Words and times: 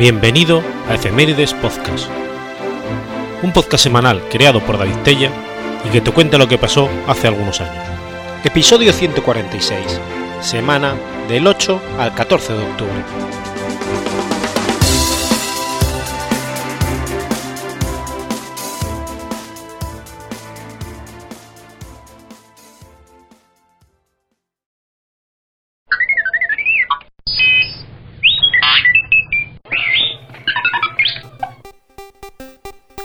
Bienvenido 0.00 0.62
a 0.88 0.94
Efemérides 0.94 1.52
Podcast, 1.52 2.08
un 3.42 3.52
podcast 3.52 3.84
semanal 3.84 4.26
creado 4.30 4.64
por 4.64 4.78
David 4.78 4.96
Tella 5.04 5.30
y 5.84 5.90
que 5.90 6.00
te 6.00 6.10
cuenta 6.10 6.38
lo 6.38 6.48
que 6.48 6.56
pasó 6.56 6.88
hace 7.06 7.28
algunos 7.28 7.60
años. 7.60 7.84
Episodio 8.42 8.94
146, 8.94 10.00
semana 10.40 10.94
del 11.28 11.46
8 11.46 11.82
al 11.98 12.14
14 12.14 12.54
de 12.54 12.62
octubre. 12.62 13.04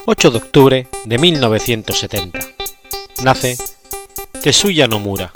8 0.07 0.29
de 0.29 0.37
octubre 0.37 0.87
de 1.05 1.17
1970. 1.17 2.39
Nace 3.23 3.57
Tetsuya 4.39 4.87
Nomura. 4.87 5.31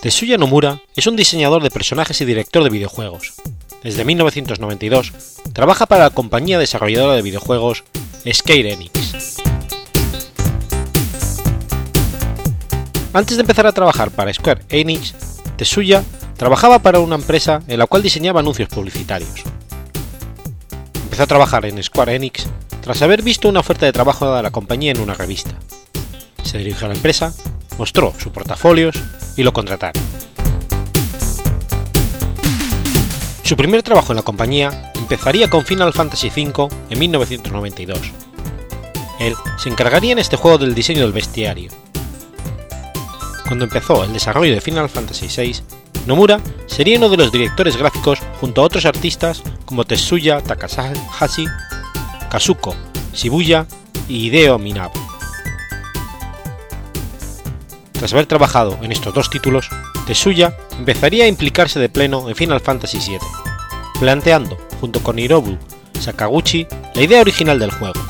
Tetsuya 0.00 0.38
Nomura 0.38 0.80
es 0.96 1.06
un 1.06 1.16
diseñador 1.16 1.62
de 1.62 1.70
personajes 1.70 2.18
y 2.22 2.24
director 2.24 2.64
de 2.64 2.70
videojuegos. 2.70 3.34
Desde 3.82 4.06
1992 4.06 5.12
trabaja 5.52 5.84
para 5.84 6.04
la 6.04 6.10
compañía 6.10 6.58
desarrolladora 6.58 7.16
de 7.16 7.22
videojuegos 7.22 7.84
Square 8.32 8.72
Enix. 8.72 9.36
Antes 13.12 13.36
de 13.36 13.42
empezar 13.42 13.66
a 13.66 13.72
trabajar 13.72 14.10
para 14.10 14.32
Square 14.32 14.62
Enix, 14.70 15.14
Tetsuya 15.58 16.02
trabajaba 16.38 16.78
para 16.78 17.00
una 17.00 17.16
empresa 17.16 17.62
en 17.68 17.78
la 17.78 17.86
cual 17.86 18.02
diseñaba 18.02 18.40
anuncios 18.40 18.70
publicitarios 18.70 19.44
empezó 21.14 21.22
a 21.22 21.26
trabajar 21.28 21.64
en 21.64 21.80
Square 21.80 22.16
Enix 22.16 22.44
tras 22.80 23.00
haber 23.00 23.22
visto 23.22 23.48
una 23.48 23.60
oferta 23.60 23.86
de 23.86 23.92
trabajo 23.92 24.34
de 24.34 24.42
la 24.42 24.50
compañía 24.50 24.90
en 24.90 24.98
una 24.98 25.14
revista. 25.14 25.52
Se 26.42 26.58
dirigió 26.58 26.86
a 26.86 26.88
la 26.88 26.96
empresa, 26.96 27.32
mostró 27.78 28.12
sus 28.18 28.32
portafolios 28.32 28.96
y 29.36 29.44
lo 29.44 29.52
contrataron. 29.52 30.02
Su 33.44 33.56
primer 33.56 33.84
trabajo 33.84 34.10
en 34.10 34.16
la 34.16 34.22
compañía 34.22 34.90
empezaría 34.96 35.48
con 35.48 35.64
Final 35.64 35.92
Fantasy 35.92 36.32
V 36.34 36.68
en 36.90 36.98
1992. 36.98 38.00
Él 39.20 39.36
se 39.56 39.68
encargaría 39.68 40.10
en 40.10 40.18
este 40.18 40.34
juego 40.34 40.58
del 40.58 40.74
diseño 40.74 41.02
del 41.02 41.12
bestiario. 41.12 41.70
Cuando 43.46 43.66
empezó 43.66 44.02
el 44.02 44.12
desarrollo 44.12 44.52
de 44.52 44.60
Final 44.60 44.88
Fantasy 44.88 45.28
VI, 45.28 45.62
Nomura 46.06 46.40
sería 46.66 46.98
uno 46.98 47.08
de 47.08 47.16
los 47.16 47.32
directores 47.32 47.76
gráficos 47.76 48.18
junto 48.40 48.60
a 48.60 48.64
otros 48.64 48.84
artistas 48.84 49.42
como 49.64 49.84
Tetsuya 49.84 50.40
Takahashi, 50.42 51.46
Kazuko 52.30 52.74
Shibuya 53.14 53.66
y 54.08 54.26
Hideo 54.26 54.58
Minabe. 54.58 54.92
Tras 57.92 58.12
haber 58.12 58.26
trabajado 58.26 58.78
en 58.82 58.92
estos 58.92 59.14
dos 59.14 59.30
títulos, 59.30 59.70
Tetsuya 60.06 60.56
empezaría 60.78 61.24
a 61.24 61.28
implicarse 61.28 61.80
de 61.80 61.88
pleno 61.88 62.28
en 62.28 62.34
Final 62.34 62.60
Fantasy 62.60 62.98
VII, 62.98 63.18
planteando, 63.98 64.58
junto 64.80 65.00
con 65.00 65.18
Hirobu 65.18 65.56
Sakaguchi, 65.98 66.66
la 66.94 67.02
idea 67.02 67.22
original 67.22 67.58
del 67.58 67.70
juego, 67.70 68.00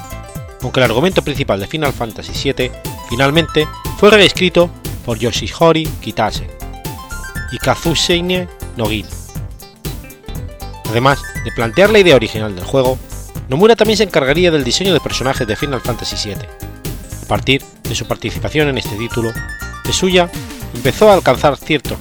aunque 0.62 0.80
el 0.80 0.84
argumento 0.84 1.22
principal 1.22 1.60
de 1.60 1.68
Final 1.68 1.92
Fantasy 1.92 2.32
VII 2.32 2.72
finalmente 3.08 3.68
fue 3.98 4.10
reescrito 4.10 4.68
por 5.04 5.18
Yoshihori 5.18 5.86
Kitase 6.00 6.63
y 7.54 7.58
Kazushine 7.58 8.48
Nogin. 8.76 9.06
Además 10.90 11.22
de 11.44 11.52
plantear 11.52 11.90
la 11.90 12.00
idea 12.00 12.16
original 12.16 12.54
del 12.54 12.64
juego, 12.64 12.98
Nomura 13.48 13.76
también 13.76 13.96
se 13.96 14.02
encargaría 14.02 14.50
del 14.50 14.64
diseño 14.64 14.92
de 14.92 15.00
personajes 15.00 15.46
de 15.46 15.54
Final 15.54 15.80
Fantasy 15.80 16.16
VII. 16.30 16.34
A 17.22 17.26
partir 17.28 17.62
de 17.84 17.94
su 17.94 18.06
participación 18.06 18.68
en 18.68 18.78
este 18.78 18.96
título, 18.96 19.32
Tetsuya 19.84 20.28
empezó 20.74 21.10
a 21.10 21.14
alcanzar 21.14 21.56
cierto 21.56 21.96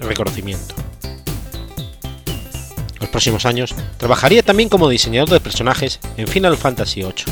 reconocimiento. 0.00 0.74
En 2.94 3.00
los 3.00 3.10
próximos 3.10 3.44
años 3.44 3.74
trabajaría 3.98 4.42
también 4.42 4.70
como 4.70 4.88
diseñador 4.88 5.28
de 5.28 5.40
personajes 5.40 6.00
en 6.16 6.26
Final 6.26 6.56
Fantasy 6.56 7.02
VIII, 7.02 7.24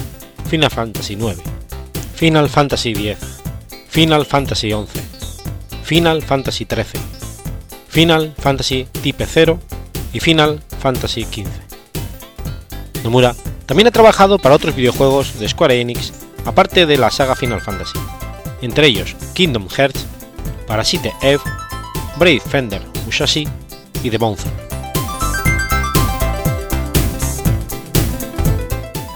Final 0.51 0.71
Fantasy 0.71 1.15
IX, 1.15 1.39
Final 2.15 2.51
Fantasy 2.51 2.91
X, 2.91 3.19
Final 3.89 4.27
Fantasy 4.27 4.71
XI, 4.71 5.01
Final 5.83 6.23
Fantasy 6.23 6.67
XIII, 6.67 7.14
Final 7.95 8.35
Fantasy 8.37 8.89
Type 9.05 9.25
0 9.25 9.61
y 10.13 10.19
Final 10.19 10.61
Fantasy 10.81 11.23
XV. 11.23 11.47
Nomura 13.05 13.37
también 13.67 13.87
ha 13.87 13.93
trabajado 13.93 14.41
para 14.41 14.57
otros 14.57 14.75
videojuegos 14.75 15.39
de 15.39 15.49
Square 15.49 15.81
Enix 15.81 16.13
aparte 16.45 16.87
de 16.87 16.99
la 16.99 17.13
saga 17.13 17.37
Final 17.37 17.61
Fantasy, 17.61 17.97
entre 18.63 18.89
ellos 18.89 19.15
Kingdom 19.35 19.69
Hearts, 19.69 20.07
Parasite 20.67 21.13
Eve, 21.23 21.41
Brave 22.17 22.41
Fender 22.41 22.83
Musashi 23.07 23.47
y 24.03 24.11
The 24.11 24.19
Bouncer. 24.19 24.51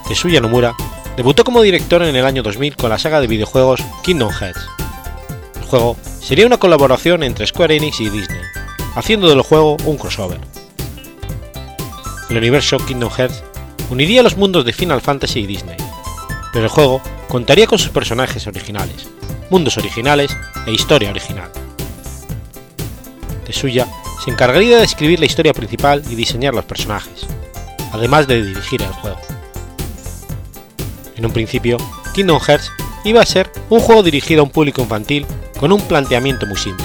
Tetsuya 0.06 0.40
Nomura 0.40 0.72
debutó 1.16 1.42
como 1.42 1.62
director 1.62 2.04
en 2.04 2.14
el 2.14 2.24
año 2.24 2.44
2000 2.44 2.76
con 2.76 2.90
la 2.90 2.98
saga 3.00 3.20
de 3.20 3.26
videojuegos 3.26 3.80
Kingdom 4.04 4.30
Hearts. 4.30 4.60
El 5.60 5.66
juego 5.66 5.96
sería 6.20 6.46
una 6.46 6.58
colaboración 6.58 7.24
entre 7.24 7.44
Square 7.44 7.74
Enix 7.74 7.98
y 7.98 8.08
Disney, 8.08 8.47
haciendo 8.94 9.28
del 9.28 9.42
juego 9.42 9.76
un 9.84 9.96
crossover. 9.96 10.40
El 12.30 12.36
universo 12.36 12.78
Kingdom 12.78 13.10
Hearts 13.10 13.42
uniría 13.90 14.22
los 14.22 14.36
mundos 14.36 14.64
de 14.64 14.72
Final 14.72 15.00
Fantasy 15.00 15.40
y 15.40 15.46
Disney, 15.46 15.76
pero 16.52 16.64
el 16.64 16.70
juego 16.70 17.00
contaría 17.28 17.66
con 17.66 17.78
sus 17.78 17.90
personajes 17.90 18.46
originales, 18.46 19.08
mundos 19.50 19.78
originales 19.78 20.36
e 20.66 20.72
historia 20.72 21.10
original. 21.10 21.50
Tetsuya 23.44 23.86
se 24.22 24.30
encargaría 24.30 24.78
de 24.78 24.84
escribir 24.84 25.20
la 25.20 25.26
historia 25.26 25.54
principal 25.54 26.02
y 26.10 26.14
diseñar 26.14 26.54
los 26.54 26.64
personajes, 26.64 27.26
además 27.92 28.26
de 28.26 28.42
dirigir 28.42 28.82
el 28.82 28.88
juego. 28.88 29.20
En 31.16 31.24
un 31.24 31.32
principio, 31.32 31.78
Kingdom 32.14 32.40
Hearts 32.40 32.70
iba 33.04 33.22
a 33.22 33.26
ser 33.26 33.50
un 33.70 33.80
juego 33.80 34.02
dirigido 34.02 34.40
a 34.40 34.44
un 34.44 34.50
público 34.50 34.82
infantil 34.82 35.26
con 35.58 35.72
un 35.72 35.80
planteamiento 35.80 36.46
muy 36.46 36.56
simple. 36.56 36.84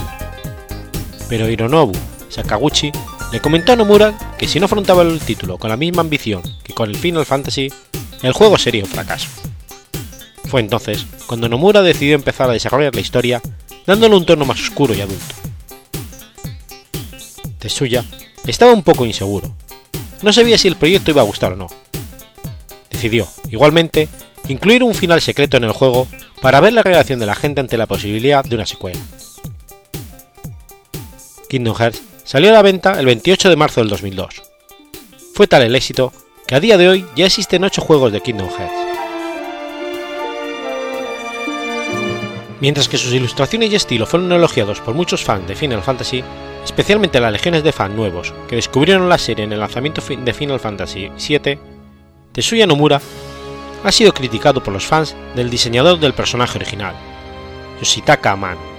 Pero 1.34 1.50
Hironobu 1.50 1.94
Sakaguchi 2.30 2.92
le 3.32 3.40
comentó 3.40 3.72
a 3.72 3.76
Nomura 3.76 4.14
que 4.38 4.48
si 4.48 4.60
no 4.60 4.68
afrontaba 4.68 5.02
el 5.02 5.20
título 5.20 5.58
con 5.58 5.72
la 5.72 5.78
misma 5.78 6.02
ambición 6.02 6.44
que 6.64 6.76
con 6.76 6.92
el 6.92 6.96
Final 6.96 7.26
Fantasy, 7.26 7.74
el 8.22 8.34
juego 8.34 8.56
sería 8.60 8.84
un 8.84 8.90
fracaso. 8.92 9.30
Fue 10.46 10.62
entonces 10.62 11.08
cuando 11.26 11.50
Nomura 11.50 11.82
decidió 11.82 12.14
empezar 12.14 12.52
a 12.52 12.54
desarrollar 12.54 12.94
la 12.94 13.02
historia 13.02 13.42
dándole 13.88 14.16
un 14.16 14.28
tono 14.28 14.46
más 14.46 14.62
oscuro 14.62 14.94
y 14.94 15.02
adulto. 15.02 15.34
Tetsuya 17.58 18.06
estaba 18.46 18.72
un 18.72 18.84
poco 18.84 19.04
inseguro. 19.04 19.56
No 20.22 20.32
sabía 20.32 20.60
si 20.60 20.68
el 20.68 20.76
proyecto 20.76 21.10
iba 21.10 21.24
a 21.24 21.26
gustar 21.26 21.54
o 21.54 21.56
no. 21.56 21.68
Decidió, 22.92 23.28
igualmente, 23.50 24.08
incluir 24.50 24.84
un 24.84 24.94
final 24.94 25.20
secreto 25.20 25.58
en 25.58 25.64
el 25.64 25.72
juego 25.72 26.08
para 26.44 26.60
ver 26.60 26.74
la 26.74 26.84
reacción 26.84 27.20
de 27.20 27.26
la 27.26 27.34
gente 27.34 27.60
ante 27.60 27.76
la 27.76 27.88
posibilidad 27.88 28.46
de 28.46 28.54
una 28.54 28.68
secuela. 28.68 29.00
Kingdom 31.54 31.76
Hearts 31.76 32.02
salió 32.24 32.50
a 32.50 32.54
la 32.54 32.64
venta 32.64 33.00
el 33.00 33.06
28 33.06 33.48
de 33.48 33.56
marzo 33.56 33.80
del 33.80 33.88
2002. 33.92 34.42
Fue 35.36 35.46
tal 35.46 35.62
el 35.62 35.76
éxito 35.76 36.12
que 36.48 36.56
a 36.56 36.60
día 36.60 36.80
de 36.80 36.90
hoy 36.90 37.06
ya 37.16 37.28
existen 37.28 37.64
8 37.64 37.80
juegos 37.80 38.12
de 38.12 38.22
Kingdom 38.22 38.50
Hearts. 38.50 38.74
Mientras 42.60 42.90
que 42.90 42.98
sus 42.98 43.14
ilustraciones 43.14 43.72
y 43.72 43.76
estilo 43.76 44.08
fueron 44.08 44.32
elogiados 44.32 44.82
por 44.82 44.96
muchos 44.96 45.24
fans 45.24 45.48
de 45.48 45.56
Final 45.56 45.84
Fantasy, 45.84 46.24
especialmente 46.64 47.20
las 47.20 47.32
legiones 47.32 47.64
de 47.64 47.72
fans 47.72 47.94
nuevos 47.94 48.34
que 48.48 48.56
descubrieron 48.56 49.08
la 49.08 49.20
serie 49.20 49.46
en 49.46 49.54
el 49.54 49.60
lanzamiento 49.60 50.02
de 50.02 50.34
Final 50.34 50.60
Fantasy 50.60 51.12
VII, 51.20 51.60
Tetsuya 52.32 52.66
Nomura 52.66 53.00
ha 53.84 53.92
sido 53.92 54.12
criticado 54.12 54.64
por 54.64 54.74
los 54.74 54.88
fans 54.88 55.16
del 55.36 55.52
diseñador 55.52 56.00
del 56.00 56.16
personaje 56.16 56.58
original, 56.58 56.96
Yoshitaka 57.80 58.32
Amano. 58.32 58.74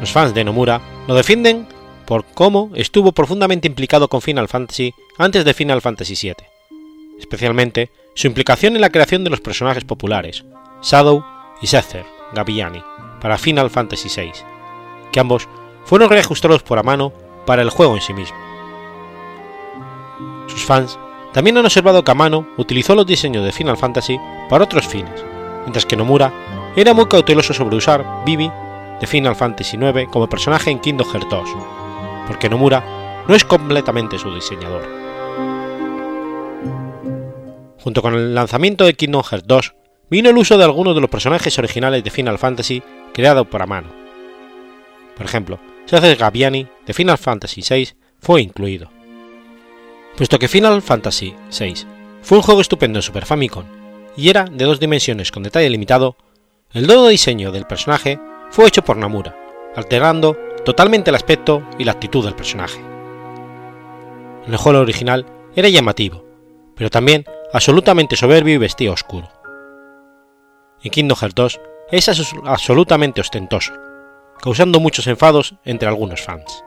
Los 0.00 0.10
fans 0.10 0.34
de 0.34 0.42
Nomura 0.42 0.80
lo 1.10 1.16
defienden 1.16 1.66
por 2.06 2.24
cómo 2.24 2.70
estuvo 2.76 3.10
profundamente 3.10 3.66
implicado 3.66 4.06
con 4.06 4.22
Final 4.22 4.46
Fantasy 4.46 4.94
antes 5.18 5.44
de 5.44 5.54
Final 5.54 5.82
Fantasy 5.82 6.14
VII, 6.14 6.36
especialmente 7.18 7.90
su 8.14 8.28
implicación 8.28 8.76
en 8.76 8.80
la 8.80 8.90
creación 8.90 9.24
de 9.24 9.30
los 9.30 9.40
personajes 9.40 9.82
populares, 9.82 10.44
Shadow 10.84 11.24
y 11.60 11.66
Sether 11.66 12.06
Gabillani, 12.32 12.80
para 13.20 13.38
Final 13.38 13.70
Fantasy 13.70 14.08
VI, 14.08 14.30
que 15.10 15.18
ambos 15.18 15.48
fueron 15.84 16.10
reajustados 16.10 16.62
por 16.62 16.78
Amano 16.78 17.12
para 17.44 17.62
el 17.62 17.70
juego 17.70 17.96
en 17.96 18.02
sí 18.02 18.12
mismo. 18.12 18.38
Sus 20.46 20.64
fans 20.64 20.96
también 21.32 21.58
han 21.58 21.64
observado 21.64 22.04
que 22.04 22.10
Amano 22.12 22.46
utilizó 22.56 22.94
los 22.94 23.06
diseños 23.06 23.44
de 23.44 23.50
Final 23.50 23.76
Fantasy 23.76 24.16
para 24.48 24.62
otros 24.62 24.86
fines, 24.86 25.24
mientras 25.62 25.86
que 25.86 25.96
Nomura 25.96 26.32
era 26.76 26.94
muy 26.94 27.06
cauteloso 27.06 27.52
sobre 27.52 27.74
usar 27.74 28.06
Vivi 28.24 28.48
de 29.00 29.06
Final 29.06 29.34
Fantasy 29.34 29.76
IX 29.76 30.08
como 30.10 30.28
personaje 30.28 30.70
en 30.70 30.78
Kingdom 30.78 31.08
Hearts 31.08 31.28
2, 31.30 31.50
porque 32.26 32.48
Nomura 32.48 33.24
no 33.26 33.34
es 33.34 33.44
completamente 33.44 34.18
su 34.18 34.32
diseñador. 34.34 34.82
Junto 37.78 38.02
con 38.02 38.14
el 38.14 38.34
lanzamiento 38.34 38.84
de 38.84 38.94
Kingdom 38.94 39.22
Hearts 39.22 39.46
2, 39.46 39.74
vino 40.10 40.28
el 40.28 40.36
uso 40.36 40.58
de 40.58 40.64
algunos 40.64 40.94
de 40.94 41.00
los 41.00 41.10
personajes 41.10 41.58
originales 41.58 42.04
de 42.04 42.10
Final 42.10 42.38
Fantasy 42.38 42.82
creados 43.14 43.46
por 43.46 43.62
Amano. 43.62 43.88
Por 45.16 45.26
ejemplo, 45.26 45.58
Seth 45.86 46.18
Gaviani 46.18 46.66
de 46.86 46.94
Final 46.94 47.18
Fantasy 47.18 47.62
VI 47.68 47.90
fue 48.20 48.42
incluido. 48.42 48.90
Puesto 50.16 50.38
que 50.38 50.48
Final 50.48 50.82
Fantasy 50.82 51.34
VI 51.58 51.86
fue 52.22 52.38
un 52.38 52.42
juego 52.42 52.60
estupendo 52.60 52.98
en 52.98 53.02
Super 53.02 53.24
Famicom 53.24 53.64
y 54.16 54.28
era 54.28 54.44
de 54.44 54.64
dos 54.64 54.80
dimensiones 54.80 55.30
con 55.30 55.42
detalle 55.42 55.70
limitado, 55.70 56.16
el 56.72 56.86
nuevo 56.86 57.08
diseño 57.08 57.52
del 57.52 57.66
personaje 57.66 58.18
fue 58.50 58.66
hecho 58.66 58.82
por 58.82 58.96
Namura, 58.96 59.34
alterando 59.76 60.36
totalmente 60.64 61.10
el 61.10 61.16
aspecto 61.16 61.62
y 61.78 61.84
la 61.84 61.92
actitud 61.92 62.24
del 62.24 62.34
personaje. 62.34 62.80
En 64.46 64.52
el 64.52 64.58
juego 64.58 64.80
original 64.80 65.26
era 65.54 65.68
llamativo, 65.68 66.24
pero 66.74 66.90
también 66.90 67.24
absolutamente 67.52 68.16
soberbio 68.16 68.54
y 68.54 68.58
vestido 68.58 68.92
oscuro. 68.92 69.28
En 70.82 70.90
Kingdom 70.90 71.16
Hearts 71.16 71.34
2 71.34 71.60
es 71.92 72.32
absolutamente 72.44 73.20
ostentoso, 73.20 73.72
causando 74.40 74.80
muchos 74.80 75.06
enfados 75.06 75.54
entre 75.64 75.88
algunos 75.88 76.22
fans. 76.22 76.64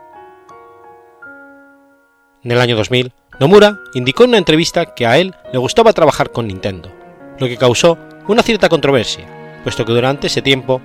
En 2.42 2.52
el 2.52 2.60
año 2.60 2.76
2000, 2.76 3.12
Nomura 3.40 3.78
indicó 3.94 4.24
en 4.24 4.30
una 4.30 4.38
entrevista 4.38 4.94
que 4.94 5.06
a 5.06 5.18
él 5.18 5.34
le 5.52 5.58
gustaba 5.58 5.92
trabajar 5.92 6.30
con 6.30 6.46
Nintendo, 6.46 6.90
lo 7.38 7.46
que 7.48 7.56
causó 7.56 7.98
una 8.28 8.42
cierta 8.42 8.68
controversia, 8.68 9.26
puesto 9.64 9.84
que 9.84 9.92
durante 9.92 10.28
ese 10.28 10.42
tiempo 10.42 10.80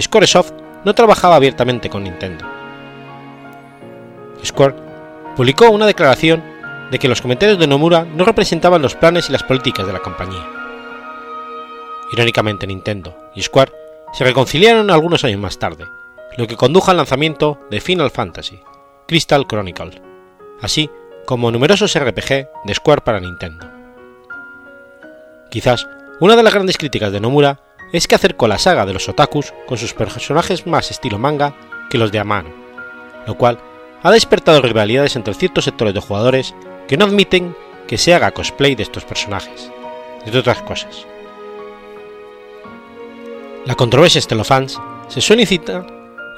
Squaresoft 0.00 0.52
no 0.84 0.94
trabajaba 0.94 1.36
abiertamente 1.36 1.88
con 1.88 2.04
Nintendo. 2.04 2.44
Square 4.44 4.74
publicó 5.36 5.70
una 5.70 5.86
declaración 5.86 6.42
de 6.90 6.98
que 6.98 7.08
los 7.08 7.20
comentarios 7.20 7.58
de 7.58 7.66
Nomura 7.66 8.04
no 8.04 8.24
representaban 8.24 8.82
los 8.82 8.94
planes 8.94 9.28
y 9.28 9.32
las 9.32 9.42
políticas 9.42 9.86
de 9.86 9.92
la 9.92 10.00
compañía. 10.00 10.46
Irónicamente, 12.12 12.66
Nintendo 12.66 13.16
y 13.34 13.42
Square 13.42 13.72
se 14.12 14.24
reconciliaron 14.24 14.90
algunos 14.90 15.24
años 15.24 15.40
más 15.40 15.58
tarde, 15.58 15.86
lo 16.36 16.46
que 16.46 16.56
condujo 16.56 16.90
al 16.90 16.98
lanzamiento 16.98 17.58
de 17.70 17.80
Final 17.80 18.10
Fantasy, 18.10 18.60
Crystal 19.08 19.46
Chronicle, 19.46 20.00
así 20.60 20.90
como 21.26 21.50
numerosos 21.50 21.98
RPG 21.98 22.48
de 22.64 22.74
Square 22.74 23.02
para 23.02 23.20
Nintendo. 23.20 23.68
Quizás 25.50 25.88
una 26.20 26.36
de 26.36 26.42
las 26.42 26.54
grandes 26.54 26.78
críticas 26.78 27.12
de 27.12 27.20
Nomura 27.20 27.60
es 27.92 28.06
que 28.06 28.14
acercó 28.14 28.48
la 28.48 28.58
saga 28.58 28.86
de 28.86 28.92
los 28.92 29.08
otakus 29.08 29.52
con 29.66 29.78
sus 29.78 29.94
personajes 29.94 30.66
más 30.66 30.90
estilo 30.90 31.18
manga 31.18 31.54
que 31.90 31.98
los 31.98 32.12
de 32.12 32.18
Amano, 32.18 32.50
lo 33.26 33.36
cual 33.36 33.58
ha 34.02 34.10
despertado 34.10 34.60
rivalidades 34.60 35.16
entre 35.16 35.34
ciertos 35.34 35.64
sectores 35.64 35.94
de 35.94 36.00
jugadores 36.00 36.54
que 36.88 36.96
no 36.96 37.04
admiten 37.04 37.56
que 37.86 37.98
se 37.98 38.14
haga 38.14 38.32
cosplay 38.32 38.74
de 38.74 38.82
estos 38.82 39.04
personajes, 39.04 39.70
entre 40.24 40.40
otras 40.40 40.62
cosas. 40.62 41.06
La 43.64 43.74
controversia 43.74 44.20
entre 44.20 44.38
los 44.38 44.46
fans 44.46 44.80
se 45.08 45.20
suele 45.20 45.42
incitar 45.42 45.86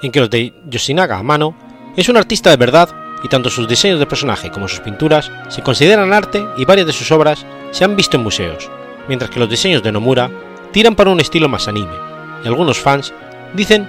en 0.02 0.12
que 0.12 0.20
los 0.20 0.30
de 0.30 0.54
Yoshinaga 0.66 1.18
Amano 1.18 1.54
es 1.96 2.08
un 2.08 2.16
artista 2.16 2.50
de 2.50 2.56
verdad 2.56 2.88
y 3.22 3.28
tanto 3.28 3.50
sus 3.50 3.68
diseños 3.68 3.98
de 3.98 4.06
personaje 4.06 4.50
como 4.50 4.68
sus 4.68 4.80
pinturas 4.80 5.30
se 5.48 5.62
consideran 5.62 6.12
arte 6.12 6.44
y 6.56 6.64
varias 6.64 6.86
de 6.86 6.92
sus 6.92 7.10
obras 7.10 7.44
se 7.72 7.84
han 7.84 7.96
visto 7.96 8.16
en 8.16 8.22
museos, 8.22 8.70
mientras 9.08 9.30
que 9.30 9.40
los 9.40 9.50
diseños 9.50 9.82
de 9.82 9.92
Nomura 9.92 10.30
tiran 10.78 10.94
para 10.94 11.10
un 11.10 11.18
estilo 11.18 11.48
más 11.48 11.66
anime, 11.66 11.96
y 12.44 12.46
algunos 12.46 12.78
fans 12.78 13.12
dicen 13.52 13.88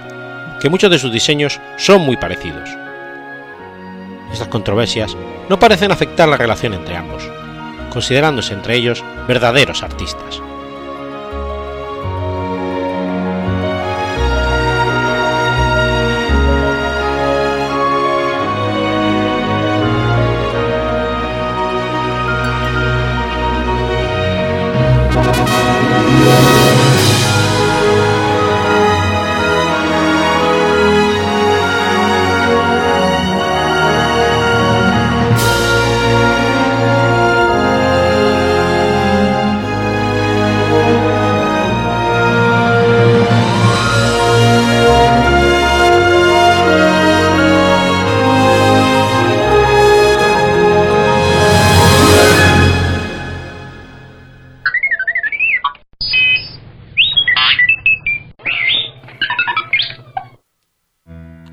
que 0.60 0.68
muchos 0.68 0.90
de 0.90 0.98
sus 0.98 1.12
diseños 1.12 1.60
son 1.76 2.00
muy 2.00 2.16
parecidos. 2.16 2.68
Estas 4.32 4.48
controversias 4.48 5.16
no 5.48 5.56
parecen 5.56 5.92
afectar 5.92 6.28
la 6.28 6.36
relación 6.36 6.74
entre 6.74 6.96
ambos, 6.96 7.22
considerándose 7.92 8.54
entre 8.54 8.74
ellos 8.74 9.04
verdaderos 9.28 9.84
artistas. 9.84 10.42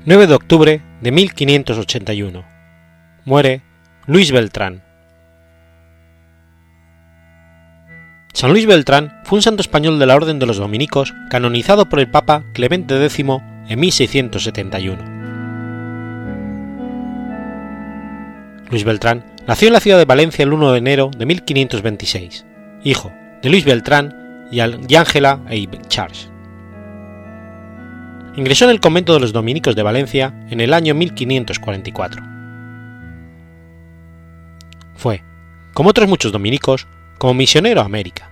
9 0.08 0.26
de 0.26 0.34
octubre 0.34 0.80
de 1.02 1.12
1581. 1.12 2.42
Muere 3.26 3.60
Luis 4.06 4.32
Beltrán. 4.32 4.82
San 8.32 8.52
Luis 8.52 8.64
Beltrán 8.64 9.20
fue 9.24 9.36
un 9.36 9.42
santo 9.42 9.60
español 9.60 9.98
de 9.98 10.06
la 10.06 10.16
Orden 10.16 10.38
de 10.38 10.46
los 10.46 10.56
Dominicos 10.56 11.12
canonizado 11.28 11.90
por 11.90 12.00
el 12.00 12.10
Papa 12.10 12.44
Clemente 12.54 13.04
X 13.04 13.22
en 13.68 13.80
1671. 13.80 15.04
Luis 18.70 18.84
Beltrán 18.84 19.26
nació 19.46 19.68
en 19.68 19.74
la 19.74 19.80
ciudad 19.80 19.98
de 19.98 20.06
Valencia 20.06 20.42
el 20.42 20.54
1 20.54 20.72
de 20.72 20.78
enero 20.78 21.10
de 21.18 21.26
1526, 21.26 22.46
hijo 22.82 23.12
de 23.42 23.50
Luis 23.50 23.66
Beltrán 23.66 24.48
y 24.50 24.60
Ángela 24.94 25.42
e 25.50 25.68
Charles. 25.88 26.30
Ingresó 28.38 28.66
en 28.66 28.70
el 28.70 28.78
convento 28.78 29.14
de 29.14 29.18
los 29.18 29.32
dominicos 29.32 29.74
de 29.74 29.82
Valencia 29.82 30.32
en 30.48 30.60
el 30.60 30.72
año 30.72 30.94
1544. 30.94 32.22
Fue, 34.94 35.24
como 35.74 35.90
otros 35.90 36.08
muchos 36.08 36.30
dominicos, 36.30 36.86
como 37.18 37.34
misionero 37.34 37.80
a 37.80 37.84
América. 37.84 38.30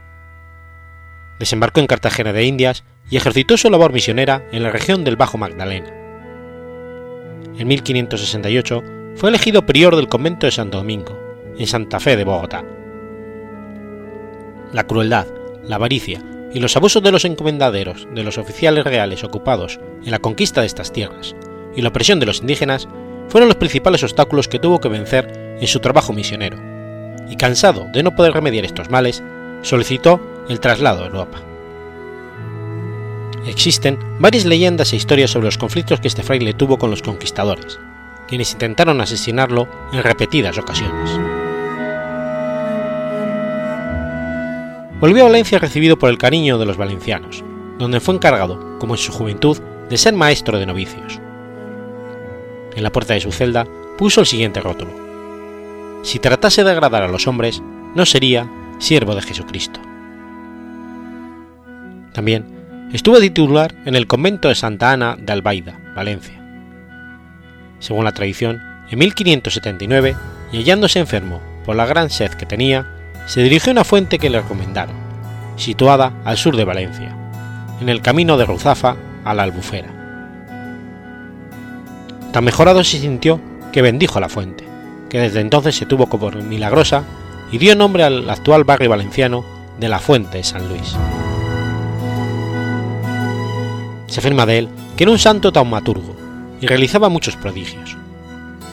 Desembarcó 1.40 1.80
en 1.80 1.88
Cartagena 1.88 2.32
de 2.32 2.44
Indias 2.44 2.84
y 3.10 3.16
ejercitó 3.16 3.56
su 3.56 3.68
labor 3.68 3.92
misionera 3.92 4.46
en 4.52 4.62
la 4.62 4.70
región 4.70 5.02
del 5.02 5.16
Bajo 5.16 5.38
Magdalena. 5.38 5.92
En 7.58 7.66
1568 7.66 8.84
fue 9.16 9.30
elegido 9.30 9.66
prior 9.66 9.96
del 9.96 10.06
convento 10.06 10.46
de 10.46 10.52
Santo 10.52 10.78
Domingo, 10.78 11.18
en 11.58 11.66
Santa 11.66 11.98
Fe 11.98 12.16
de 12.16 12.22
Bogotá. 12.22 12.64
La 14.72 14.84
crueldad, 14.86 15.26
la 15.64 15.74
avaricia 15.74 16.22
y 16.52 16.60
los 16.60 16.76
abusos 16.76 17.02
de 17.02 17.12
los 17.12 17.24
encomendaderos 17.24 18.06
de 18.14 18.22
los 18.22 18.38
oficiales 18.38 18.84
reales 18.84 19.24
ocupados 19.24 19.80
en 20.04 20.10
la 20.10 20.18
conquista 20.18 20.60
de 20.60 20.66
estas 20.66 20.92
tierras 20.92 21.34
y 21.76 21.82
la 21.82 21.90
opresión 21.90 22.18
de 22.18 22.26
los 22.26 22.40
indígenas 22.40 22.88
fueron 23.28 23.48
los 23.48 23.58
principales 23.58 24.02
obstáculos 24.02 24.48
que 24.48 24.58
tuvo 24.58 24.80
que 24.80 24.88
vencer 24.88 25.56
en 25.60 25.66
su 25.66 25.80
trabajo 25.80 26.12
misionero, 26.12 26.58
y 27.28 27.36
cansado 27.36 27.86
de 27.92 28.02
no 28.02 28.14
poder 28.14 28.32
remediar 28.32 28.64
estos 28.64 28.90
males, 28.90 29.22
solicitó 29.62 30.20
el 30.48 30.60
traslado 30.60 31.02
a 31.02 31.06
Europa. 31.06 31.40
Existen 33.46 33.98
varias 34.18 34.44
leyendas 34.44 34.92
e 34.92 34.96
historias 34.96 35.30
sobre 35.30 35.46
los 35.46 35.58
conflictos 35.58 36.00
que 36.00 36.08
este 36.08 36.22
fraile 36.22 36.54
tuvo 36.54 36.78
con 36.78 36.90
los 36.90 37.02
conquistadores, 37.02 37.78
quienes 38.28 38.52
intentaron 38.52 39.00
asesinarlo 39.00 39.68
en 39.92 40.02
repetidas 40.02 40.58
ocasiones. 40.58 41.35
Volvió 45.00 45.24
a 45.24 45.26
Valencia 45.28 45.58
recibido 45.58 45.98
por 45.98 46.08
el 46.08 46.16
cariño 46.16 46.56
de 46.56 46.64
los 46.64 46.78
valencianos, 46.78 47.44
donde 47.78 48.00
fue 48.00 48.14
encargado, 48.14 48.78
como 48.78 48.94
en 48.94 48.98
su 48.98 49.12
juventud, 49.12 49.58
de 49.90 49.96
ser 49.98 50.14
maestro 50.14 50.58
de 50.58 50.64
novicios. 50.64 51.20
En 52.74 52.82
la 52.82 52.90
puerta 52.90 53.12
de 53.12 53.20
su 53.20 53.30
celda 53.30 53.66
puso 53.98 54.20
el 54.20 54.26
siguiente 54.26 54.60
rótulo. 54.60 54.90
Si 56.02 56.18
tratase 56.18 56.64
de 56.64 56.70
agradar 56.70 57.02
a 57.02 57.08
los 57.08 57.26
hombres, 57.26 57.62
no 57.94 58.06
sería 58.06 58.50
siervo 58.78 59.14
de 59.14 59.22
Jesucristo. 59.22 59.80
También 62.12 62.88
estuvo 62.92 63.20
titular 63.20 63.74
en 63.84 63.96
el 63.96 64.06
convento 64.06 64.48
de 64.48 64.54
Santa 64.54 64.92
Ana 64.92 65.16
de 65.18 65.32
Albaida, 65.32 65.78
Valencia. 65.94 66.42
Según 67.80 68.04
la 68.04 68.12
tradición, 68.12 68.62
en 68.90 68.98
1579, 68.98 70.16
y 70.52 70.58
hallándose 70.58 71.00
enfermo 71.00 71.42
por 71.66 71.76
la 71.76 71.84
gran 71.84 72.08
sed 72.08 72.30
que 72.32 72.46
tenía, 72.46 72.95
se 73.26 73.42
dirigió 73.42 73.70
a 73.70 73.74
una 73.74 73.84
fuente 73.84 74.18
que 74.18 74.30
le 74.30 74.40
recomendaron, 74.40 74.96
situada 75.56 76.12
al 76.24 76.36
sur 76.36 76.56
de 76.56 76.64
Valencia, 76.64 77.14
en 77.80 77.88
el 77.88 78.00
camino 78.00 78.36
de 78.36 78.46
Ruzafa 78.46 78.96
a 79.24 79.34
la 79.34 79.42
Albufera. 79.42 79.92
Tan 82.32 82.44
mejorado 82.44 82.84
se 82.84 82.98
sintió 82.98 83.40
que 83.72 83.82
bendijo 83.82 84.20
la 84.20 84.28
fuente, 84.28 84.64
que 85.10 85.18
desde 85.18 85.40
entonces 85.40 85.76
se 85.76 85.86
tuvo 85.86 86.06
como 86.06 86.30
milagrosa 86.30 87.02
y 87.50 87.58
dio 87.58 87.74
nombre 87.74 88.04
al 88.04 88.30
actual 88.30 88.64
barrio 88.64 88.90
valenciano 88.90 89.44
de 89.78 89.88
la 89.88 89.98
Fuente 89.98 90.38
de 90.38 90.44
San 90.44 90.68
Luis. 90.68 90.96
Se 94.06 94.20
afirma 94.20 94.46
de 94.46 94.58
él 94.58 94.68
que 94.96 95.04
era 95.04 95.12
un 95.12 95.18
santo 95.18 95.52
taumaturgo 95.52 96.16
y 96.60 96.66
realizaba 96.66 97.08
muchos 97.08 97.36
prodigios. 97.36 97.96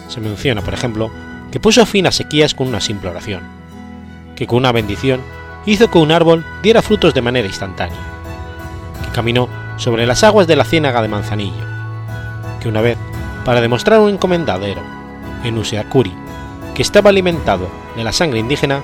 Se 0.07 0.21
menciona, 0.21 0.61
por 0.61 0.73
ejemplo, 0.73 1.11
que 1.51 1.59
puso 1.59 1.85
fin 1.85 2.07
a 2.07 2.11
sequías 2.11 2.53
con 2.53 2.67
una 2.67 2.79
simple 2.79 3.09
oración, 3.09 3.41
que 4.35 4.47
con 4.47 4.59
una 4.59 4.71
bendición 4.71 5.21
hizo 5.65 5.89
que 5.89 5.97
un 5.97 6.11
árbol 6.11 6.45
diera 6.61 6.81
frutos 6.81 7.13
de 7.13 7.21
manera 7.21 7.47
instantánea, 7.47 7.99
que 9.03 9.11
caminó 9.11 9.47
sobre 9.77 10.05
las 10.05 10.23
aguas 10.23 10.47
de 10.47 10.55
la 10.55 10.65
ciénaga 10.65 11.01
de 11.01 11.07
Manzanillo, 11.07 11.65
que 12.61 12.69
una 12.69 12.81
vez, 12.81 12.97
para 13.45 13.61
demostrar 13.61 13.99
un 13.99 14.09
encomendadero, 14.09 14.81
en 15.43 15.57
Useacuri, 15.57 16.13
que 16.73 16.81
estaba 16.81 17.09
alimentado 17.09 17.69
de 17.95 18.03
la 18.03 18.11
sangre 18.11 18.39
indígena, 18.39 18.81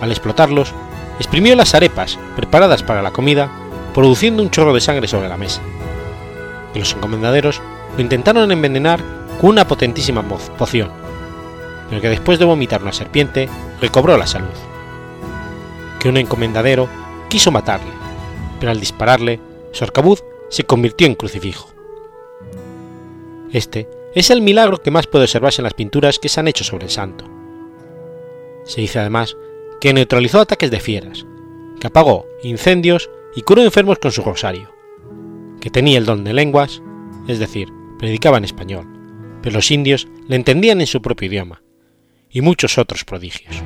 al 0.00 0.10
explotarlos, 0.10 0.74
exprimió 1.18 1.54
las 1.56 1.74
arepas 1.74 2.18
preparadas 2.36 2.82
para 2.82 3.02
la 3.02 3.12
comida, 3.12 3.50
produciendo 3.94 4.42
un 4.42 4.50
chorro 4.50 4.74
de 4.74 4.80
sangre 4.80 5.08
sobre 5.08 5.28
la 5.28 5.36
mesa. 5.36 5.60
Y 6.74 6.80
los 6.80 6.94
encomendaderos 6.94 7.62
lo 7.96 8.02
intentaron 8.02 8.50
envenenar 8.50 9.00
con 9.40 9.50
una 9.50 9.66
potentísima 9.66 10.22
poción, 10.22 10.90
que 12.00 12.08
después 12.08 12.38
de 12.38 12.44
vomitar 12.44 12.82
una 12.82 12.92
serpiente 12.92 13.48
recobró 13.80 14.16
la 14.16 14.26
salud. 14.26 14.48
Que 16.00 16.08
un 16.08 16.16
encomendadero 16.16 16.88
quiso 17.28 17.50
matarle, 17.50 17.92
pero 18.60 18.72
al 18.72 18.80
dispararle, 18.80 19.40
su 19.72 19.84
arcabuz 19.84 20.22
se 20.48 20.64
convirtió 20.64 21.06
en 21.06 21.14
crucifijo. 21.14 21.68
Este 23.52 23.88
es 24.14 24.30
el 24.30 24.42
milagro 24.42 24.78
que 24.78 24.90
más 24.90 25.06
puede 25.06 25.24
observarse 25.24 25.60
en 25.60 25.64
las 25.64 25.74
pinturas 25.74 26.18
que 26.18 26.28
se 26.28 26.40
han 26.40 26.48
hecho 26.48 26.64
sobre 26.64 26.84
el 26.84 26.90
santo. 26.90 27.24
Se 28.64 28.80
dice 28.80 29.00
además 29.00 29.36
que 29.80 29.92
neutralizó 29.92 30.40
ataques 30.40 30.70
de 30.70 30.80
fieras, 30.80 31.26
que 31.80 31.88
apagó 31.88 32.26
incendios 32.42 33.10
y 33.34 33.42
curó 33.42 33.62
enfermos 33.62 33.98
con 33.98 34.12
su 34.12 34.22
rosario, 34.22 34.72
que 35.60 35.70
tenía 35.70 35.98
el 35.98 36.06
don 36.06 36.24
de 36.24 36.32
lenguas, 36.32 36.82
es 37.26 37.38
decir, 37.38 37.68
predicaba 37.98 38.38
en 38.38 38.44
español, 38.44 38.86
pero 39.42 39.56
los 39.56 39.70
indios 39.70 40.08
le 40.28 40.36
entendían 40.36 40.80
en 40.80 40.86
su 40.86 41.02
propio 41.02 41.26
idioma, 41.28 41.63
y 42.34 42.42
muchos 42.42 42.76
otros 42.76 43.04
prodigios. 43.04 43.62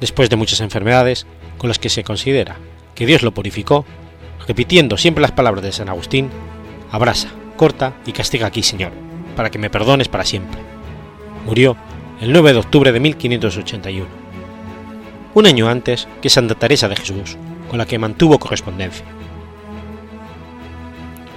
Después 0.00 0.30
de 0.30 0.36
muchas 0.36 0.60
enfermedades, 0.60 1.26
con 1.58 1.68
las 1.68 1.78
que 1.78 1.90
se 1.90 2.04
considera 2.04 2.56
que 2.94 3.04
Dios 3.04 3.22
lo 3.22 3.34
purificó, 3.34 3.84
repitiendo 4.46 4.96
siempre 4.96 5.20
las 5.20 5.32
palabras 5.32 5.62
de 5.62 5.72
San 5.72 5.88
Agustín, 5.88 6.30
abrasa, 6.90 7.28
corta 7.56 7.94
y 8.06 8.12
castiga 8.12 8.46
aquí, 8.46 8.62
Señor, 8.62 8.92
para 9.36 9.50
que 9.50 9.58
me 9.58 9.70
perdones 9.70 10.08
para 10.08 10.24
siempre. 10.24 10.60
Murió 11.46 11.76
el 12.20 12.32
9 12.32 12.52
de 12.52 12.58
octubre 12.60 12.92
de 12.92 13.00
1581, 13.00 14.06
un 15.34 15.46
año 15.46 15.68
antes 15.68 16.06
que 16.20 16.30
Santa 16.30 16.54
Teresa 16.54 16.88
de 16.88 16.96
Jesús, 16.96 17.36
con 17.68 17.78
la 17.78 17.86
que 17.86 17.98
mantuvo 17.98 18.38
correspondencia. 18.38 19.06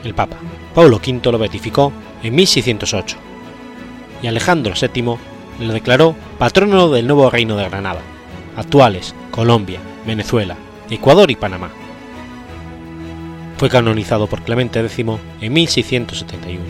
El 0.03 0.13
Papa 0.13 0.37
Paulo 0.75 0.97
V 0.97 1.31
lo 1.31 1.39
beatificó 1.39 1.91
en 2.21 2.35
1608 2.35 3.34
y 4.25 4.27
Alejandro 4.27 4.73
VII 4.73 5.17
lo 5.59 5.71
declaró 5.71 6.15
patrono 6.39 6.89
del 6.89 7.05
nuevo 7.05 7.29
reino 7.29 7.57
de 7.57 7.69
Granada, 7.69 8.01
actuales 8.57 9.13
Colombia, 9.29 9.79
Venezuela, 10.03 10.57
Ecuador 10.89 11.29
y 11.29 11.35
Panamá. 11.35 11.69
Fue 13.59 13.69
canonizado 13.69 14.25
por 14.25 14.41
Clemente 14.41 14.79
X 14.79 15.05
en 15.41 15.53
1671. 15.53 16.63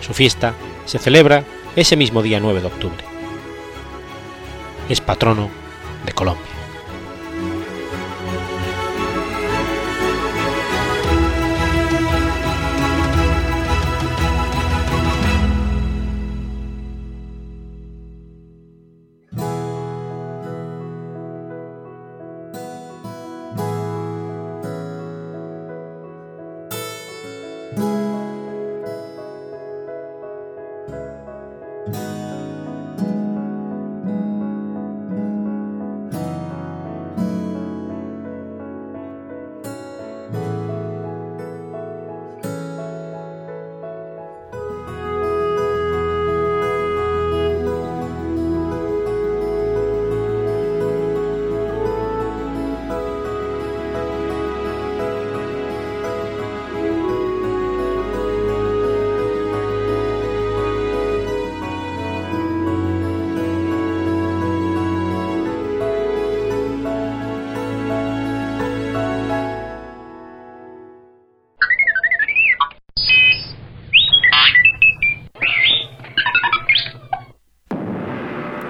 Su 0.00 0.14
fiesta 0.14 0.54
se 0.86 0.98
celebra 0.98 1.44
ese 1.76 1.94
mismo 1.94 2.22
día 2.22 2.40
9 2.40 2.62
de 2.62 2.66
octubre. 2.68 3.04
Es 4.88 5.02
patrono 5.02 5.50
de 6.06 6.12
Colombia. 6.12 6.57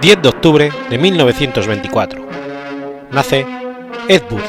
10 0.08 0.22
de 0.22 0.28
octubre 0.30 0.70
de 0.88 0.96
1924. 0.96 2.26
Nace 3.12 3.44
Ed 4.08 4.22
Wood. 4.30 4.40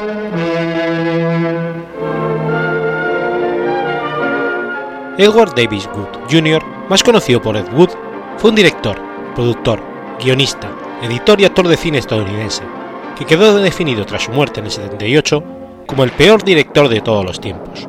Edward 5.18 5.54
Davis 5.54 5.86
Wood 5.94 6.30
Jr., 6.30 6.62
más 6.88 7.02
conocido 7.02 7.42
por 7.42 7.58
Ed 7.58 7.66
Wood, 7.74 7.90
fue 8.38 8.48
un 8.48 8.56
director, 8.56 8.96
productor, 9.34 9.82
guionista, 10.24 10.70
editor 11.02 11.38
y 11.38 11.44
actor 11.44 11.68
de 11.68 11.76
cine 11.76 11.98
estadounidense, 11.98 12.62
que 13.18 13.26
quedó 13.26 13.58
definido 13.58 14.06
tras 14.06 14.22
su 14.22 14.30
muerte 14.30 14.60
en 14.60 14.64
el 14.64 14.72
78 14.72 15.44
como 15.84 16.04
el 16.04 16.10
peor 16.12 16.42
director 16.42 16.88
de 16.88 17.02
todos 17.02 17.22
los 17.22 17.38
tiempos, 17.38 17.86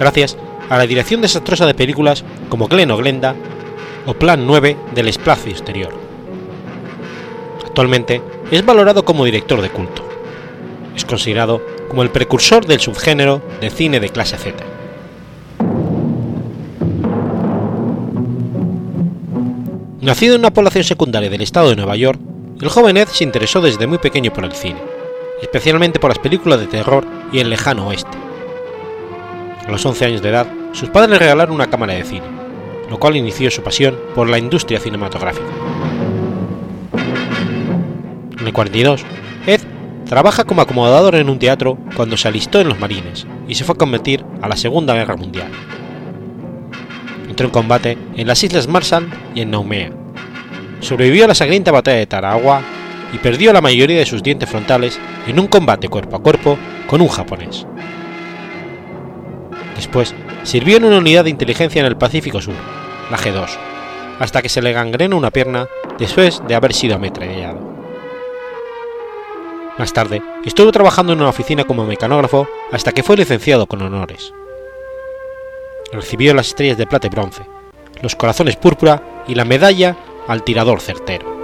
gracias 0.00 0.36
a 0.68 0.76
la 0.76 0.88
dirección 0.88 1.20
desastrosa 1.20 1.66
de 1.66 1.74
películas 1.74 2.24
como 2.48 2.66
Glen 2.66 2.90
o 2.90 2.96
Glenda 2.96 3.36
o 4.06 4.14
Plan 4.14 4.44
9 4.44 4.76
del 4.92 5.06
espacio 5.06 5.52
exterior. 5.52 6.05
Actualmente 7.76 8.22
es 8.50 8.64
valorado 8.64 9.04
como 9.04 9.26
director 9.26 9.60
de 9.60 9.68
culto. 9.68 10.02
Es 10.96 11.04
considerado 11.04 11.60
como 11.90 12.02
el 12.02 12.08
precursor 12.08 12.64
del 12.64 12.80
subgénero 12.80 13.42
de 13.60 13.68
cine 13.68 14.00
de 14.00 14.08
clase 14.08 14.38
Z. 14.38 14.64
Nacido 20.00 20.36
en 20.36 20.40
una 20.40 20.54
población 20.54 20.84
secundaria 20.84 21.28
del 21.28 21.42
estado 21.42 21.68
de 21.68 21.76
Nueva 21.76 21.96
York, 21.96 22.18
el 22.62 22.70
joven 22.70 22.96
Ed 22.96 23.08
se 23.08 23.24
interesó 23.24 23.60
desde 23.60 23.86
muy 23.86 23.98
pequeño 23.98 24.32
por 24.32 24.46
el 24.46 24.52
cine, 24.52 24.80
especialmente 25.42 25.98
por 25.98 26.08
las 26.08 26.18
películas 26.18 26.58
de 26.58 26.68
terror 26.68 27.04
y 27.30 27.40
el 27.40 27.50
lejano 27.50 27.88
oeste. 27.88 28.16
A 29.66 29.70
los 29.70 29.84
11 29.84 30.02
años 30.06 30.22
de 30.22 30.30
edad, 30.30 30.46
sus 30.72 30.88
padres 30.88 31.10
le 31.10 31.18
regalaron 31.18 31.54
una 31.54 31.68
cámara 31.68 31.92
de 31.92 32.04
cine, 32.04 32.26
lo 32.88 32.98
cual 32.98 33.16
inició 33.16 33.50
su 33.50 33.62
pasión 33.62 33.98
por 34.14 34.30
la 34.30 34.38
industria 34.38 34.80
cinematográfica. 34.80 35.44
En 38.46 38.50
el 38.50 38.54
42, 38.54 39.04
Ed 39.48 39.60
trabaja 40.08 40.44
como 40.44 40.62
acomodador 40.62 41.16
en 41.16 41.28
un 41.28 41.40
teatro 41.40 41.78
cuando 41.96 42.16
se 42.16 42.28
alistó 42.28 42.60
en 42.60 42.68
los 42.68 42.78
marines 42.78 43.26
y 43.48 43.56
se 43.56 43.64
fue 43.64 43.74
a 43.74 43.76
convertir 43.78 44.24
a 44.40 44.46
la 44.46 44.54
Segunda 44.54 44.94
Guerra 44.94 45.16
Mundial. 45.16 45.48
Entró 47.28 47.46
en 47.46 47.52
combate 47.52 47.98
en 48.14 48.28
las 48.28 48.44
Islas 48.44 48.68
Marshall 48.68 49.10
y 49.34 49.40
en 49.40 49.50
Naumea. 49.50 49.90
Sobrevivió 50.78 51.24
a 51.24 51.26
la 51.26 51.34
sangrienta 51.34 51.72
batalla 51.72 51.96
de 51.96 52.06
Tarawa 52.06 52.62
y 53.12 53.18
perdió 53.18 53.52
la 53.52 53.60
mayoría 53.60 53.98
de 53.98 54.06
sus 54.06 54.22
dientes 54.22 54.48
frontales 54.48 55.00
en 55.26 55.40
un 55.40 55.48
combate 55.48 55.88
cuerpo 55.88 56.14
a 56.14 56.22
cuerpo 56.22 56.56
con 56.86 57.00
un 57.00 57.08
japonés. 57.08 57.66
Después, 59.74 60.14
sirvió 60.44 60.76
en 60.76 60.84
una 60.84 60.98
unidad 60.98 61.24
de 61.24 61.30
inteligencia 61.30 61.80
en 61.80 61.86
el 61.86 61.96
Pacífico 61.96 62.40
Sur, 62.40 62.54
la 63.10 63.18
G2, 63.18 63.48
hasta 64.20 64.40
que 64.40 64.48
se 64.48 64.62
le 64.62 64.72
gangrenó 64.72 65.16
una 65.16 65.32
pierna 65.32 65.66
después 65.98 66.40
de 66.46 66.54
haber 66.54 66.74
sido 66.74 66.94
ametrallado. 66.94 67.65
Más 69.78 69.92
tarde, 69.92 70.22
estuvo 70.44 70.72
trabajando 70.72 71.12
en 71.12 71.20
una 71.20 71.28
oficina 71.28 71.64
como 71.64 71.84
mecanógrafo 71.84 72.48
hasta 72.72 72.92
que 72.92 73.02
fue 73.02 73.16
licenciado 73.16 73.66
con 73.66 73.82
honores. 73.82 74.32
recibió 75.92 76.34
las 76.34 76.48
estrellas 76.48 76.78
de 76.78 76.86
plata 76.86 77.06
y 77.06 77.10
bronce, 77.10 77.42
los 78.00 78.16
corazones 78.16 78.56
púrpura 78.56 79.24
y 79.28 79.34
la 79.34 79.44
medalla 79.44 79.96
al 80.28 80.42
tirador 80.42 80.80
certero. 80.80 81.36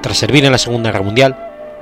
Tras 0.00 0.16
servir 0.16 0.44
en 0.44 0.52
la 0.52 0.58
Segunda 0.58 0.90
Guerra 0.90 1.04
Mundial, 1.04 1.36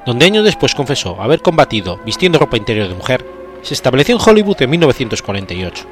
donde 0.07 0.25
años 0.25 0.45
después 0.45 0.75
confesó 0.75 1.21
haber 1.21 1.43
combatido 1.43 1.99
vistiendo 2.05 2.39
ropa 2.39 2.57
interior 2.57 2.89
de 2.89 2.95
mujer, 2.95 3.25
se 3.61 3.75
estableció 3.75 4.15
en 4.17 4.23
Hollywood 4.27 4.63
en 4.63 4.71
1948, 4.71 5.85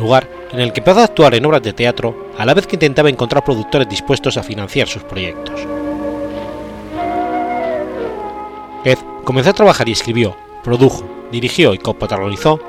lugar 0.00 0.26
en 0.52 0.60
el 0.60 0.72
que 0.72 0.80
empezó 0.80 1.00
a 1.00 1.04
actuar 1.04 1.34
en 1.34 1.44
obras 1.44 1.62
de 1.62 1.74
teatro 1.74 2.30
a 2.38 2.46
la 2.46 2.54
vez 2.54 2.66
que 2.66 2.76
intentaba 2.76 3.10
encontrar 3.10 3.44
productores 3.44 3.88
dispuestos 3.88 4.38
a 4.38 4.42
financiar 4.42 4.88
sus 4.88 5.04
proyectos. 5.04 5.66
Ed 8.84 8.98
comenzó 9.24 9.50
a 9.50 9.54
trabajar 9.54 9.88
y 9.88 9.92
escribió, 9.92 10.36
produjo, 10.64 11.04
dirigió 11.30 11.74
y 11.74 11.78
coprotagonizó 11.78 12.60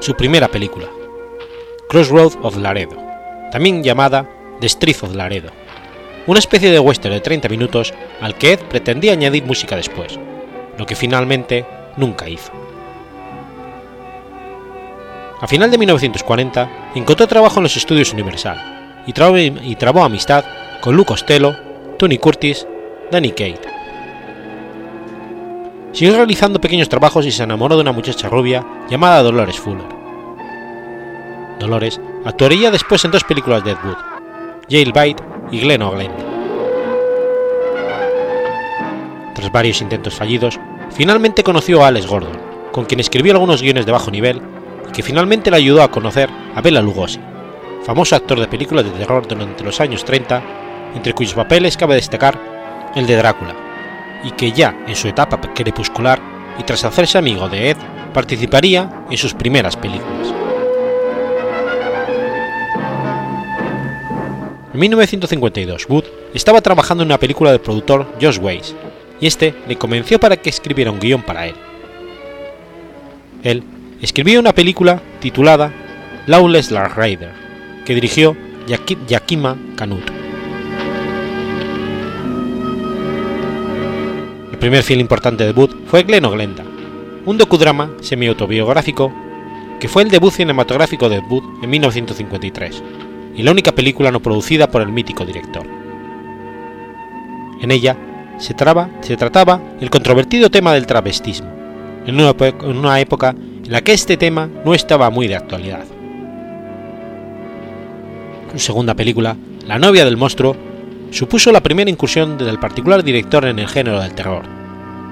su 0.00 0.14
primera 0.14 0.48
película, 0.48 0.86
Crossroad 1.88 2.34
of 2.42 2.56
Laredo, 2.56 2.96
también 3.50 3.82
llamada 3.82 4.28
The 4.60 4.66
Street 4.66 4.96
of 5.02 5.14
Laredo, 5.14 5.50
una 6.26 6.38
especie 6.38 6.70
de 6.70 6.78
western 6.78 7.14
de 7.14 7.20
30 7.20 7.48
minutos 7.48 7.94
al 8.20 8.36
que 8.36 8.52
Ed 8.52 8.60
pretendía 8.60 9.12
añadir 9.12 9.44
música 9.44 9.76
después, 9.76 10.18
lo 10.78 10.86
que 10.86 10.96
finalmente 10.96 11.64
nunca 11.96 12.28
hizo. 12.28 12.52
A 15.40 15.46
final 15.46 15.70
de 15.70 15.78
1940 15.78 16.92
encontró 16.94 17.26
trabajo 17.26 17.58
en 17.58 17.64
los 17.64 17.76
estudios 17.76 18.12
Universal 18.12 19.02
y 19.06 19.12
trabó, 19.12 19.36
y 19.36 19.76
trabó 19.76 20.02
amistad 20.02 20.44
con 20.80 20.96
Lou 20.96 21.04
Costello, 21.04 21.56
Tony 21.98 22.18
Curtis, 22.18 22.66
Danny 23.10 23.30
Kate. 23.30 23.75
Siguió 25.96 26.14
realizando 26.14 26.60
pequeños 26.60 26.90
trabajos 26.90 27.24
y 27.24 27.32
se 27.32 27.42
enamoró 27.42 27.74
de 27.74 27.80
una 27.80 27.92
muchacha 27.92 28.28
rubia 28.28 28.62
llamada 28.90 29.22
Dolores 29.22 29.58
Fuller. 29.58 29.86
Dolores 31.58 31.98
actuaría 32.26 32.70
después 32.70 33.02
en 33.06 33.12
dos 33.12 33.24
películas 33.24 33.64
de 33.64 33.70
Ed 33.70 33.78
Wood, 33.82 33.96
Jailbait 34.68 35.18
y 35.50 35.58
Glen 35.58 35.80
Glenda. 35.80 36.26
Tras 39.34 39.50
varios 39.50 39.80
intentos 39.80 40.14
fallidos, 40.14 40.60
finalmente 40.90 41.42
conoció 41.42 41.82
a 41.82 41.88
Alex 41.88 42.06
Gordon, 42.06 42.38
con 42.72 42.84
quien 42.84 43.00
escribió 43.00 43.32
algunos 43.32 43.62
guiones 43.62 43.86
de 43.86 43.92
bajo 43.92 44.10
nivel 44.10 44.42
y 44.86 44.92
que 44.92 45.02
finalmente 45.02 45.50
le 45.50 45.56
ayudó 45.56 45.82
a 45.82 45.90
conocer 45.90 46.28
a 46.54 46.60
Bela 46.60 46.82
Lugosi, 46.82 47.20
famoso 47.84 48.16
actor 48.16 48.38
de 48.38 48.48
películas 48.48 48.84
de 48.84 48.90
terror 48.90 49.26
durante 49.26 49.64
los 49.64 49.80
años 49.80 50.04
30, 50.04 50.42
entre 50.94 51.14
cuyos 51.14 51.32
papeles 51.32 51.78
cabe 51.78 51.94
destacar 51.94 52.38
el 52.94 53.06
de 53.06 53.16
Drácula, 53.16 53.65
y 54.24 54.30
que 54.32 54.52
ya 54.52 54.76
en 54.86 54.96
su 54.96 55.08
etapa 55.08 55.40
crepuscular 55.54 56.20
y 56.58 56.62
tras 56.62 56.84
hacerse 56.84 57.18
amigo 57.18 57.48
de 57.48 57.70
Ed, 57.70 57.76
participaría 58.12 59.04
en 59.10 59.16
sus 59.16 59.34
primeras 59.34 59.76
películas. 59.76 60.32
En 64.72 64.80
1952, 64.80 65.86
Wood 65.88 66.04
estaba 66.34 66.60
trabajando 66.60 67.02
en 67.02 67.08
una 67.08 67.18
película 67.18 67.50
del 67.50 67.60
productor 67.60 68.06
Josh 68.20 68.38
Weiss, 68.38 68.74
y 69.20 69.26
este 69.26 69.54
le 69.66 69.76
convenció 69.76 70.20
para 70.20 70.36
que 70.36 70.50
escribiera 70.50 70.90
un 70.90 71.00
guion 71.00 71.22
para 71.22 71.46
él. 71.46 71.54
Él 73.42 73.62
escribió 74.02 74.40
una 74.40 74.52
película 74.52 75.00
titulada 75.20 75.72
Lawless 76.26 76.70
Lark 76.70 76.96
Rider, 76.96 77.32
que 77.84 77.94
dirigió 77.94 78.36
Yakima 79.06 79.56
Canuto. 79.76 80.25
El 84.56 84.60
primer 84.60 84.82
film 84.82 85.00
importante 85.00 85.44
de 85.44 85.52
Wood 85.52 85.84
fue 85.86 86.04
Glen 86.04 86.22
Glenda, 86.22 86.64
un 87.26 87.36
docudrama 87.36 87.90
semi-autobiográfico 88.00 89.12
que 89.78 89.86
fue 89.86 90.02
el 90.02 90.08
debut 90.08 90.32
cinematográfico 90.32 91.10
de 91.10 91.18
Wood 91.18 91.62
en 91.62 91.68
1953 91.68 92.82
y 93.36 93.42
la 93.42 93.50
única 93.50 93.72
película 93.72 94.10
no 94.10 94.20
producida 94.20 94.70
por 94.70 94.80
el 94.80 94.88
mítico 94.88 95.26
director. 95.26 95.66
En 97.60 97.70
ella 97.70 97.98
se, 98.38 98.56
se 99.02 99.16
trataba 99.18 99.60
el 99.78 99.90
controvertido 99.90 100.50
tema 100.50 100.72
del 100.72 100.86
travestismo, 100.86 101.50
en 102.06 102.14
una, 102.14 102.34
en 102.40 102.78
una 102.78 102.98
época 102.98 103.36
en 103.36 103.70
la 103.70 103.82
que 103.82 103.92
este 103.92 104.16
tema 104.16 104.48
no 104.64 104.72
estaba 104.72 105.10
muy 105.10 105.28
de 105.28 105.36
actualidad. 105.36 105.84
Su 108.52 108.58
segunda 108.58 108.94
película, 108.94 109.36
La 109.66 109.78
novia 109.78 110.06
del 110.06 110.16
monstruo, 110.16 110.56
supuso 111.10 111.52
la 111.52 111.62
primera 111.62 111.90
incursión 111.90 112.38
del 112.38 112.58
particular 112.58 113.02
director 113.02 113.44
en 113.44 113.58
el 113.58 113.68
género 113.68 114.00
del 114.00 114.14
terror, 114.14 114.44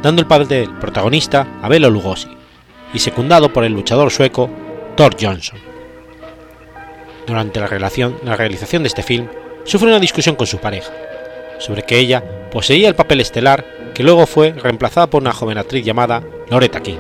dando 0.03 0.23
el 0.23 0.29
papel 0.29 0.49
del 0.49 0.71
protagonista 0.71 1.47
a 1.63 1.69
Belo 1.69 1.91
Lugosi 1.91 2.29
y 2.93 2.99
secundado 2.99 3.53
por 3.53 3.65
el 3.65 3.73
luchador 3.73 4.11
sueco 4.11 4.51
Thor 4.97 5.17
Johnson. 5.21 5.59
Durante 7.27 7.61
la, 7.61 7.67
relación, 7.67 8.17
la 8.23 8.37
realización 8.37 8.83
de 8.83 8.89
este 8.89 9.03
film, 9.03 9.29
sufre 9.65 9.89
una 9.89 9.99
discusión 9.99 10.37
con 10.37 10.47
su 10.47 10.59
pareja, 10.59 10.93
sobre 11.59 11.83
que 11.83 11.99
ella 11.99 12.23
poseía 12.51 12.89
el 12.89 12.95
papel 12.95 13.21
estelar 13.21 13.65
que 13.95 14.03
luego 14.03 14.27
fue 14.27 14.53
reemplazada 14.53 15.09
por 15.09 15.23
una 15.23 15.33
joven 15.33 15.59
actriz 15.59 15.85
llamada 15.85 16.23
Loretta 16.51 16.81
King. 16.81 16.99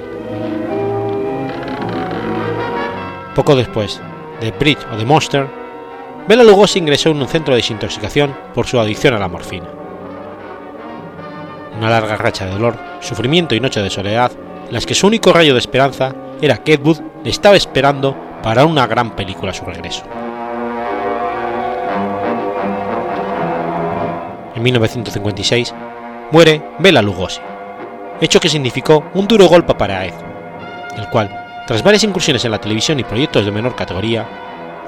Poco 3.34 3.56
después 3.56 4.00
de 4.40 4.52
Bridge 4.52 4.86
o 4.92 4.96
The 4.96 5.04
Monster, 5.04 5.63
Bela 6.26 6.42
Lugosi 6.42 6.78
ingresó 6.78 7.10
en 7.10 7.20
un 7.20 7.28
centro 7.28 7.52
de 7.52 7.60
desintoxicación 7.60 8.34
por 8.54 8.66
su 8.66 8.80
adicción 8.80 9.12
a 9.12 9.18
la 9.18 9.28
morfina. 9.28 9.68
Una 11.76 11.90
larga 11.90 12.16
racha 12.16 12.46
de 12.46 12.52
dolor, 12.52 12.78
sufrimiento 13.00 13.54
y 13.54 13.60
noche 13.60 13.82
de 13.82 13.90
soledad, 13.90 14.32
en 14.66 14.72
las 14.72 14.86
que 14.86 14.94
su 14.94 15.06
único 15.06 15.34
rayo 15.34 15.52
de 15.52 15.58
esperanza 15.58 16.14
era 16.40 16.56
que 16.56 16.74
Ed 16.74 16.80
Wood 16.82 17.00
le 17.22 17.28
estaba 17.28 17.56
esperando 17.56 18.16
para 18.42 18.64
una 18.64 18.86
gran 18.86 19.14
película 19.14 19.50
a 19.50 19.54
su 19.54 19.66
regreso. 19.66 20.02
En 24.54 24.62
1956 24.62 25.74
muere 26.30 26.62
Bela 26.78 27.02
Lugosi, 27.02 27.42
hecho 28.22 28.40
que 28.40 28.48
significó 28.48 29.04
un 29.12 29.28
duro 29.28 29.46
golpe 29.46 29.74
para 29.74 30.06
Ed, 30.06 30.14
el 30.96 31.06
cual 31.10 31.62
tras 31.66 31.82
varias 31.82 32.04
incursiones 32.04 32.44
en 32.46 32.50
la 32.50 32.60
televisión 32.60 32.98
y 32.98 33.04
proyectos 33.04 33.44
de 33.44 33.52
menor 33.52 33.74
categoría, 33.74 34.26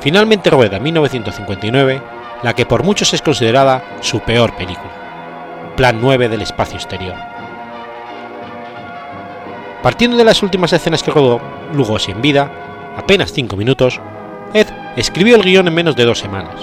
finalmente 0.01 0.51
rueda 0.51 0.77
en 0.77 0.83
1959 0.83 2.03
la 2.43 2.55
que 2.55 2.67
por 2.67 2.83
muchos 2.83 3.13
es 3.15 3.23
considerada 3.23 3.83
su 4.01 4.21
peor 4.21 4.55
película, 4.55 5.73
Plan 5.77 5.99
9 6.01 6.29
del 6.29 6.43
espacio 6.43 6.77
exterior. 6.77 7.15
Partiendo 9.83 10.17
de 10.17 10.25
las 10.25 10.43
últimas 10.43 10.73
escenas 10.73 11.03
que 11.03 11.11
rodó 11.11 11.41
Lugosi 11.73 12.11
en 12.11 12.21
vida, 12.21 12.51
apenas 12.97 13.33
5 13.33 13.57
minutos, 13.57 14.01
Ed 14.53 14.67
escribió 14.97 15.37
el 15.37 15.43
guion 15.43 15.69
en 15.69 15.75
menos 15.75 15.97
de 15.97 16.05
dos 16.05 16.19
semanas 16.19 16.55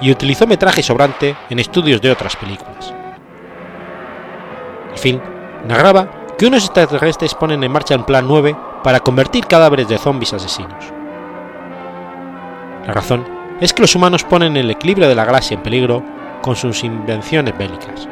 y 0.00 0.10
utilizó 0.10 0.46
metraje 0.46 0.82
sobrante 0.82 1.36
en 1.50 1.58
estudios 1.58 2.00
de 2.00 2.10
otras 2.10 2.36
películas. 2.36 2.94
El 4.92 4.98
film 4.98 5.20
narraba 5.66 6.08
que 6.38 6.46
unos 6.46 6.64
extraterrestres 6.64 7.34
ponen 7.34 7.64
en 7.64 7.72
marcha 7.72 7.94
el 7.94 8.04
Plan 8.04 8.26
9 8.26 8.56
para 8.82 9.00
convertir 9.00 9.46
cadáveres 9.46 9.88
de 9.88 9.98
zombies 9.98 10.32
asesinos. 10.32 10.97
La 12.88 12.94
razón 12.94 13.26
es 13.60 13.74
que 13.74 13.82
los 13.82 13.94
humanos 13.94 14.24
ponen 14.24 14.56
el 14.56 14.70
equilibrio 14.70 15.08
de 15.08 15.14
la 15.14 15.26
galaxia 15.26 15.56
en 15.56 15.62
peligro 15.62 16.02
con 16.40 16.56
sus 16.56 16.82
invenciones 16.84 17.56
bélicas, 17.56 18.08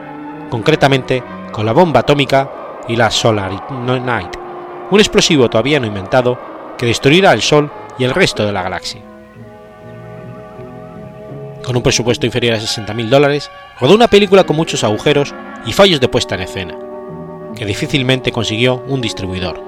concretamente 0.51 1.23
con 1.51 1.65
la 1.65 1.73
bomba 1.73 2.01
atómica 2.01 2.51
y 2.87 2.95
la 2.95 3.11
Solar 3.11 3.73
Night, 3.73 4.37
un 4.91 5.01
explosivo 5.01 5.49
todavía 5.49 5.81
no 5.81 5.87
inventado 5.87 6.39
que 6.77 6.85
destruirá 6.85 7.33
el 7.33 7.41
Sol 7.41 7.73
y 7.99 8.05
el 8.05 8.13
resto 8.13 8.45
de 8.45 8.53
la 8.53 8.63
galaxia. 8.63 9.01
Con 11.65 11.75
un 11.75 11.83
presupuesto 11.83 12.27
inferior 12.27 12.55
a 12.55 12.59
60.000 12.59 13.09
dólares, 13.09 13.51
rodó 13.81 13.95
una 13.95 14.09
película 14.09 14.45
con 14.45 14.57
muchos 14.57 14.85
agujeros 14.85 15.35
y 15.65 15.73
fallos 15.73 16.01
de 16.01 16.09
puesta 16.09 16.35
en 16.35 16.43
escena, 16.43 16.77
que 17.57 17.65
difícilmente 17.65 18.31
consiguió 18.31 18.85
un 18.87 19.01
distribuidor, 19.01 19.59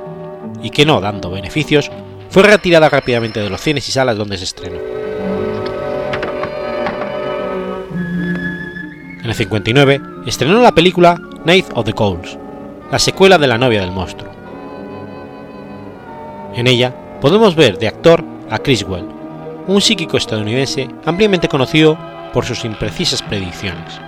y 0.62 0.68
que 0.68 0.84
no 0.84 1.00
dando 1.00 1.30
beneficios, 1.30 1.90
fue 2.38 2.46
retirada 2.46 2.88
rápidamente 2.88 3.40
de 3.40 3.50
los 3.50 3.60
cines 3.60 3.88
y 3.88 3.90
salas 3.90 4.16
donde 4.16 4.38
se 4.38 4.44
estrenó. 4.44 4.78
En 9.18 9.24
el 9.24 9.34
59 9.34 10.00
estrenó 10.24 10.62
la 10.62 10.70
película 10.70 11.20
Night 11.44 11.66
of 11.74 11.84
the 11.84 11.92
Coles, 11.92 12.38
la 12.92 13.00
secuela 13.00 13.38
de 13.38 13.48
La 13.48 13.58
novia 13.58 13.80
del 13.80 13.90
monstruo. 13.90 14.30
En 16.54 16.68
ella 16.68 16.94
podemos 17.20 17.56
ver 17.56 17.76
de 17.76 17.88
actor 17.88 18.24
a 18.48 18.60
Chris 18.60 18.84
Well, 18.84 19.08
un 19.66 19.80
psíquico 19.80 20.16
estadounidense 20.16 20.86
ampliamente 21.06 21.48
conocido 21.48 21.98
por 22.32 22.44
sus 22.44 22.64
imprecisas 22.64 23.20
predicciones. 23.20 24.00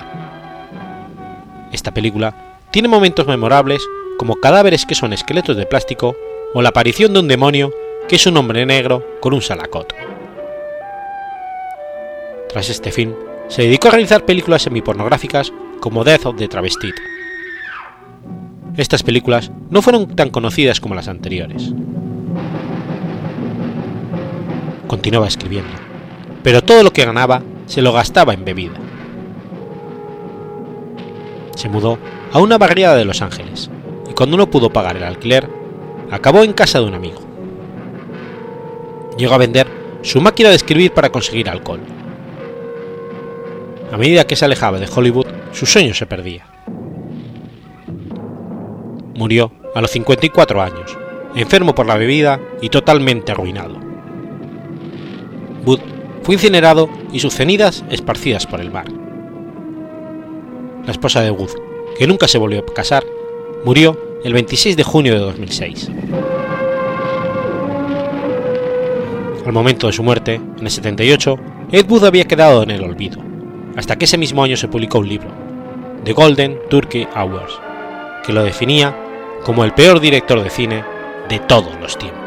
Esta 1.73 1.91
película 1.91 2.61
tiene 2.71 2.87
momentos 2.87 3.27
memorables 3.27 3.85
como 4.19 4.37
cadáveres 4.37 4.87
que 4.87 4.95
son 4.95 5.13
esqueletos 5.13 5.57
de 5.57 5.67
plástico 5.67 6.15
o 6.55 6.63
la 6.63 6.69
aparición 6.69 7.13
de 7.13 7.19
un 7.19 7.27
demonio 7.27 7.73
que 8.11 8.17
es 8.17 8.27
un 8.27 8.37
hombre 8.37 8.67
negro 8.67 9.19
con 9.21 9.35
un 9.35 9.41
salacot. 9.41 9.95
Tras 12.49 12.69
este 12.69 12.91
film, 12.91 13.15
se 13.47 13.63
dedicó 13.63 13.87
a 13.87 13.93
realizar 13.93 14.25
películas 14.25 14.63
semipornográficas 14.63 15.53
como 15.79 16.03
Death 16.03 16.27
of 16.27 16.37
the 16.37 16.49
Travestit. 16.49 16.97
Estas 18.77 19.05
películas 19.05 19.53
no 19.71 19.81
fueron 19.81 20.09
tan 20.17 20.31
conocidas 20.31 20.81
como 20.81 20.97
las 20.97 21.07
anteriores. 21.07 21.73
continuaba 24.89 25.29
escribiendo, 25.29 25.71
pero 26.43 26.65
todo 26.65 26.83
lo 26.83 26.93
que 26.93 27.05
ganaba 27.05 27.45
se 27.67 27.81
lo 27.81 27.93
gastaba 27.93 28.35
en 28.35 28.45
bebida. 28.45 28.75
Se 31.55 31.69
mudó 31.69 31.97
a 32.33 32.41
una 32.41 32.59
barriada 32.59 32.97
de 32.97 33.05
Los 33.05 33.23
Ángeles 33.23 33.71
y 34.11 34.15
cuando 34.15 34.37
no 34.37 34.51
pudo 34.51 34.73
pagar 34.73 34.97
el 34.97 35.05
alquiler, 35.05 35.49
acabó 36.11 36.43
en 36.43 36.53
casa 36.53 36.81
de 36.81 36.87
un 36.87 36.95
amigo. 36.95 37.30
Llegó 39.21 39.35
a 39.35 39.39
vender 39.39 39.67
su 40.01 40.19
máquina 40.19 40.49
de 40.49 40.57
escribir 40.57 40.93
para 40.93 41.13
conseguir 41.13 41.51
alcohol. 41.51 41.81
A 43.93 43.99
medida 43.99 44.27
que 44.27 44.35
se 44.35 44.47
alejaba 44.47 44.79
de 44.79 44.89
Hollywood, 44.89 45.27
su 45.53 45.67
sueño 45.67 45.93
se 45.93 46.07
perdía. 46.07 46.47
Murió 49.15 49.53
a 49.75 49.83
los 49.83 49.91
54 49.91 50.63
años, 50.63 50.97
enfermo 51.35 51.75
por 51.75 51.85
la 51.85 51.99
bebida 51.99 52.41
y 52.63 52.71
totalmente 52.71 53.33
arruinado. 53.33 53.77
Wood 55.67 55.81
fue 56.23 56.37
incinerado 56.37 56.89
y 57.13 57.21
sus 57.21 57.35
cenizas 57.35 57.85
esparcidas 57.91 58.47
por 58.47 58.63
el 58.63 58.71
mar. 58.71 58.87
La 60.87 60.93
esposa 60.93 61.21
de 61.21 61.31
Wood, 61.31 61.51
que 61.99 62.07
nunca 62.07 62.27
se 62.27 62.39
volvió 62.39 62.61
a 62.61 62.73
casar, 62.73 63.05
murió 63.67 64.01
el 64.25 64.33
26 64.33 64.79
de 64.79 64.83
junio 64.83 65.13
de 65.13 65.21
2006. 65.21 65.91
Al 69.51 69.55
momento 69.55 69.89
de 69.89 69.93
su 69.93 70.05
muerte, 70.05 70.37
en 70.37 70.61
el 70.61 70.71
78, 70.71 71.37
Ed 71.73 71.91
Wood 71.91 72.05
había 72.05 72.25
quedado 72.25 72.63
en 72.63 72.71
el 72.71 72.85
olvido, 72.85 73.21
hasta 73.75 73.97
que 73.97 74.05
ese 74.05 74.17
mismo 74.17 74.45
año 74.45 74.57
se 74.57 74.69
publicó 74.69 75.01
un 75.01 75.09
libro, 75.09 75.29
The 76.05 76.13
Golden 76.13 76.57
Turkey 76.71 77.09
Hours, 77.17 77.59
que 78.25 78.33
lo 78.33 78.45
definía 78.45 78.97
como 79.43 79.65
el 79.65 79.73
peor 79.73 79.99
director 79.99 80.41
de 80.41 80.51
cine 80.51 80.85
de 81.29 81.41
todos 81.41 81.75
los 81.81 81.99
tiempos. 81.99 82.20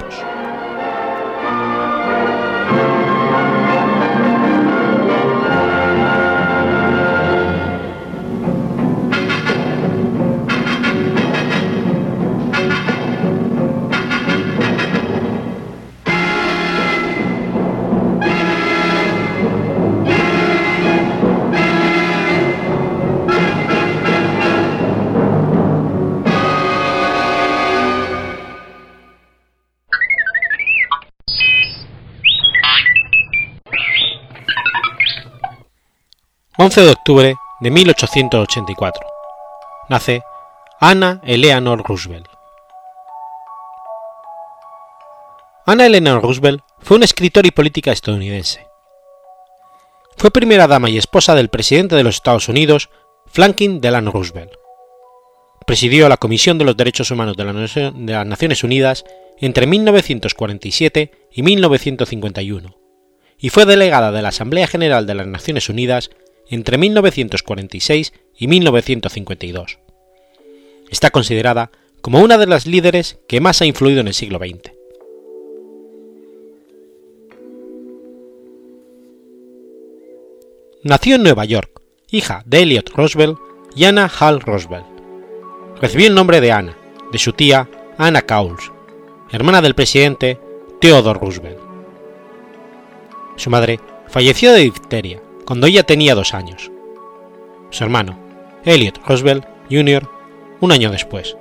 11 36.75 36.85
de 36.87 36.91
octubre 36.91 37.35
de 37.59 37.69
1884. 37.69 39.05
Nace 39.89 40.23
Anna 40.79 41.21
Eleanor 41.23 41.83
Roosevelt. 41.87 42.25
Anna 45.67 45.85
Eleanor 45.85 46.23
Roosevelt 46.23 46.63
fue 46.79 46.97
una 46.97 47.05
escritora 47.05 47.47
y 47.47 47.51
política 47.51 47.91
estadounidense. 47.91 48.65
Fue 50.17 50.31
primera 50.31 50.65
dama 50.65 50.89
y 50.89 50.97
esposa 50.97 51.35
del 51.35 51.49
presidente 51.49 51.95
de 51.95 52.01
los 52.01 52.15
Estados 52.15 52.49
Unidos, 52.49 52.89
Franklin 53.27 53.79
Delano 53.79 54.09
Roosevelt. 54.09 54.53
Presidió 55.67 56.09
la 56.09 56.17
Comisión 56.17 56.57
de 56.57 56.65
los 56.65 56.75
Derechos 56.75 57.11
Humanos 57.11 57.37
de, 57.37 57.43
las 57.43 58.25
Naciones 58.25 58.63
Unidas 58.63 59.05
entre 59.37 59.67
1947 59.67 61.11
y 61.33 61.43
1951 61.43 62.75
y 63.37 63.49
fue 63.49 63.65
delegada 63.65 64.11
de 64.11 64.21
la 64.21 64.29
Asamblea 64.29 64.65
General 64.67 65.05
de 65.05 65.13
las 65.13 65.27
Naciones 65.27 65.69
Unidas 65.69 66.09
entre 66.53 66.77
1946 66.77 68.13
y 68.37 68.47
1952. 68.47 69.79
Está 70.89 71.09
considerada 71.09 71.71
como 72.01 72.21
una 72.21 72.37
de 72.37 72.45
las 72.45 72.67
líderes 72.67 73.17
que 73.27 73.41
más 73.41 73.61
ha 73.61 73.65
influido 73.65 74.01
en 74.01 74.07
el 74.07 74.13
siglo 74.13 74.37
XX. 74.37 74.71
Nació 80.83 81.15
en 81.15 81.23
Nueva 81.23 81.45
York, 81.45 81.81
hija 82.11 82.43
de 82.45 82.61
Elliot 82.61 82.89
Roosevelt 82.89 83.39
y 83.75 83.85
Anna 83.85 84.11
Hall 84.19 84.41
Roosevelt. 84.41 84.85
Recibió 85.81 86.07
el 86.07 86.13
nombre 86.13 86.39
de 86.39 86.51
Anna, 86.51 86.77
de 87.11 87.17
su 87.17 87.33
tía 87.33 87.67
Anna 87.97 88.21
Cowles, 88.21 88.71
hermana 89.31 89.61
del 89.61 89.73
presidente 89.73 90.37
Theodore 90.79 91.19
Roosevelt. 91.19 91.59
Su 93.37 93.49
madre 93.49 93.79
falleció 94.07 94.51
de 94.51 94.59
difteria 94.59 95.21
cuando 95.45 95.67
ella 95.67 95.83
tenía 95.83 96.15
dos 96.15 96.33
años. 96.33 96.71
Su 97.69 97.83
hermano, 97.83 98.17
Elliot 98.65 98.99
Roosevelt 99.05 99.45
Jr., 99.69 100.09
un 100.61 100.71
año 100.71 100.91
después, 100.91 101.35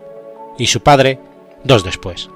y 0.58 0.66
su 0.66 0.80
padre, 0.80 1.18
dos 1.64 1.84
después. 1.84 2.30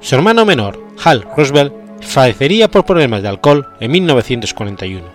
Su 0.00 0.14
hermano 0.16 0.44
menor, 0.44 0.82
Hal 1.02 1.26
Roosevelt, 1.36 1.72
fallecería 2.00 2.68
por 2.68 2.84
problemas 2.84 3.22
de 3.22 3.28
alcohol 3.28 3.68
en 3.80 3.90
1941, 3.92 5.06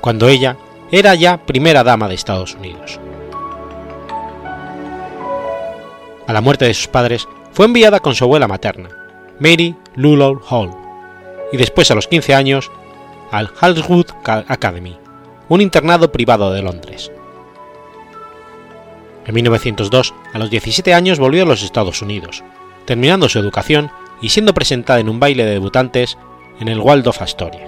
cuando 0.00 0.28
ella 0.28 0.56
era 0.90 1.14
ya 1.14 1.44
primera 1.44 1.84
dama 1.84 2.08
de 2.08 2.14
Estados 2.14 2.54
Unidos. 2.54 2.98
A 6.26 6.32
la 6.32 6.40
muerte 6.40 6.64
de 6.64 6.74
sus 6.74 6.88
padres, 6.88 7.28
fue 7.52 7.66
enviada 7.66 8.00
con 8.00 8.14
su 8.14 8.24
abuela 8.24 8.48
materna, 8.48 8.88
Mary 9.38 9.76
Lullow 9.94 10.40
Hall, 10.48 10.70
y 11.52 11.56
después 11.56 11.90
a 11.90 11.94
los 11.94 12.08
15 12.08 12.34
años 12.34 12.70
al 13.30 13.50
Halswood 13.60 14.06
Academy, 14.24 14.96
un 15.48 15.60
internado 15.60 16.12
privado 16.12 16.52
de 16.52 16.62
Londres. 16.62 17.10
En 19.26 19.34
1902, 19.34 20.14
a 20.32 20.38
los 20.38 20.50
17 20.50 20.94
años, 20.94 21.18
volvió 21.18 21.42
a 21.44 21.46
los 21.46 21.62
Estados 21.62 22.02
Unidos, 22.02 22.42
terminando 22.84 23.28
su 23.28 23.38
educación 23.38 23.90
y 24.20 24.30
siendo 24.30 24.54
presentada 24.54 25.00
en 25.00 25.08
un 25.08 25.20
baile 25.20 25.44
de 25.44 25.52
debutantes 25.52 26.18
en 26.60 26.68
el 26.68 26.80
Waldorf 26.80 27.22
Astoria. 27.22 27.66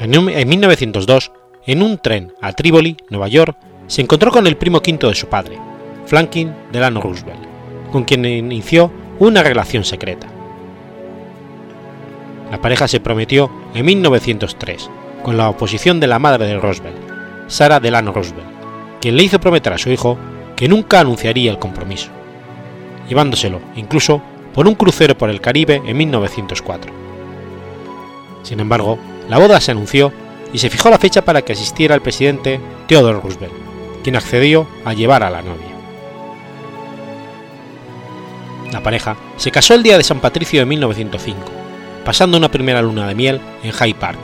En 0.00 0.48
1902, 0.48 1.32
en 1.66 1.82
un 1.82 1.98
tren 1.98 2.34
a 2.42 2.52
Trívoli, 2.52 2.96
Nueva 3.08 3.28
York, 3.28 3.56
se 3.86 4.02
encontró 4.02 4.30
con 4.30 4.46
el 4.46 4.56
primo 4.56 4.80
quinto 4.80 5.08
de 5.08 5.14
su 5.14 5.28
padre, 5.28 5.58
Franklin 6.06 6.54
Delano 6.72 7.00
Roosevelt, 7.00 7.40
con 7.90 8.04
quien 8.04 8.24
inició 8.24 8.92
una 9.18 9.42
relación 9.42 9.84
secreta. 9.84 10.33
La 12.50 12.60
pareja 12.60 12.88
se 12.88 13.00
prometió 13.00 13.50
en 13.74 13.84
1903, 13.84 14.90
con 15.22 15.36
la 15.36 15.48
oposición 15.48 16.00
de 16.00 16.06
la 16.06 16.18
madre 16.18 16.46
de 16.46 16.58
Roosevelt, 16.58 16.96
Sarah 17.48 17.80
Delano 17.80 18.12
Roosevelt, 18.12 18.46
quien 19.00 19.16
le 19.16 19.24
hizo 19.24 19.40
prometer 19.40 19.72
a 19.72 19.78
su 19.78 19.90
hijo 19.90 20.18
que 20.54 20.68
nunca 20.68 21.00
anunciaría 21.00 21.50
el 21.50 21.58
compromiso, 21.58 22.10
llevándoselo 23.08 23.60
incluso 23.74 24.22
por 24.52 24.68
un 24.68 24.74
crucero 24.74 25.16
por 25.16 25.30
el 25.30 25.40
Caribe 25.40 25.82
en 25.84 25.96
1904. 25.96 26.92
Sin 28.42 28.60
embargo, 28.60 28.98
la 29.28 29.38
boda 29.38 29.60
se 29.60 29.72
anunció 29.72 30.12
y 30.52 30.58
se 30.58 30.70
fijó 30.70 30.90
la 30.90 30.98
fecha 30.98 31.24
para 31.24 31.42
que 31.42 31.54
asistiera 31.54 31.94
el 31.94 32.02
presidente 32.02 32.60
Theodore 32.86 33.20
Roosevelt, 33.20 33.54
quien 34.04 34.16
accedió 34.16 34.66
a 34.84 34.92
llevar 34.92 35.22
a 35.22 35.30
la 35.30 35.42
novia. 35.42 35.74
La 38.70 38.82
pareja 38.82 39.16
se 39.36 39.50
casó 39.50 39.74
el 39.74 39.82
día 39.82 39.96
de 39.96 40.04
San 40.04 40.20
Patricio 40.20 40.60
de 40.60 40.66
1905 40.66 41.63
pasando 42.04 42.36
una 42.36 42.50
primera 42.50 42.82
luna 42.82 43.08
de 43.08 43.14
miel 43.14 43.40
en 43.62 43.72
Hyde 43.72 43.94
Park, 43.94 44.18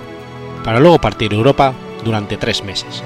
para 0.64 0.81
luego 0.81 1.01
partir 1.01 1.33
a 1.33 1.37
Europa 1.37 1.75
durante 2.05 2.37
tres 2.37 2.62
meses. 2.62 3.03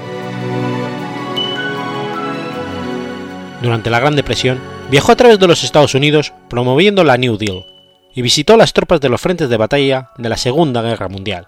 Durante 3.61 3.89
la 3.89 3.99
Gran 3.99 4.15
Depresión, 4.15 4.59
viajó 4.91 5.13
a 5.13 5.15
través 5.15 5.39
de 5.39 5.47
los 5.47 5.63
Estados 5.63 5.95
Unidos 5.95 6.33
promoviendo 6.49 7.03
la 7.03 7.17
New 7.17 7.37
Deal 7.37 7.65
y 8.13 8.21
visitó 8.21 8.57
las 8.57 8.73
tropas 8.73 9.01
de 9.01 9.09
los 9.09 9.21
frentes 9.21 9.49
de 9.49 9.57
batalla 9.57 10.11
de 10.17 10.29
la 10.29 10.37
Segunda 10.37 10.81
Guerra 10.81 11.07
Mundial. 11.07 11.47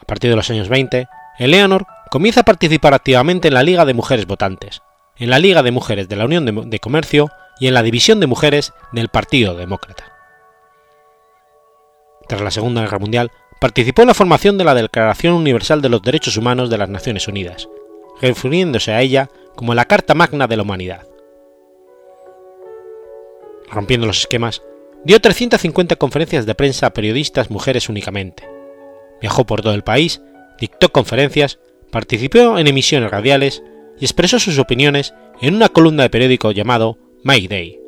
A 0.00 0.04
partir 0.06 0.30
de 0.30 0.36
los 0.36 0.48
años 0.50 0.68
20, 0.68 1.08
Eleanor 1.38 1.86
comienza 2.10 2.40
a 2.40 2.44
participar 2.44 2.94
activamente 2.94 3.48
en 3.48 3.54
la 3.54 3.62
Liga 3.62 3.84
de 3.84 3.94
Mujeres 3.94 4.26
Votantes, 4.26 4.82
en 5.16 5.30
la 5.30 5.38
Liga 5.38 5.62
de 5.62 5.72
Mujeres 5.72 6.08
de 6.08 6.16
la 6.16 6.24
Unión 6.24 6.70
de 6.70 6.78
Comercio 6.78 7.30
y 7.58 7.66
en 7.66 7.74
la 7.74 7.82
División 7.82 8.20
de 8.20 8.26
Mujeres 8.26 8.72
del 8.92 9.08
Partido 9.08 9.54
Demócrata 9.54 10.17
tras 12.28 12.40
la 12.40 12.50
Segunda 12.50 12.82
Guerra 12.82 12.98
Mundial, 12.98 13.30
participó 13.60 14.02
en 14.02 14.08
la 14.08 14.14
formación 14.14 14.58
de 14.58 14.64
la 14.64 14.74
Declaración 14.74 15.34
Universal 15.34 15.82
de 15.82 15.88
los 15.88 16.02
Derechos 16.02 16.36
Humanos 16.36 16.70
de 16.70 16.78
las 16.78 16.88
Naciones 16.88 17.26
Unidas, 17.28 17.68
refiriéndose 18.20 18.92
a 18.92 19.00
ella 19.00 19.30
como 19.56 19.74
la 19.74 19.86
Carta 19.86 20.14
Magna 20.14 20.46
de 20.46 20.56
la 20.56 20.62
Humanidad. 20.62 21.06
Rompiendo 23.70 24.06
los 24.06 24.20
esquemas, 24.20 24.62
dio 25.04 25.20
350 25.20 25.96
conferencias 25.96 26.46
de 26.46 26.54
prensa 26.54 26.86
a 26.86 26.92
periodistas 26.92 27.50
mujeres 27.50 27.88
únicamente. 27.88 28.48
Viajó 29.20 29.44
por 29.44 29.62
todo 29.62 29.74
el 29.74 29.82
país, 29.82 30.22
dictó 30.60 30.90
conferencias, 30.90 31.58
participó 31.90 32.58
en 32.58 32.66
emisiones 32.66 33.10
radiales 33.10 33.62
y 33.98 34.04
expresó 34.04 34.38
sus 34.38 34.58
opiniones 34.58 35.14
en 35.40 35.54
una 35.54 35.68
columna 35.68 36.04
de 36.04 36.10
periódico 36.10 36.52
llamado 36.52 36.98
May 37.24 37.48
Day. 37.48 37.87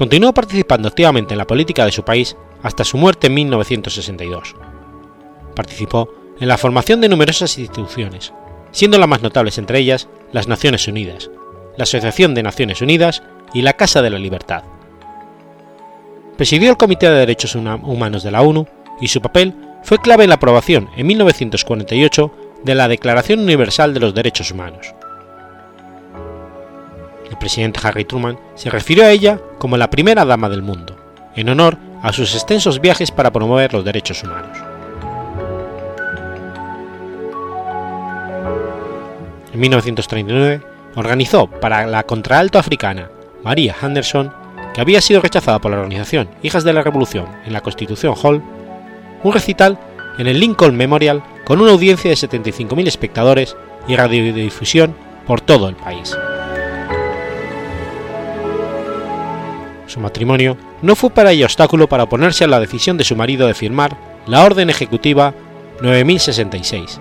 Continuó 0.00 0.32
participando 0.32 0.88
activamente 0.88 1.34
en 1.34 1.38
la 1.38 1.46
política 1.46 1.84
de 1.84 1.92
su 1.92 2.02
país 2.06 2.34
hasta 2.62 2.84
su 2.84 2.96
muerte 2.96 3.26
en 3.26 3.34
1962. 3.34 4.56
Participó 5.54 6.08
en 6.40 6.48
la 6.48 6.56
formación 6.56 7.02
de 7.02 7.10
numerosas 7.10 7.58
instituciones, 7.58 8.32
siendo 8.70 8.96
las 8.96 9.06
más 9.10 9.20
notables 9.20 9.58
entre 9.58 9.78
ellas 9.78 10.08
las 10.32 10.48
Naciones 10.48 10.88
Unidas, 10.88 11.30
la 11.76 11.82
Asociación 11.82 12.34
de 12.34 12.42
Naciones 12.42 12.80
Unidas 12.80 13.22
y 13.52 13.60
la 13.60 13.74
Casa 13.74 14.00
de 14.00 14.08
la 14.08 14.18
Libertad. 14.18 14.64
Presidió 16.38 16.70
el 16.70 16.78
Comité 16.78 17.10
de 17.10 17.18
Derechos 17.18 17.54
Humanos 17.54 18.22
de 18.22 18.30
la 18.30 18.40
ONU 18.40 18.66
y 19.02 19.08
su 19.08 19.20
papel 19.20 19.54
fue 19.82 19.98
clave 19.98 20.24
en 20.24 20.30
la 20.30 20.36
aprobación 20.36 20.88
en 20.96 21.08
1948 21.08 22.32
de 22.64 22.74
la 22.74 22.88
Declaración 22.88 23.40
Universal 23.40 23.92
de 23.92 24.00
los 24.00 24.14
Derechos 24.14 24.50
Humanos. 24.50 24.94
El 27.30 27.38
presidente 27.38 27.80
Harry 27.82 28.04
Truman 28.04 28.38
se 28.54 28.70
refirió 28.70 29.04
a 29.04 29.10
ella 29.10 29.40
como 29.58 29.76
la 29.76 29.90
primera 29.90 30.24
dama 30.24 30.48
del 30.48 30.62
mundo, 30.62 30.96
en 31.36 31.48
honor 31.48 31.78
a 32.02 32.12
sus 32.12 32.34
extensos 32.34 32.80
viajes 32.80 33.10
para 33.10 33.30
promover 33.30 33.72
los 33.72 33.84
derechos 33.84 34.22
humanos. 34.22 34.58
En 39.52 39.60
1939 39.60 40.62
organizó 40.96 41.46
para 41.48 41.86
la 41.86 42.02
contraalto 42.02 42.58
africana 42.58 43.10
María 43.42 43.74
Anderson, 43.80 44.32
que 44.74 44.80
había 44.80 45.00
sido 45.00 45.20
rechazada 45.20 45.58
por 45.58 45.70
la 45.70 45.78
organización 45.78 46.28
Hijas 46.42 46.64
de 46.64 46.72
la 46.72 46.82
Revolución 46.82 47.26
en 47.44 47.52
la 47.52 47.60
Constitución 47.60 48.14
Hall, 48.22 48.42
un 49.22 49.32
recital 49.32 49.78
en 50.18 50.26
el 50.26 50.38
Lincoln 50.38 50.76
Memorial 50.76 51.22
con 51.44 51.60
una 51.60 51.72
audiencia 51.72 52.10
de 52.10 52.16
75.000 52.16 52.86
espectadores 52.86 53.56
y 53.88 53.96
radiodifusión 53.96 54.94
por 55.26 55.40
todo 55.40 55.68
el 55.68 55.76
país. 55.76 56.16
Su 59.90 59.98
matrimonio 59.98 60.56
no 60.82 60.94
fue 60.94 61.10
para 61.10 61.32
ella 61.32 61.46
obstáculo 61.46 61.88
para 61.88 62.04
oponerse 62.04 62.44
a 62.44 62.46
la 62.46 62.60
decisión 62.60 62.96
de 62.96 63.02
su 63.02 63.16
marido 63.16 63.48
de 63.48 63.54
firmar 63.54 63.96
la 64.24 64.44
Orden 64.44 64.70
Ejecutiva 64.70 65.34
9066, 65.82 67.00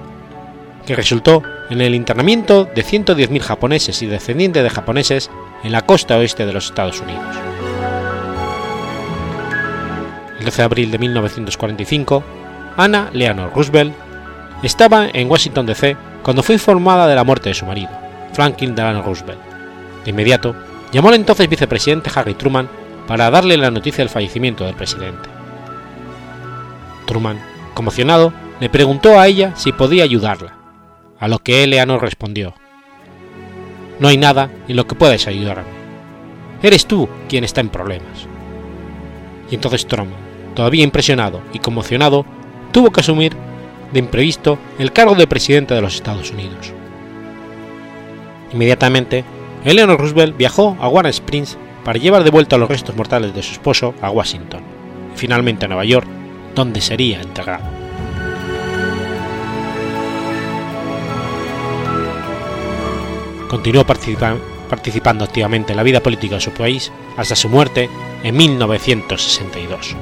que 0.87 0.95
resultó 0.95 1.43
en 1.69 1.81
el 1.81 1.93
internamiento 1.93 2.65
de 2.65 2.83
110.000 2.83 3.41
japoneses 3.41 4.01
y 4.01 4.07
descendientes 4.07 4.63
de 4.63 4.71
japoneses 4.71 5.29
en 5.63 5.71
la 5.71 5.85
costa 5.85 6.17
oeste 6.17 6.47
de 6.47 6.53
los 6.53 6.65
Estados 6.65 6.99
Unidos. 6.99 7.23
El 10.39 10.45
12 10.45 10.57
de 10.57 10.63
abril 10.63 10.89
de 10.89 10.97
1945, 10.97 12.23
Anna 12.75 13.11
Leonor 13.13 13.51
Roosevelt 13.53 13.93
estaba 14.63 15.09
en 15.13 15.29
Washington 15.29 15.67
DC 15.67 15.95
cuando 16.23 16.41
fue 16.41 16.55
informada 16.55 17.05
de 17.05 17.13
la 17.13 17.23
muerte 17.23 17.49
de 17.49 17.55
su 17.55 17.67
marido, 17.67 17.91
Franklin 18.33 18.73
Delano 18.73 19.03
Roosevelt. 19.03 19.39
De 20.05 20.09
inmediato, 20.09 20.55
llamó 20.91 21.09
al 21.09 21.15
entonces 21.15 21.47
vicepresidente 21.47 22.09
Harry 22.15 22.33
Truman 22.33 22.78
para 23.09 23.31
darle 23.31 23.57
la 23.57 23.71
noticia 23.71 24.03
del 24.03 24.09
fallecimiento 24.09 24.65
del 24.65 24.75
presidente. 24.75 25.27
Truman, 27.07 27.41
conmocionado, 27.73 28.31
le 28.59 28.69
preguntó 28.69 29.19
a 29.19 29.25
ella 29.25 29.55
si 29.55 29.71
podía 29.71 30.03
ayudarla, 30.03 30.55
a 31.19 31.27
lo 31.27 31.39
que 31.39 31.63
Eleanor 31.63 32.03
respondió: 32.03 32.53
No 33.99 34.09
hay 34.09 34.17
nada 34.17 34.51
en 34.67 34.75
lo 34.75 34.85
que 34.85 34.93
puedas 34.93 35.25
ayudarme. 35.25 35.63
Eres 36.61 36.85
tú 36.85 37.09
quien 37.27 37.43
está 37.43 37.61
en 37.61 37.69
problemas. 37.69 38.27
Y 39.49 39.55
entonces 39.55 39.87
Truman, 39.87 40.13
todavía 40.53 40.83
impresionado 40.83 41.41
y 41.51 41.57
conmocionado, 41.57 42.27
tuvo 42.71 42.91
que 42.91 42.99
asumir 42.99 43.35
de 43.91 44.01
imprevisto 44.01 44.59
el 44.77 44.93
cargo 44.93 45.15
de 45.15 45.25
presidente 45.25 45.73
de 45.73 45.81
los 45.81 45.95
Estados 45.95 46.29
Unidos. 46.29 46.73
Inmediatamente, 48.53 49.23
Eleanor 49.65 49.99
Roosevelt 49.99 50.37
viajó 50.37 50.77
a 50.79 50.87
Warren 50.87 51.09
Springs 51.09 51.57
para 51.89 51.97
llevar 51.97 52.23
de 52.23 52.29
vuelta 52.29 52.55
los 52.55 52.69
restos 52.69 52.95
mortales 52.95 53.33
de 53.33 53.41
su 53.41 53.53
esposo 53.53 53.95
a 53.99 54.11
Washington 54.11 54.61
y 55.11 55.17
finalmente 55.17 55.65
a 55.65 55.67
Nueva 55.69 55.85
York, 55.85 56.07
donde 56.53 56.81
sería 56.81 57.19
enterrado. 57.19 57.65
Continuó 63.49 63.85
participando 63.85 65.25
activamente 65.25 65.73
en 65.73 65.77
la 65.77 65.81
vida 65.81 65.99
política 65.99 66.35
de 66.35 66.41
su 66.41 66.51
país 66.51 66.91
hasta 67.17 67.35
su 67.35 67.49
muerte 67.49 67.89
en 68.21 68.37
1962. 68.37 69.95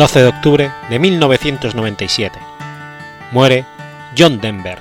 12 0.00 0.22
de 0.22 0.28
octubre 0.28 0.72
de 0.88 0.98
1997. 0.98 2.38
Muere 3.32 3.66
John 4.16 4.40
Denver. 4.40 4.78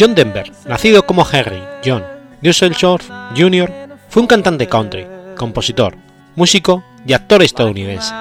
John 0.00 0.14
Denver, 0.14 0.50
nacido 0.64 1.02
como 1.04 1.26
Henry 1.30 1.62
John 1.84 2.02
Dusseldorf 2.40 3.06
Jr., 3.36 3.70
fue 4.08 4.22
un 4.22 4.26
cantante 4.26 4.66
country, 4.68 5.06
compositor, 5.36 5.96
músico 6.34 6.82
y 7.06 7.12
actor 7.12 7.42
estadounidense. 7.42 8.14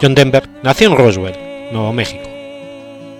John 0.00 0.14
Denver 0.14 0.48
nació 0.62 0.90
en 0.90 0.96
Roswell, 0.96 1.72
Nuevo 1.72 1.92
México. 1.92 2.30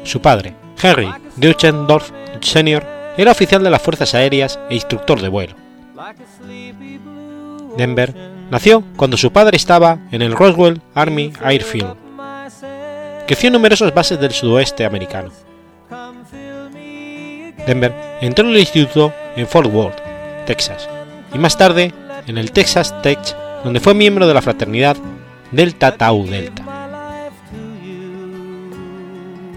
Su 0.04 0.22
padre, 0.22 0.54
Henry 0.80 1.12
Dusseldorf 1.34 2.12
Sr., 2.40 2.97
era 3.18 3.32
oficial 3.32 3.62
de 3.64 3.68
las 3.68 3.82
Fuerzas 3.82 4.14
Aéreas 4.14 4.58
e 4.70 4.74
instructor 4.76 5.20
de 5.20 5.28
vuelo. 5.28 5.56
Denver 7.76 8.14
nació 8.48 8.84
cuando 8.96 9.16
su 9.16 9.32
padre 9.32 9.56
estaba 9.56 9.98
en 10.12 10.22
el 10.22 10.32
Roswell 10.32 10.80
Army 10.94 11.32
Airfield. 11.42 11.96
Creció 13.26 13.48
en 13.48 13.54
numerosas 13.54 13.92
bases 13.92 14.20
del 14.20 14.30
sudoeste 14.30 14.84
americano. 14.84 15.30
Denver 17.66 17.92
entró 18.20 18.46
en 18.46 18.52
el 18.52 18.60
instituto 18.60 19.12
en 19.36 19.48
Fort 19.48 19.70
Worth, 19.72 19.98
Texas, 20.46 20.88
y 21.34 21.38
más 21.38 21.58
tarde 21.58 21.92
en 22.28 22.38
el 22.38 22.52
Texas 22.52 22.94
Tech, 23.02 23.18
donde 23.64 23.80
fue 23.80 23.94
miembro 23.94 24.28
de 24.28 24.34
la 24.34 24.42
fraternidad 24.42 24.96
Delta 25.50 25.96
Tau 25.96 26.24
Delta. 26.24 26.62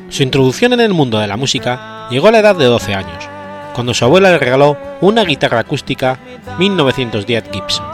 Su 0.10 0.24
introducción 0.24 0.74
en 0.74 0.82
el 0.82 0.94
mundo 0.94 1.20
de 1.20 1.28
la 1.28 1.38
música 1.38 2.08
llegó 2.10 2.28
a 2.28 2.32
la 2.32 2.40
edad 2.40 2.56
de 2.56 2.66
12 2.66 2.94
años, 2.94 3.30
cuando 3.74 3.94
su 3.94 4.06
abuela 4.06 4.32
le 4.32 4.38
regaló 4.38 4.78
una 5.02 5.24
guitarra 5.24 5.60
acústica 5.60 6.20
1910 6.58 7.44
Gibson. 7.52 7.86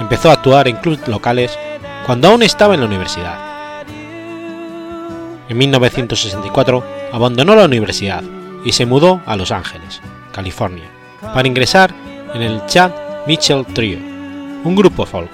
Empezó 0.00 0.30
a 0.30 0.34
actuar 0.34 0.68
en 0.68 0.76
clubes 0.76 1.06
locales 1.08 1.58
cuando 2.06 2.28
aún 2.28 2.42
estaba 2.42 2.74
en 2.74 2.80
la 2.80 2.86
universidad. 2.86 3.38
En 5.48 5.58
1964 5.58 6.84
abandonó 7.12 7.54
la 7.54 7.64
universidad 7.64 8.22
y 8.64 8.72
se 8.72 8.86
mudó 8.86 9.20
a 9.26 9.36
Los 9.36 9.50
Ángeles, 9.50 10.00
California, 10.32 10.88
para 11.34 11.48
ingresar 11.48 11.94
en 12.34 12.42
el 12.42 12.64
Chad 12.66 12.92
Mitchell 13.26 13.66
Trio, 13.66 13.98
un 13.98 14.74
grupo 14.74 15.06
folk. 15.06 15.30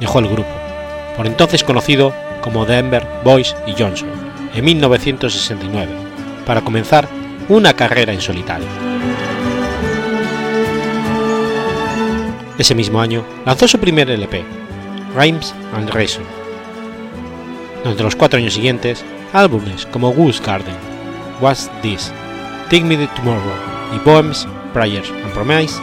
Dejó 0.00 0.18
el 0.18 0.28
grupo, 0.28 0.50
por 1.16 1.26
entonces 1.26 1.64
conocido 1.64 2.12
como 2.42 2.64
Denver 2.64 3.06
Boys 3.24 3.54
y 3.66 3.72
Johnson, 3.72 4.08
en 4.54 4.64
1969 4.64 6.05
para 6.46 6.62
comenzar 6.62 7.06
una 7.50 7.74
carrera 7.74 8.12
en 8.12 8.22
solitario. 8.22 8.66
Ese 12.56 12.74
mismo 12.74 13.00
año 13.00 13.22
lanzó 13.44 13.68
su 13.68 13.78
primer 13.78 14.08
LP, 14.08 14.42
Rhymes 15.14 15.54
and 15.74 15.90
Reason. 15.90 16.24
Durante 17.82 18.02
los 18.02 18.16
cuatro 18.16 18.38
años 18.38 18.54
siguientes, 18.54 19.04
álbumes 19.34 19.84
como 19.86 20.10
Goose 20.12 20.42
Garden, 20.42 20.74
What's 21.40 21.70
This, 21.82 22.10
Take 22.70 22.84
Me 22.84 22.96
to 22.96 23.12
Tomorrow 23.16 23.54
y 23.94 23.98
Poems, 23.98 24.48
Prayers 24.72 25.10
and 25.10 25.32
Promise 25.32 25.74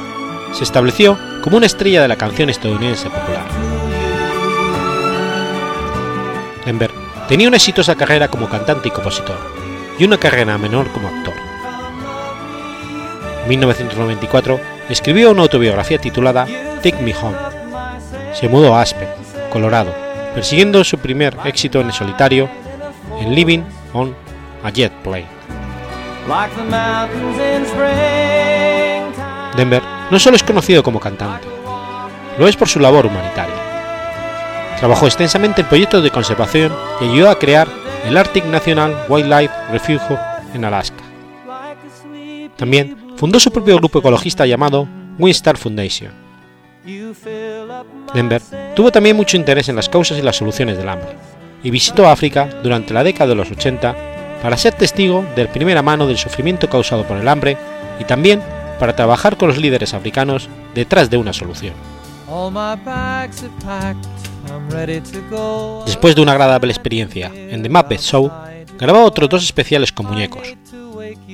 se 0.53 0.63
estableció 0.63 1.17
como 1.43 1.57
una 1.57 1.65
estrella 1.65 2.01
de 2.01 2.07
la 2.07 2.15
canción 2.15 2.49
estadounidense 2.49 3.09
popular. 3.09 3.45
Denver 6.65 6.91
tenía 7.27 7.47
una 7.47 7.57
exitosa 7.57 7.95
carrera 7.95 8.29
como 8.29 8.49
cantante 8.49 8.87
y 8.87 8.91
compositor, 8.91 9.52
y 9.97 10.05
una 10.05 10.17
carrera 10.17 10.57
menor 10.57 10.87
como 10.91 11.07
actor. 11.07 11.33
En 13.43 13.49
1994 13.49 14.59
escribió 14.89 15.31
una 15.31 15.43
autobiografía 15.43 15.97
titulada 15.97 16.45
Take 16.81 17.01
Me 17.01 17.15
Home. 17.15 17.37
Se 18.33 18.47
mudó 18.47 18.75
a 18.75 18.81
Aspen, 18.81 19.07
Colorado, 19.51 19.93
persiguiendo 20.33 20.83
su 20.83 20.97
primer 20.97 21.37
éxito 21.45 21.81
en 21.81 21.87
el 21.87 21.93
solitario 21.93 22.49
en 23.19 23.35
Living 23.35 23.61
on 23.93 24.15
a 24.63 24.69
Jet 24.69 24.93
Plane. 25.03 25.27
Denver 29.55 29.83
no 30.09 30.19
solo 30.19 30.35
es 30.35 30.43
conocido 30.43 30.81
como 30.81 30.99
cantante, 30.99 31.47
lo 32.37 32.47
es 32.47 32.55
por 32.55 32.67
su 32.69 32.79
labor 32.79 33.05
humanitaria. 33.05 33.53
Trabajó 34.79 35.05
extensamente 35.05 35.61
en 35.61 35.67
proyectos 35.67 36.03
de 36.03 36.11
conservación 36.11 36.73
y 37.01 37.05
ayudó 37.05 37.29
a 37.29 37.39
crear 37.39 37.67
el 38.05 38.17
Arctic 38.17 38.45
National 38.45 39.05
Wildlife 39.09 39.53
Refuge 39.71 40.17
en 40.53 40.65
Alaska. 40.65 41.03
También 42.57 43.13
fundó 43.15 43.39
su 43.39 43.51
propio 43.51 43.77
grupo 43.77 43.99
ecologista 43.99 44.45
llamado 44.45 44.87
Winstar 45.17 45.57
Foundation. 45.57 46.11
Denver 48.13 48.41
tuvo 48.75 48.91
también 48.91 49.15
mucho 49.15 49.37
interés 49.37 49.69
en 49.69 49.75
las 49.75 49.89
causas 49.89 50.17
y 50.17 50.21
las 50.21 50.35
soluciones 50.35 50.77
del 50.77 50.89
hambre, 50.89 51.15
y 51.63 51.71
visitó 51.71 52.07
África 52.07 52.49
durante 52.61 52.93
la 52.93 53.03
década 53.03 53.29
de 53.29 53.35
los 53.35 53.49
80 53.49 53.95
para 54.41 54.57
ser 54.57 54.73
testigo 54.73 55.25
de 55.35 55.47
primera 55.47 55.81
mano 55.81 56.05
del 56.05 56.17
sufrimiento 56.17 56.69
causado 56.69 57.05
por 57.05 57.17
el 57.17 57.27
hambre 57.27 57.57
y 57.99 58.03
también 58.03 58.41
para 58.79 58.95
trabajar 58.95 59.37
con 59.37 59.47
los 59.47 59.57
líderes 59.57 59.93
africanos 59.93 60.49
detrás 60.75 61.09
de 61.09 61.17
una 61.17 61.31
solución. 61.31 61.73
Después 65.85 66.15
de 66.15 66.21
una 66.21 66.33
agradable 66.33 66.71
experiencia 66.71 67.31
en 67.33 67.63
The 67.63 67.69
Muppet 67.69 68.01
Show, 68.01 68.31
grabó 68.77 69.03
otros 69.03 69.29
dos 69.29 69.43
especiales 69.43 69.91
con 69.91 70.07
muñecos, 70.07 70.55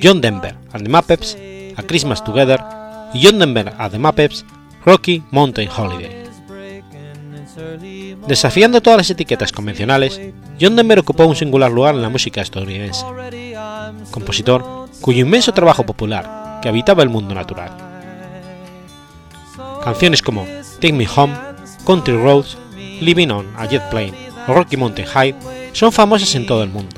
John 0.02 0.20
Denver 0.20 0.54
and 0.72 0.84
the 0.84 0.90
Muppets, 0.90 1.36
A 1.76 1.82
Christmas 1.82 2.22
Together, 2.22 2.60
y 3.12 3.24
John 3.24 3.38
Denver 3.38 3.72
and 3.78 3.92
the 3.92 3.98
Muppets, 3.98 4.44
Rocky 4.84 5.22
Mountain 5.30 5.68
Holiday. 5.76 6.20
Desafiando 8.26 8.80
todas 8.80 8.98
las 8.98 9.10
etiquetas 9.10 9.52
convencionales, 9.52 10.20
John 10.60 10.76
Denver 10.76 10.98
ocupó 10.98 11.26
un 11.26 11.36
singular 11.36 11.70
lugar 11.70 11.94
en 11.94 12.02
la 12.02 12.08
música 12.08 12.40
estadounidense. 12.40 13.04
Compositor 14.10 14.88
cuyo 15.00 15.20
inmenso 15.20 15.52
trabajo 15.52 15.84
popular, 15.84 16.60
que 16.62 16.68
habitaba 16.68 17.02
el 17.02 17.08
mundo 17.08 17.34
natural. 17.34 17.70
Canciones 19.82 20.22
como 20.22 20.46
Take 20.74 20.92
Me 20.92 21.08
Home, 21.14 21.34
Country 21.86 22.16
Roads, 22.16 22.56
Living 23.00 23.28
on 23.28 23.46
a 23.56 23.66
Jet 23.66 23.88
Plane 23.90 24.14
o 24.46 24.54
Rocky 24.54 24.76
Mountain 24.76 25.08
High 25.08 25.34
son 25.72 25.92
famosas 25.92 26.34
en 26.34 26.46
todo 26.46 26.62
el 26.62 26.70
mundo. 26.70 26.96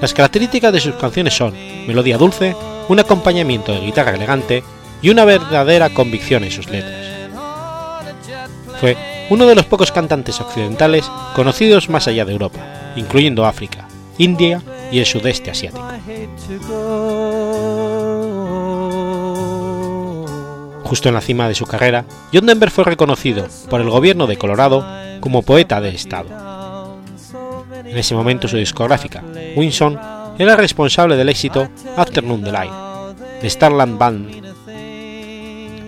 Las 0.00 0.12
características 0.12 0.72
de 0.72 0.80
sus 0.80 0.94
canciones 0.96 1.34
son 1.34 1.54
melodía 1.86 2.18
dulce, 2.18 2.54
un 2.88 2.98
acompañamiento 2.98 3.72
de 3.72 3.80
guitarra 3.80 4.14
elegante 4.14 4.62
y 5.00 5.10
una 5.10 5.24
verdadera 5.24 5.90
convicción 5.90 6.44
en 6.44 6.50
sus 6.50 6.68
letras. 6.68 6.94
Fue 8.80 8.96
uno 9.30 9.46
de 9.46 9.54
los 9.54 9.64
pocos 9.64 9.90
cantantes 9.90 10.40
occidentales 10.40 11.10
conocidos 11.34 11.88
más 11.88 12.06
allá 12.06 12.24
de 12.24 12.32
Europa, 12.32 12.92
incluyendo 12.94 13.46
África, 13.46 13.88
India 14.18 14.62
y 14.92 14.98
el 14.98 15.06
sudeste 15.06 15.50
asiático. 15.50 15.84
Justo 20.86 21.08
en 21.08 21.16
la 21.16 21.20
cima 21.20 21.48
de 21.48 21.54
su 21.56 21.66
carrera, 21.66 22.04
John 22.32 22.46
Denver 22.46 22.70
fue 22.70 22.84
reconocido 22.84 23.48
por 23.68 23.80
el 23.80 23.90
gobierno 23.90 24.28
de 24.28 24.38
Colorado 24.38 24.86
como 25.18 25.42
poeta 25.42 25.80
de 25.80 25.88
Estado. 25.88 26.28
En 27.84 27.98
ese 27.98 28.14
momento 28.14 28.46
su 28.46 28.56
discográfica, 28.56 29.24
Winson, 29.56 29.98
era 30.38 30.54
responsable 30.54 31.16
del 31.16 31.28
éxito 31.28 31.68
Afternoon 31.96 32.42
Delight, 32.42 32.72
de 33.42 33.50
Starland 33.50 33.98
Band. 33.98 34.30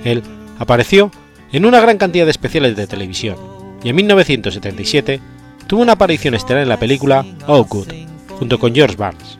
Él 0.05 0.23
apareció 0.59 1.13
en 1.53 1.65
una 1.65 1.81
gran 1.81 1.97
cantidad 1.97 2.25
de 2.25 2.33
especiales 2.33 2.75
de 2.75 2.89
televisión 2.89 3.37
y 3.85 3.91
en 3.91 3.97
1977 3.97 5.21
tuvo 5.69 5.83
una 5.83 5.93
aparición 5.93 6.35
estelar 6.35 6.65
en 6.65 6.69
la 6.69 6.79
película 6.79 7.25
Oh 7.47 7.65
Good, 7.65 7.89
junto 8.37 8.59
con 8.59 8.75
George 8.75 8.97
Barnes. 8.97 9.38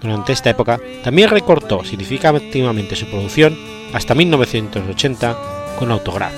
Durante 0.00 0.32
esta 0.32 0.50
época 0.50 0.80
también 1.04 1.28
recortó 1.28 1.84
significativamente 1.84 2.96
su 2.96 3.06
producción 3.06 3.58
hasta 3.92 4.14
1980 4.14 5.36
con 5.78 5.90
Autograph. 5.90 6.32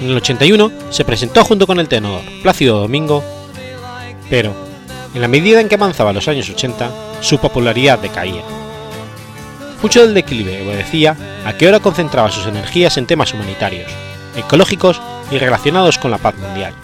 En 0.00 0.10
el 0.10 0.16
81 0.16 0.70
se 0.90 1.04
presentó 1.04 1.44
junto 1.44 1.66
con 1.66 1.80
el 1.80 1.88
tenor 1.88 2.20
Plácido 2.42 2.80
Domingo, 2.80 3.24
pero 4.28 4.54
en 5.14 5.20
la 5.20 5.28
medida 5.28 5.60
en 5.60 5.68
que 5.68 5.76
avanzaban 5.76 6.14
los 6.14 6.28
años 6.28 6.50
80, 6.50 6.90
su 7.20 7.38
popularidad 7.38 7.98
decaía. 7.98 8.42
Mucho 9.80 10.04
del 10.04 10.14
declive 10.14 10.62
obedecía 10.66 11.16
a 11.44 11.52
que 11.52 11.66
ahora 11.66 11.80
concentraba 11.80 12.30
sus 12.30 12.46
energías 12.46 12.96
en 12.96 13.06
temas 13.06 13.32
humanitarios, 13.32 13.90
ecológicos 14.36 15.00
y 15.30 15.38
relacionados 15.38 15.98
con 15.98 16.10
la 16.10 16.18
paz 16.18 16.36
mundial. 16.36 16.74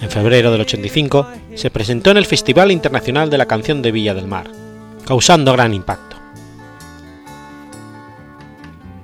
En 0.00 0.10
febrero 0.10 0.52
del 0.52 0.60
85 0.60 1.26
se 1.56 1.70
presentó 1.70 2.10
en 2.10 2.18
el 2.18 2.26
Festival 2.26 2.70
Internacional 2.70 3.30
de 3.30 3.38
la 3.38 3.46
Canción 3.46 3.82
de 3.82 3.90
Villa 3.90 4.14
del 4.14 4.28
Mar, 4.28 4.48
causando 5.04 5.52
gran 5.52 5.74
impacto. 5.74 6.16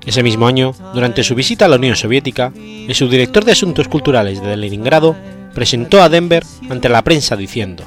Ese 0.06 0.22
mismo 0.22 0.46
año, 0.46 0.74
durante 0.92 1.24
su 1.24 1.34
visita 1.34 1.64
a 1.64 1.68
la 1.68 1.76
Unión 1.76 1.96
Soviética, 1.96 2.52
el 2.54 2.94
subdirector 2.94 3.44
de 3.44 3.52
Asuntos 3.52 3.88
Culturales 3.88 4.40
de 4.40 4.56
Leningrado 4.56 5.16
presentó 5.54 6.02
a 6.02 6.08
Denver 6.08 6.44
ante 6.68 6.88
la 6.88 7.02
prensa 7.02 7.36
diciendo, 7.36 7.84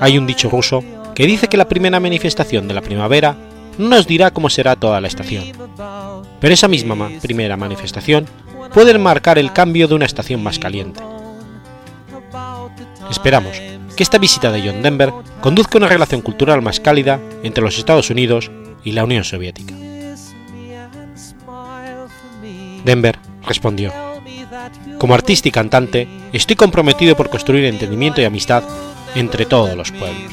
hay 0.00 0.16
un 0.16 0.26
dicho 0.26 0.48
ruso 0.48 0.82
que 1.14 1.26
dice 1.26 1.48
que 1.48 1.56
la 1.56 1.68
primera 1.68 2.00
manifestación 2.00 2.68
de 2.68 2.74
la 2.74 2.80
primavera 2.80 3.36
no 3.78 3.88
nos 3.88 4.06
dirá 4.06 4.30
cómo 4.30 4.48
será 4.48 4.76
toda 4.76 5.00
la 5.00 5.08
estación, 5.08 5.44
pero 6.40 6.54
esa 6.54 6.68
misma 6.68 7.10
primera 7.20 7.56
manifestación 7.56 8.26
puede 8.72 8.96
marcar 8.98 9.38
el 9.38 9.52
cambio 9.52 9.88
de 9.88 9.94
una 9.94 10.06
estación 10.06 10.42
más 10.42 10.58
caliente. 10.58 11.00
Esperamos 13.14 13.62
que 13.96 14.02
esta 14.02 14.18
visita 14.18 14.50
de 14.50 14.60
John 14.60 14.82
Denver 14.82 15.12
conduzca 15.40 15.78
a 15.78 15.78
una 15.78 15.88
relación 15.88 16.20
cultural 16.20 16.62
más 16.62 16.80
cálida 16.80 17.20
entre 17.44 17.62
los 17.62 17.78
Estados 17.78 18.10
Unidos 18.10 18.50
y 18.82 18.90
la 18.90 19.04
Unión 19.04 19.22
Soviética. 19.22 19.72
Denver 22.84 23.16
respondió, 23.46 23.92
Como 24.98 25.14
artista 25.14 25.48
y 25.48 25.52
cantante, 25.52 26.08
estoy 26.32 26.56
comprometido 26.56 27.14
por 27.16 27.30
construir 27.30 27.66
entendimiento 27.66 28.20
y 28.20 28.24
amistad 28.24 28.64
entre 29.14 29.46
todos 29.46 29.76
los 29.76 29.92
pueblos. 29.92 30.32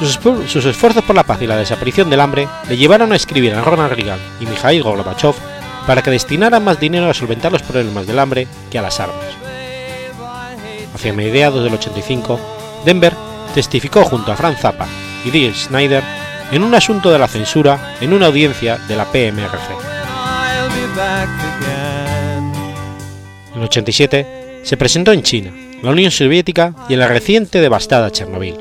Sus, 0.00 0.66
esfuerzos 0.66 1.04
por 1.04 1.14
la 1.14 1.22
paz 1.22 1.40
y 1.42 1.46
la 1.46 1.56
desaparición 1.56 2.10
del 2.10 2.20
hambre 2.20 2.48
le 2.68 2.76
llevaron 2.76 3.12
a 3.12 3.16
escribir 3.16 3.54
a 3.54 3.62
Ronald 3.62 3.92
Reagan 3.92 4.18
y 4.40 4.46
Mikhail 4.46 4.82
Gorbachev 4.82 5.36
para 5.88 6.02
que 6.02 6.10
destinaran 6.10 6.62
más 6.62 6.78
dinero 6.78 7.08
a 7.08 7.14
solventar 7.14 7.50
los 7.50 7.62
problemas 7.62 8.06
del 8.06 8.18
hambre 8.18 8.46
que 8.70 8.78
a 8.78 8.82
las 8.82 9.00
armas. 9.00 9.24
Hacia 10.94 11.14
mediados 11.14 11.64
del 11.64 11.72
85, 11.72 12.38
Denver 12.84 13.14
testificó 13.54 14.04
junto 14.04 14.30
a 14.30 14.36
Franz 14.36 14.60
Zappa 14.60 14.86
y 15.24 15.30
Dee 15.30 15.54
Snyder 15.54 16.02
en 16.52 16.62
un 16.62 16.74
asunto 16.74 17.10
de 17.10 17.18
la 17.18 17.26
censura 17.26 17.96
en 18.02 18.12
una 18.12 18.26
audiencia 18.26 18.76
de 18.86 18.96
la 18.96 19.06
PMRC. 19.06 19.70
En 23.54 23.58
el 23.58 23.62
87 23.62 24.60
se 24.64 24.76
presentó 24.76 25.12
en 25.12 25.22
China, 25.22 25.52
la 25.82 25.90
Unión 25.90 26.10
Soviética 26.10 26.74
y 26.90 26.92
en 26.92 27.00
la 27.00 27.08
reciente 27.08 27.62
devastada 27.62 28.10
Chernobyl. 28.10 28.58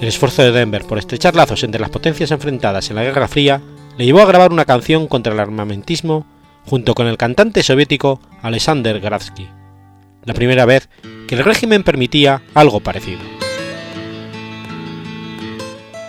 El 0.00 0.06
esfuerzo 0.06 0.42
de 0.42 0.52
Denver 0.52 0.84
por 0.84 0.98
estrechar 0.98 1.34
lazos 1.34 1.64
entre 1.64 1.80
las 1.80 1.90
potencias 1.90 2.30
enfrentadas 2.30 2.90
en 2.90 2.96
la 2.96 3.02
Guerra 3.02 3.26
Fría 3.26 3.60
le 3.96 4.04
llevó 4.04 4.20
a 4.20 4.26
grabar 4.26 4.52
una 4.52 4.64
canción 4.64 5.06
contra 5.06 5.32
el 5.32 5.40
armamentismo 5.40 6.26
junto 6.66 6.94
con 6.94 7.06
el 7.06 7.16
cantante 7.16 7.62
soviético 7.62 8.20
Alexander 8.42 9.00
Gradsky, 9.00 9.48
la 10.24 10.34
primera 10.34 10.64
vez 10.64 10.88
que 11.28 11.34
el 11.36 11.44
régimen 11.44 11.82
permitía 11.82 12.42
algo 12.54 12.80
parecido. 12.80 13.20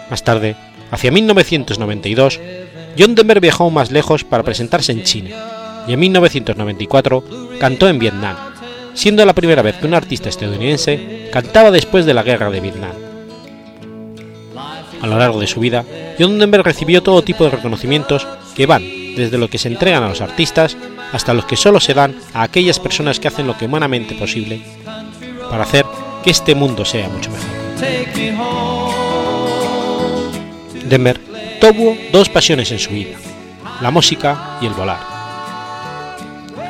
Más 0.10 0.24
tarde, 0.24 0.56
hacia 0.92 1.12
1992, 1.12 2.40
John 2.98 3.16
Denver 3.16 3.40
viajó 3.40 3.70
más 3.70 3.92
lejos 3.92 4.24
para 4.24 4.44
presentarse 4.44 4.92
en 4.92 5.04
China 5.04 5.32
y 5.88 5.94
en 5.94 6.00
1994 6.00 7.24
cantó 7.60 7.90
en 7.90 8.00
Vietnam, 8.00 8.36
siendo 8.94 9.26
la 9.26 9.34
primera 9.34 9.62
vez 9.62 9.76
que 9.76 9.88
un 9.88 9.94
artista 9.94 10.30
estadounidense 10.30 11.30
cantaba 11.32 11.72
después 11.72 12.06
de 12.06 12.14
la 12.14 12.24
guerra 12.24 12.50
de 12.50 12.62
Vietnam. 12.62 13.05
A 15.02 15.08
lo 15.08 15.18
largo 15.18 15.40
de 15.40 15.48
su 15.48 15.60
vida, 15.60 15.86
John 16.20 16.40
Denver 16.40 16.64
recibió 16.64 17.04
todo 17.04 17.24
tipo 17.24 17.44
de 17.44 17.52
reconocimientos 17.52 18.28
que 18.56 18.66
van 18.66 18.84
desde 19.16 19.38
lo 19.38 19.50
que 19.50 19.58
se 19.58 19.68
entregan 19.68 20.04
a 20.04 20.10
los 20.10 20.22
artistas 20.22 20.78
hasta 21.14 21.34
los 21.34 21.46
que 21.46 21.56
solo 21.56 21.80
se 21.80 21.94
dan 21.94 22.16
a 22.34 22.44
aquellas 22.44 22.80
personas 22.80 23.20
que 23.20 23.28
hacen 23.28 23.48
lo 23.48 23.58
que 23.58 23.66
humanamente 23.66 24.16
posible 24.16 24.62
para 25.50 25.64
hacer 25.64 25.86
que 26.24 26.32
este 26.32 26.56
mundo 26.56 26.86
sea 26.86 27.08
mucho 27.10 27.30
mejor. 27.32 27.48
Denver 30.86 31.20
tuvo 31.60 31.98
dos 32.12 32.30
pasiones 32.30 32.72
en 32.72 32.80
su 32.80 32.92
vida, 32.92 33.18
la 33.82 33.92
música 33.92 34.58
y 34.62 34.66
el 34.66 34.74
volar. 34.74 35.00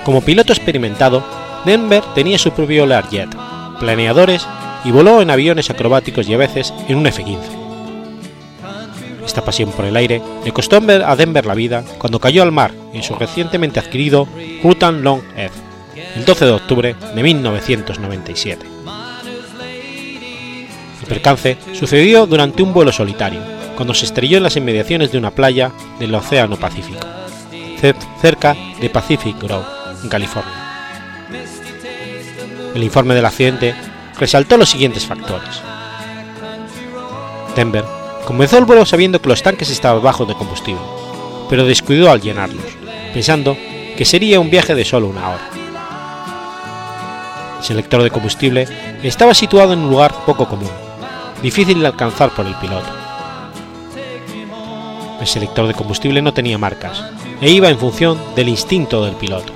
Como 0.03 0.21
piloto 0.21 0.53
experimentado, 0.53 1.23
Denver 1.65 2.03
tenía 2.13 2.37
su 2.37 2.51
propio 2.51 2.85
Learjet, 2.85 3.29
planeadores 3.79 4.47
y 4.83 4.91
voló 4.91 5.21
en 5.21 5.31
aviones 5.31 5.69
acrobáticos 5.69 6.29
y 6.29 6.33
a 6.33 6.37
veces 6.37 6.73
en 6.87 6.97
un 6.97 7.07
F-15. 7.07 7.64
Esta 9.25 9.43
pasión 9.43 9.71
por 9.71 9.85
el 9.85 9.95
aire 9.95 10.21
le 10.43 10.51
costó 10.51 10.77
a 10.77 11.15
Denver 11.15 11.45
la 11.45 11.55
vida 11.55 11.83
cuando 11.97 12.19
cayó 12.19 12.43
al 12.43 12.51
mar 12.51 12.71
en 12.93 13.03
su 13.03 13.15
recientemente 13.15 13.79
adquirido 13.79 14.27
Rutan 14.63 15.03
Long 15.03 15.21
Earth, 15.35 15.53
el 16.15 16.25
12 16.25 16.45
de 16.45 16.51
octubre 16.51 16.95
de 17.15 17.23
1997. 17.23 18.65
El 21.01 21.07
percance 21.07 21.57
sucedió 21.73 22.25
durante 22.25 22.63
un 22.63 22.73
vuelo 22.73 22.91
solitario, 22.91 23.41
cuando 23.75 23.93
se 23.93 24.05
estrelló 24.05 24.37
en 24.37 24.43
las 24.43 24.55
inmediaciones 24.55 25.11
de 25.11 25.17
una 25.17 25.31
playa 25.31 25.71
del 25.99 26.15
Océano 26.15 26.57
Pacífico, 26.57 27.05
cerca 28.21 28.55
de 28.79 28.89
Pacific 28.89 29.37
Grove, 29.41 29.65
en 30.03 30.09
California. 30.09 30.53
El 32.73 32.83
informe 32.83 33.15
del 33.15 33.25
accidente 33.25 33.75
resaltó 34.19 34.57
los 34.57 34.69
siguientes 34.69 35.05
factores. 35.05 35.61
Denver 37.55 37.85
comenzó 38.25 38.57
el 38.57 38.65
vuelo 38.65 38.85
sabiendo 38.85 39.21
que 39.21 39.29
los 39.29 39.43
tanques 39.43 39.69
estaban 39.69 40.01
bajos 40.01 40.27
de 40.27 40.33
combustible, 40.33 40.81
pero 41.49 41.65
descuidó 41.65 42.11
al 42.11 42.21
llenarlos, 42.21 42.65
pensando 43.13 43.55
que 43.95 44.05
sería 44.05 44.39
un 44.39 44.49
viaje 44.49 44.75
de 44.75 44.83
solo 44.83 45.07
una 45.07 45.29
hora. 45.29 45.49
El 47.59 47.63
selector 47.63 48.03
de 48.03 48.11
combustible 48.11 48.67
estaba 49.03 49.33
situado 49.33 49.73
en 49.73 49.79
un 49.79 49.89
lugar 49.89 50.13
poco 50.25 50.47
común, 50.47 50.69
difícil 51.41 51.79
de 51.79 51.87
alcanzar 51.87 52.31
por 52.31 52.45
el 52.45 52.55
piloto. 52.55 52.89
El 55.19 55.27
selector 55.27 55.67
de 55.67 55.73
combustible 55.73 56.21
no 56.21 56.33
tenía 56.33 56.57
marcas 56.57 57.03
e 57.41 57.49
iba 57.49 57.69
en 57.69 57.79
función 57.79 58.19
del 58.35 58.49
instinto 58.49 59.05
del 59.05 59.15
piloto. 59.15 59.53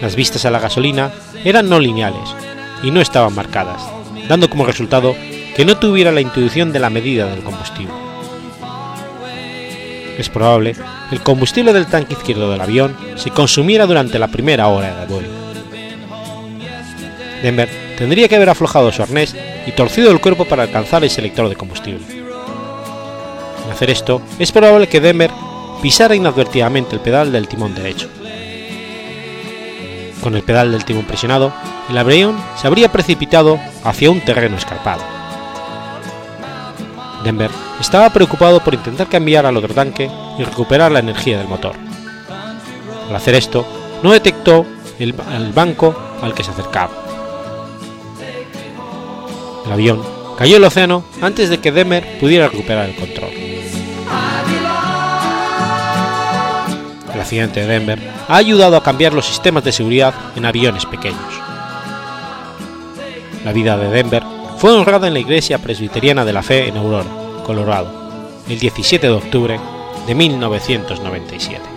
Las 0.00 0.16
vistas 0.16 0.44
a 0.44 0.50
la 0.50 0.60
gasolina 0.60 1.12
eran 1.44 1.68
no 1.68 1.78
lineales 1.78 2.34
y 2.82 2.90
no 2.90 3.00
estaban 3.00 3.34
marcadas, 3.34 3.82
dando 4.28 4.48
como 4.50 4.66
resultado 4.66 5.14
que 5.56 5.64
no 5.64 5.78
tuviera 5.78 6.12
la 6.12 6.20
intuición 6.20 6.70
de 6.70 6.78
la 6.78 6.90
medida 6.90 7.26
del 7.28 7.42
combustible. 7.42 7.94
Es 10.18 10.28
probable 10.28 10.74
que 11.08 11.14
el 11.14 11.22
combustible 11.22 11.72
del 11.72 11.86
tanque 11.86 12.12
izquierdo 12.12 12.50
del 12.50 12.60
avión 12.60 12.94
se 13.16 13.30
consumiera 13.30 13.86
durante 13.86 14.18
la 14.18 14.28
primera 14.28 14.68
hora 14.68 14.94
de 15.00 15.06
vuelo. 15.06 15.28
Denver 17.42 17.70
tendría 17.96 18.28
que 18.28 18.36
haber 18.36 18.50
aflojado 18.50 18.92
su 18.92 19.02
arnés 19.02 19.34
y 19.66 19.72
torcido 19.72 20.10
el 20.10 20.20
cuerpo 20.20 20.44
para 20.44 20.64
alcanzar 20.64 21.02
el 21.04 21.10
selector 21.10 21.48
de 21.48 21.56
combustible. 21.56 22.04
Al 23.64 23.72
hacer 23.72 23.88
esto, 23.88 24.20
es 24.38 24.52
probable 24.52 24.88
que 24.88 25.00
Denver 25.00 25.30
pisara 25.80 26.14
inadvertidamente 26.14 26.94
el 26.94 27.00
pedal 27.00 27.32
del 27.32 27.48
timón 27.48 27.74
derecho. 27.74 28.08
Con 30.22 30.34
el 30.36 30.42
pedal 30.42 30.70
del 30.72 30.84
timón 30.84 31.04
presionado, 31.04 31.52
el 31.88 31.96
avión 31.96 32.36
se 32.60 32.66
habría 32.66 32.92
precipitado 32.92 33.58
hacia 33.84 34.10
un 34.10 34.20
terreno 34.20 34.56
escarpado. 34.56 35.15
Denver 37.26 37.50
estaba 37.80 38.10
preocupado 38.10 38.60
por 38.60 38.74
intentar 38.74 39.08
cambiar 39.08 39.46
al 39.46 39.56
otro 39.56 39.74
tanque 39.74 40.08
y 40.38 40.44
recuperar 40.44 40.92
la 40.92 41.00
energía 41.00 41.38
del 41.38 41.48
motor. 41.48 41.74
Al 43.08 43.16
hacer 43.16 43.34
esto, 43.34 43.66
no 44.04 44.12
detectó 44.12 44.64
el, 45.00 45.12
banco 45.52 45.94
al 46.22 46.34
que 46.34 46.44
se 46.44 46.52
acercaba. 46.52 46.92
El 49.66 49.72
avión 49.72 50.02
cayó 50.38 50.56
al 50.56 50.64
océano 50.64 51.04
antes 51.20 51.50
de 51.50 51.58
que 51.58 51.72
Denver 51.72 52.18
pudiera 52.20 52.46
recuperar 52.46 52.88
el 52.88 52.94
control. 52.94 53.30
El 57.12 57.20
accidente 57.20 57.60
de 57.60 57.66
Denver 57.66 57.98
ha 58.28 58.36
ayudado 58.36 58.76
a 58.76 58.84
cambiar 58.84 59.12
los 59.12 59.26
sistemas 59.26 59.64
de 59.64 59.72
seguridad 59.72 60.14
en 60.36 60.46
aviones 60.46 60.86
pequeños. 60.86 61.18
La 63.44 63.52
vida 63.52 63.76
de 63.76 63.90
Denver 63.90 64.35
fue 64.58 64.72
honrada 64.72 65.06
en 65.06 65.14
la 65.14 65.20
Iglesia 65.20 65.58
Presbiteriana 65.58 66.24
de 66.24 66.32
la 66.32 66.42
Fe 66.42 66.68
en 66.68 66.76
Aurora, 66.76 67.08
Colorado, 67.44 68.40
el 68.48 68.58
17 68.58 69.06
de 69.06 69.12
octubre 69.12 69.60
de 70.06 70.14
1997. 70.14 71.76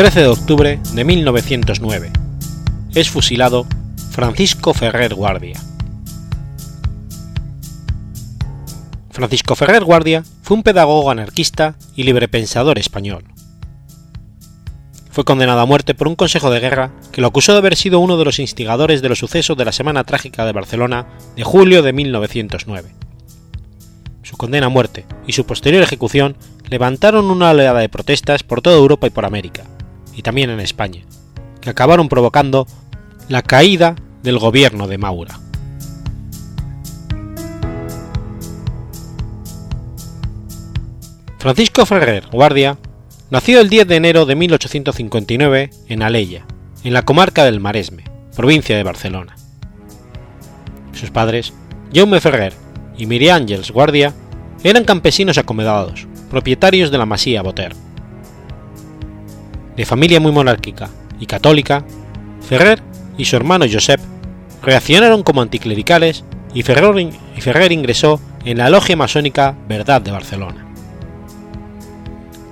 13 0.00 0.20
de 0.20 0.28
octubre 0.28 0.80
de 0.94 1.04
1909. 1.04 2.10
Es 2.94 3.10
fusilado 3.10 3.66
Francisco 4.10 4.72
Ferrer 4.72 5.14
Guardia. 5.14 5.60
Francisco 9.10 9.54
Ferrer 9.56 9.84
Guardia 9.84 10.24
fue 10.40 10.56
un 10.56 10.62
pedagogo 10.62 11.10
anarquista 11.10 11.74
y 11.96 12.04
librepensador 12.04 12.78
español. 12.78 13.24
Fue 15.10 15.24
condenado 15.24 15.60
a 15.60 15.66
muerte 15.66 15.94
por 15.94 16.08
un 16.08 16.16
consejo 16.16 16.50
de 16.50 16.60
guerra 16.60 16.92
que 17.12 17.20
lo 17.20 17.26
acusó 17.26 17.52
de 17.52 17.58
haber 17.58 17.76
sido 17.76 18.00
uno 18.00 18.16
de 18.16 18.24
los 18.24 18.38
instigadores 18.38 19.02
de 19.02 19.10
los 19.10 19.18
sucesos 19.18 19.58
de 19.58 19.66
la 19.66 19.72
Semana 19.72 20.04
Trágica 20.04 20.46
de 20.46 20.52
Barcelona 20.52 21.08
de 21.36 21.44
julio 21.44 21.82
de 21.82 21.92
1909. 21.92 22.88
Su 24.22 24.38
condena 24.38 24.68
a 24.68 24.70
muerte 24.70 25.04
y 25.26 25.32
su 25.32 25.44
posterior 25.44 25.82
ejecución 25.82 26.38
levantaron 26.70 27.30
una 27.30 27.50
oleada 27.50 27.80
de 27.80 27.90
protestas 27.90 28.42
por 28.44 28.62
toda 28.62 28.76
Europa 28.76 29.06
y 29.06 29.10
por 29.10 29.26
América, 29.26 29.64
y 30.20 30.22
también 30.22 30.50
en 30.50 30.60
España, 30.60 31.02
que 31.62 31.70
acabaron 31.70 32.10
provocando 32.10 32.66
la 33.30 33.40
caída 33.40 33.96
del 34.22 34.38
gobierno 34.38 34.86
de 34.86 34.98
Maura. 34.98 35.40
Francisco 41.38 41.86
Ferrer 41.86 42.26
Guardia 42.30 42.76
nació 43.30 43.62
el 43.62 43.70
10 43.70 43.88
de 43.88 43.96
enero 43.96 44.26
de 44.26 44.34
1859 44.34 45.70
en 45.88 46.02
Aleya, 46.02 46.44
en 46.84 46.92
la 46.92 47.06
comarca 47.06 47.46
del 47.46 47.58
Maresme, 47.58 48.04
provincia 48.36 48.76
de 48.76 48.82
Barcelona. 48.82 49.36
Sus 50.92 51.10
padres, 51.10 51.54
Jaume 51.94 52.20
Ferrer 52.20 52.52
y 52.98 53.06
Miriam 53.06 53.36
Ángels 53.36 53.70
Guardia, 53.70 54.12
eran 54.64 54.84
campesinos 54.84 55.38
acomodados, 55.38 56.06
propietarios 56.28 56.90
de 56.90 56.98
la 56.98 57.06
Masía 57.06 57.40
Boter 57.40 57.74
de 59.80 59.86
familia 59.86 60.20
muy 60.20 60.30
monárquica 60.30 60.90
y 61.20 61.24
católica, 61.24 61.86
Ferrer 62.46 62.82
y 63.16 63.24
su 63.24 63.34
hermano 63.34 63.64
Josep 63.64 63.98
reaccionaron 64.62 65.22
como 65.22 65.40
anticlericales 65.40 66.22
y 66.52 66.64
Ferrer, 66.64 67.72
ingresó 67.72 68.20
en 68.44 68.58
la 68.58 68.68
logia 68.68 68.94
masónica 68.94 69.56
Verdad 69.66 70.02
de 70.02 70.10
Barcelona. 70.10 70.66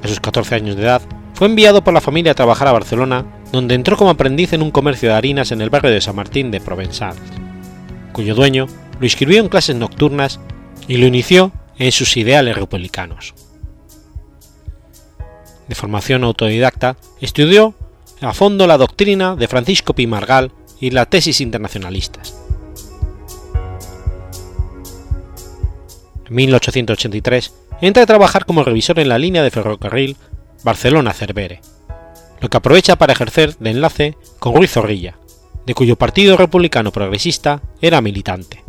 A 0.02 0.08
sus 0.08 0.20
14 0.20 0.54
años 0.54 0.76
de 0.76 0.84
edad, 0.84 1.02
fue 1.34 1.48
enviado 1.48 1.84
por 1.84 1.92
la 1.92 2.00
familia 2.00 2.32
a 2.32 2.34
trabajar 2.34 2.66
a 2.66 2.72
Barcelona, 2.72 3.26
donde 3.52 3.74
entró 3.74 3.98
como 3.98 4.08
aprendiz 4.08 4.54
en 4.54 4.62
un 4.62 4.70
comercio 4.70 5.10
de 5.10 5.16
harinas 5.16 5.52
en 5.52 5.60
el 5.60 5.68
barrio 5.68 5.90
de 5.90 6.00
San 6.00 6.16
Martín 6.16 6.50
de 6.50 6.62
Provençals, 6.62 7.20
cuyo 8.14 8.34
dueño 8.34 8.68
lo 8.98 9.04
inscribió 9.04 9.38
en 9.40 9.50
clases 9.50 9.76
nocturnas 9.76 10.40
y 10.86 10.96
lo 10.96 11.06
inició 11.06 11.52
en 11.76 11.92
sus 11.92 12.16
ideales 12.16 12.56
republicanos. 12.56 13.34
De 15.68 15.74
formación 15.74 16.24
autodidacta, 16.24 16.96
estudió 17.20 17.74
a 18.20 18.32
fondo 18.32 18.66
la 18.66 18.78
doctrina 18.78 19.36
de 19.36 19.48
Francisco 19.48 19.94
Pi 19.94 20.06
Margal 20.06 20.50
y 20.80 20.90
las 20.90 21.08
tesis 21.08 21.40
internacionalistas. 21.40 22.34
En 26.28 26.34
1883 26.34 27.54
entra 27.80 28.02
a 28.02 28.06
trabajar 28.06 28.44
como 28.44 28.64
revisor 28.64 28.98
en 28.98 29.08
la 29.08 29.18
línea 29.18 29.42
de 29.42 29.50
ferrocarril 29.50 30.16
Barcelona-Cervere, 30.64 31.60
lo 32.40 32.48
que 32.48 32.56
aprovecha 32.56 32.96
para 32.96 33.12
ejercer 33.12 33.56
de 33.58 33.70
enlace 33.70 34.16
con 34.38 34.54
Ruiz 34.54 34.72
Zorrilla, 34.72 35.18
de 35.66 35.74
cuyo 35.74 35.96
Partido 35.96 36.36
Republicano 36.36 36.92
Progresista 36.92 37.62
era 37.80 38.00
militante. 38.00 38.64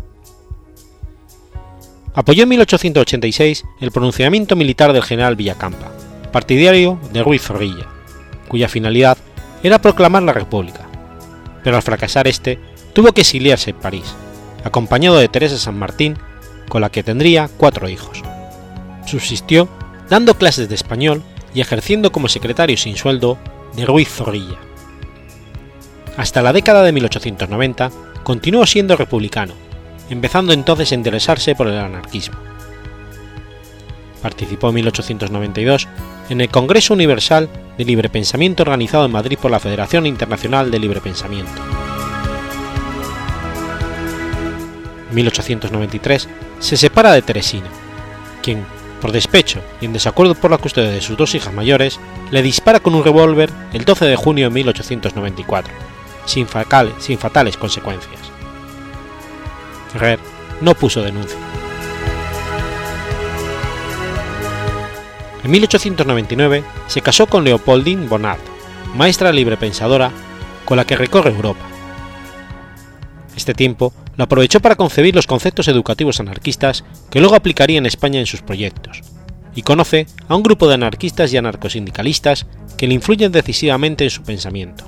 Apoyó 2.13 2.43
en 2.43 2.49
1886 2.49 3.63
el 3.81 3.91
pronunciamiento 3.91 4.55
militar 4.55 4.93
del 4.93 5.03
general 5.03 5.35
Villacampa, 5.35 5.91
partidario 6.31 6.99
de 7.11 7.23
Ruiz 7.23 7.41
Zorrilla, 7.43 7.87
cuya 8.47 8.69
finalidad 8.69 9.17
era 9.63 9.79
proclamar 9.79 10.23
la 10.23 10.33
República, 10.33 10.87
pero 11.63 11.75
al 11.75 11.81
fracasar 11.81 12.27
este 12.27 12.59
tuvo 12.93 13.11
que 13.11 13.21
exiliarse 13.21 13.71
en 13.71 13.77
París, 13.77 14.15
acompañado 14.63 15.17
de 15.17 15.27
Teresa 15.27 15.57
San 15.57 15.77
Martín, 15.77 16.17
con 16.67 16.81
la 16.81 16.89
que 16.89 17.03
tendría 17.03 17.49
cuatro 17.57 17.89
hijos. 17.89 18.21
Subsistió 19.05 19.67
dando 20.09 20.35
clases 20.35 20.69
de 20.69 20.75
español 20.75 21.23
y 21.53 21.61
ejerciendo 21.61 22.11
como 22.11 22.27
secretario 22.27 22.77
sin 22.77 22.95
sueldo 22.95 23.37
de 23.75 23.85
Ruiz 23.85 24.09
Zorrilla. 24.09 24.57
Hasta 26.17 26.41
la 26.41 26.53
década 26.53 26.83
de 26.83 26.91
1890 26.91 27.91
continuó 28.23 28.65
siendo 28.65 28.97
republicano, 28.97 29.53
empezando 30.09 30.53
entonces 30.53 30.91
a 30.91 30.95
interesarse 30.95 31.55
por 31.55 31.67
el 31.67 31.79
anarquismo. 31.79 32.37
Participó 34.21 34.69
en 34.69 34.75
1892 34.75 35.87
en 36.29 36.41
el 36.41 36.49
Congreso 36.49 36.93
Universal 36.93 37.49
de 37.77 37.85
Libre 37.85 38.09
Pensamiento 38.09 38.63
organizado 38.63 39.05
en 39.05 39.11
Madrid 39.11 39.37
por 39.41 39.51
la 39.51 39.59
Federación 39.59 40.05
Internacional 40.05 40.69
de 40.69 40.79
Libre 40.79 41.01
Pensamiento. 41.01 41.51
En 45.09 45.15
1893 45.15 46.29
se 46.59 46.77
separa 46.77 47.13
de 47.13 47.21
Teresina, 47.21 47.69
quien, 48.43 48.65
por 49.01 49.11
despecho 49.11 49.61
y 49.81 49.85
en 49.85 49.93
desacuerdo 49.93 50.35
por 50.35 50.51
la 50.51 50.57
custodia 50.57 50.91
de 50.91 51.01
sus 51.01 51.17
dos 51.17 51.33
hijas 51.35 51.53
mayores, 51.53 51.99
le 52.31 52.41
dispara 52.41 52.79
con 52.79 52.93
un 52.93 53.03
revólver 53.03 53.49
el 53.73 53.85
12 53.85 54.05
de 54.05 54.15
junio 54.15 54.49
de 54.49 54.53
1894, 54.55 55.73
sin, 56.25 56.47
sin 56.99 57.17
fatales 57.17 57.57
consecuencias. 57.57 58.19
Ferrer 59.93 60.19
no 60.61 60.75
puso 60.75 61.01
denuncia. 61.01 61.37
En 65.43 65.51
1899 65.51 66.63
se 66.87 67.01
casó 67.01 67.27
con 67.27 67.43
Leopoldine 67.43 68.07
Bonnard, 68.07 68.39
maestra 68.95 69.31
librepensadora, 69.31 70.11
con 70.65 70.77
la 70.77 70.85
que 70.85 70.97
recorre 70.97 71.31
Europa. 71.31 71.65
Este 73.35 73.53
tiempo 73.53 73.93
lo 74.17 74.25
aprovechó 74.25 74.59
para 74.59 74.75
concebir 74.75 75.15
los 75.15 75.27
conceptos 75.27 75.69
educativos 75.69 76.19
anarquistas 76.19 76.83
que 77.09 77.21
luego 77.21 77.35
aplicaría 77.35 77.77
en 77.77 77.85
España 77.85 78.19
en 78.19 78.25
sus 78.25 78.41
proyectos, 78.41 79.01
y 79.55 79.61
conoce 79.61 80.07
a 80.27 80.35
un 80.35 80.43
grupo 80.43 80.67
de 80.67 80.73
anarquistas 80.73 81.31
y 81.31 81.37
anarcosindicalistas 81.37 82.45
que 82.77 82.87
le 82.87 82.95
influyen 82.95 83.31
decisivamente 83.31 84.03
en 84.03 84.09
su 84.09 84.23
pensamiento. 84.23 84.83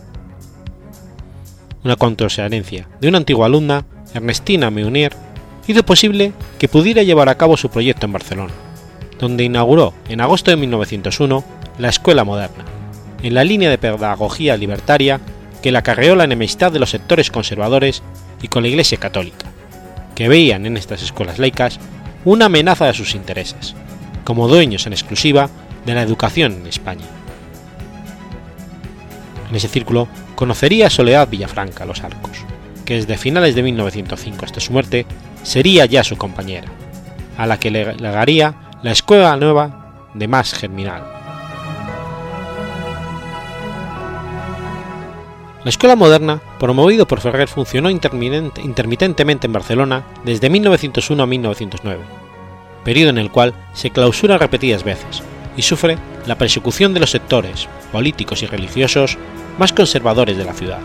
Una 1.83 1.95
contraherencia 1.95 2.89
de 2.99 3.07
una 3.07 3.19
antigua 3.19 3.45
alumna, 3.45 3.85
Ernestina 4.13 4.69
Meunier, 4.69 5.15
hizo 5.65 5.83
posible 5.83 6.33
que 6.59 6.67
pudiera 6.67 7.03
llevar 7.03 7.29
a 7.29 7.37
cabo 7.37 7.55
su 7.55 7.69
proyecto 7.69 8.05
en 8.05 8.13
Barcelona, 8.13 8.53
donde 9.21 9.43
inauguró 9.43 9.93
en 10.09 10.19
agosto 10.19 10.51
de 10.51 10.57
1901 10.57 11.43
la 11.77 11.89
Escuela 11.89 12.25
Moderna, 12.25 12.65
en 13.23 13.35
la 13.35 13.43
línea 13.43 13.69
de 13.69 13.77
pedagogía 13.77 14.57
libertaria 14.57 15.21
que 15.61 15.71
le 15.71 15.77
acarreó 15.77 16.15
la 16.15 16.23
enemistad 16.23 16.71
de 16.71 16.79
los 16.79 16.89
sectores 16.89 17.29
conservadores 17.29 18.01
y 18.41 18.47
con 18.47 18.63
la 18.63 18.69
Iglesia 18.69 18.97
Católica, 18.97 19.45
que 20.15 20.27
veían 20.27 20.65
en 20.65 20.75
estas 20.75 21.03
escuelas 21.03 21.37
laicas 21.37 21.79
una 22.25 22.45
amenaza 22.45 22.87
de 22.87 22.95
sus 22.95 23.13
intereses, 23.13 23.75
como 24.23 24.47
dueños 24.47 24.87
en 24.87 24.93
exclusiva 24.93 25.49
de 25.85 25.93
la 25.93 26.01
educación 26.01 26.53
en 26.53 26.67
España. 26.67 27.05
En 29.51 29.55
ese 29.55 29.67
círculo 29.67 30.07
conocería 30.33 30.87
a 30.87 30.89
Soledad 30.89 31.29
Villafranca 31.29 31.85
Los 31.85 32.03
Arcos, 32.03 32.37
que 32.85 32.95
desde 32.95 33.17
finales 33.17 33.53
de 33.53 33.61
1905 33.61 34.45
hasta 34.45 34.59
su 34.59 34.71
muerte 34.71 35.05
sería 35.43 35.85
ya 35.85 36.03
su 36.03 36.17
compañera, 36.17 36.69
a 37.37 37.45
la 37.45 37.59
que 37.59 37.69
le 37.69 37.93
legaría 37.95 38.70
la 38.83 38.91
escuela 38.91 39.37
nueva 39.37 40.09
de 40.15 40.27
Más 40.27 40.55
Germinal. 40.55 41.03
La 45.63 45.69
escuela 45.69 45.95
moderna, 45.95 46.41
promovido 46.59 47.07
por 47.07 47.19
Ferrer, 47.19 47.47
funcionó 47.47 47.91
intermitentemente 47.91 49.45
en 49.45 49.53
Barcelona 49.53 50.03
desde 50.25 50.49
1901 50.49 51.21
a 51.21 51.27
1909, 51.27 52.01
periodo 52.83 53.11
en 53.11 53.19
el 53.19 53.29
cual 53.29 53.53
se 53.73 53.91
clausura 53.91 54.39
repetidas 54.39 54.83
veces 54.83 55.21
y 55.55 55.61
sufre 55.61 55.99
la 56.25 56.39
persecución 56.39 56.95
de 56.95 57.01
los 57.01 57.11
sectores 57.11 57.67
políticos 57.91 58.41
y 58.41 58.47
religiosos 58.47 59.19
más 59.59 59.73
conservadores 59.73 60.37
de 60.37 60.45
la 60.45 60.53
ciudad. 60.53 60.79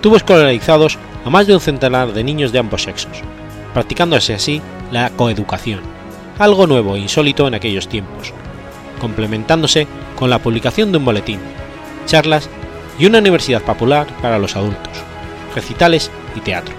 Tuvo 0.00 0.16
escolarizados 0.16 0.96
a 1.26 1.28
más 1.28 1.46
de 1.46 1.52
un 1.52 1.60
centenar 1.60 2.14
de 2.14 2.24
niños 2.24 2.52
de 2.52 2.60
ambos 2.60 2.84
sexos, 2.84 3.18
practicándose 3.74 4.32
así 4.32 4.62
la 4.90 5.10
coeducación, 5.10 5.95
algo 6.38 6.66
nuevo 6.66 6.96
e 6.96 7.00
insólito 7.00 7.46
en 7.46 7.54
aquellos 7.54 7.88
tiempos, 7.88 8.32
complementándose 9.00 9.86
con 10.16 10.30
la 10.30 10.38
publicación 10.38 10.92
de 10.92 10.98
un 10.98 11.04
boletín, 11.04 11.40
charlas 12.06 12.48
y 12.98 13.06
una 13.06 13.18
universidad 13.18 13.62
popular 13.62 14.06
para 14.22 14.38
los 14.38 14.56
adultos, 14.56 14.92
recitales 15.54 16.10
y 16.34 16.40
teatro. 16.40 16.74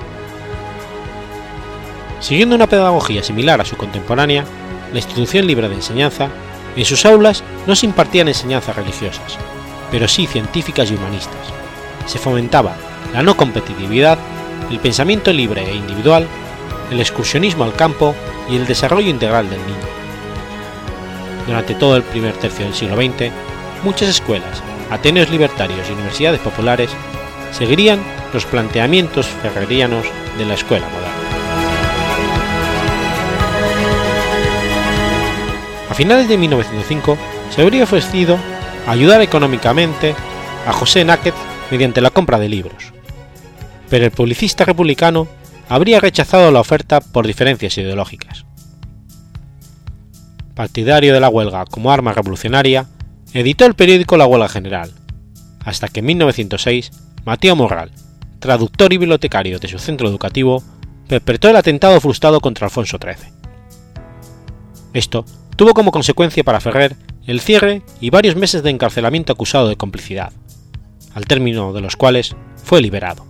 Siguiendo 2.20 2.55
una 2.55 2.68
pedagogía 2.68 3.24
similar 3.24 3.62
a 3.62 3.66
su 3.66 3.78
contemporánea, 3.78 4.43
la 4.91 4.99
institución 4.99 5.45
libre 5.45 5.70
de 5.70 5.76
enseñanza, 5.76 6.30
en 6.76 6.86
sus 6.86 7.05
aulas 7.05 7.43
no 7.66 7.76
se 7.76 7.86
impartían 7.86 8.28
enseñanzas 8.28 8.76
religiosas, 8.76 9.38
pero 9.91 10.08
sí 10.08 10.28
científicas 10.28 10.89
y 10.91 10.95
humanistas. 10.95 11.53
Se 12.05 12.20
fomentaba 12.20 12.76
la 13.14 13.24
no 13.24 13.36
competitividad, 13.36 14.18
el 14.72 14.80
pensamiento 14.80 15.32
libre 15.32 15.70
e 15.70 15.76
individual, 15.76 16.28
el 16.91 16.99
excursionismo 16.99 17.63
al 17.63 17.75
campo 17.75 18.15
y 18.49 18.55
el 18.55 18.65
desarrollo 18.65 19.09
integral 19.09 19.49
del 19.49 19.59
niño. 19.59 19.88
Durante 21.45 21.75
todo 21.75 21.95
el 21.95 22.03
primer 22.03 22.33
tercio 22.33 22.65
del 22.65 22.73
siglo 22.73 22.95
XX, 22.95 23.31
muchas 23.83 24.09
escuelas, 24.09 24.61
Ateneos 24.89 25.29
libertarios 25.29 25.89
y 25.89 25.93
universidades 25.93 26.39
populares 26.39 26.89
seguirían 27.51 27.99
los 28.33 28.45
planteamientos 28.45 29.27
ferrerianos 29.27 30.05
de 30.38 30.45
la 30.45 30.53
escuela 30.53 30.88
moderna. 30.88 31.13
A 35.89 35.93
finales 35.93 36.29
de 36.29 36.38
1905 36.38 37.17
se 37.49 37.61
habría 37.61 37.83
ofrecido 37.83 38.38
ayudar 38.88 39.21
económicamente 39.21 40.15
a 40.65 40.71
José 40.71 41.03
Náquez 41.03 41.33
mediante 41.69 41.99
la 41.99 42.11
compra 42.11 42.39
de 42.39 42.47
libros, 42.47 42.93
pero 43.89 44.05
el 44.05 44.11
publicista 44.11 44.63
republicano 44.63 45.27
habría 45.70 45.99
rechazado 45.99 46.51
la 46.51 46.59
oferta 46.59 47.01
por 47.01 47.28
diferencias 47.28 47.78
ideológicas. 47.78 48.45
Partidario 50.55 51.13
de 51.13 51.20
la 51.20 51.30
huelga 51.30 51.65
como 51.65 51.91
arma 51.91 52.13
revolucionaria, 52.13 52.88
editó 53.34 53.65
el 53.65 53.76
periódico 53.76 54.18
La 54.18 54.26
Huelga 54.26 54.49
General, 54.49 54.91
hasta 55.63 55.88
que 55.88 55.99
en 55.99 56.07
1906 56.07 56.91
Mateo 57.26 57.55
Morral, 57.55 57.91
traductor 58.39 58.93
y 58.93 58.97
bibliotecario 58.97 59.59
de 59.59 59.68
su 59.68 59.78
centro 59.78 60.07
educativo, 60.07 60.63
perpetró 61.07 61.49
el 61.49 61.57
atentado 61.57 61.99
frustrado 62.01 62.39
contra 62.39 62.65
Alfonso 62.65 62.97
XIII. 63.01 63.32
Esto 64.93 65.26
tuvo 65.55 65.74
como 65.74 65.91
consecuencia 65.91 66.43
para 66.43 66.59
Ferrer 66.59 66.95
el 67.28 67.41
cierre 67.41 67.82
y 67.99 68.09
varios 68.09 68.36
meses 68.36 68.63
de 68.63 68.70
encarcelamiento 68.70 69.34
acusado 69.34 69.68
de 69.68 69.76
complicidad, 69.76 70.32
al 71.13 71.26
término 71.26 71.74
de 71.74 71.82
los 71.82 71.97
cuales 71.97 72.36
fue 72.63 72.82
liberado. 72.82 73.26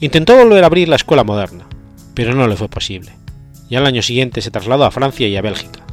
Intentó 0.00 0.36
volver 0.36 0.64
a 0.64 0.66
abrir 0.66 0.88
la 0.88 0.96
escuela 0.96 1.24
moderna, 1.24 1.66
pero 2.14 2.34
no 2.34 2.46
le 2.46 2.56
fue 2.56 2.68
posible, 2.68 3.12
y 3.68 3.76
al 3.76 3.86
año 3.86 4.02
siguiente 4.02 4.42
se 4.42 4.50
trasladó 4.50 4.84
a 4.84 4.90
Francia 4.90 5.26
y 5.26 5.36
a 5.36 5.42
Bélgica, 5.42 5.84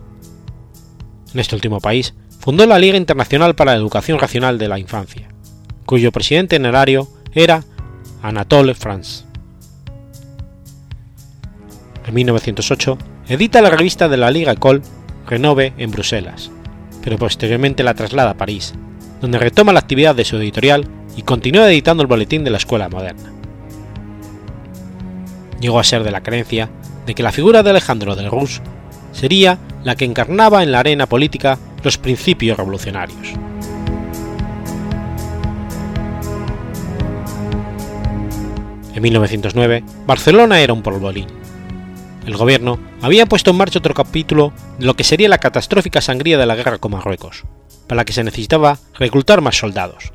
en 1.36 1.41
este 1.41 1.53
último 1.53 1.82
país, 1.82 2.14
fundó 2.39 2.66
la 2.66 2.80
Liga 2.80 2.95
Internacional 2.95 3.56
para 3.56 3.74
la 3.74 3.78
Educación 3.78 4.20
Racional 4.20 4.58
de 4.58 4.70
la 4.70 4.80
Infancia, 4.80 5.28
cuyo 5.86 6.14
presidente 6.14 6.56
honorario 6.56 7.10
era 7.34 7.66
Anatole 8.22 8.74
France. 8.74 9.26
En 12.08 12.14
1908 12.14 12.97
edita 13.28 13.62
la 13.62 13.70
revista 13.70 14.08
de 14.08 14.16
la 14.16 14.32
Liga 14.32 14.53
École 14.53 14.82
Renove 15.28 15.74
en 15.78 15.91
Bruselas, 15.91 16.51
pero 17.03 17.18
posteriormente 17.18 17.84
la 17.84 17.95
traslada 17.95 18.32
a 18.32 18.38
París, 18.38 18.74
donde 19.20 19.38
retoma 19.38 19.74
la 19.74 19.82
actividad 19.82 20.16
de 20.16 20.24
su 20.24 20.38
editorial 20.38 20.88
y 21.18 21.24
continúa 21.24 21.70
editando 21.70 22.01
el 22.01 22.08
boletín 22.08 22.45
de 22.45 22.51
la 22.51 22.58
Escuela 22.58 22.88
Moderna. 22.88 23.35
Llegó 25.66 25.80
a 25.80 25.84
ser 25.84 26.03
de 26.03 26.11
la 26.11 26.22
creencia 26.22 26.70
de 27.07 27.16
que 27.16 27.24
la 27.24 27.32
figura 27.32 27.63
de 27.63 27.72
Alejandro 27.72 28.16
del 28.16 28.30
Rus 28.30 28.61
sería 29.13 29.57
la 29.84 29.95
que 29.95 30.05
encarnaba 30.05 30.61
en 30.61 30.72
la 30.72 30.78
arena 30.78 31.07
política 31.07 31.57
los 31.82 31.97
principios 31.97 32.55
revolucionarios. 32.55 33.30
En 38.93 39.01
1909, 39.01 39.84
Barcelona 40.05 40.59
era 40.59 40.72
un 40.72 40.84
polvorín. 40.84 41.26
El 42.28 42.38
gobierno 42.38 42.78
había 43.01 43.26
puesto 43.26 43.49
en 43.49 43.57
marcha 43.57 43.80
otro 43.80 43.95
capítulo 43.95 44.53
de 44.78 44.86
lo 44.86 44.93
que 44.93 45.03
sería 45.03 45.30
la 45.30 45.39
catastrófica 45.39 45.99
sangría 45.99 46.38
de 46.38 46.45
la 46.45 46.55
guerra 46.55 46.78
con 46.78 46.91
Marruecos, 46.91 47.43
para 47.88 48.01
la 48.01 48.05
que 48.05 48.13
se 48.13 48.24
necesitaba 48.24 48.78
reclutar 48.99 49.41
más 49.41 49.57
soldados. 49.57 50.13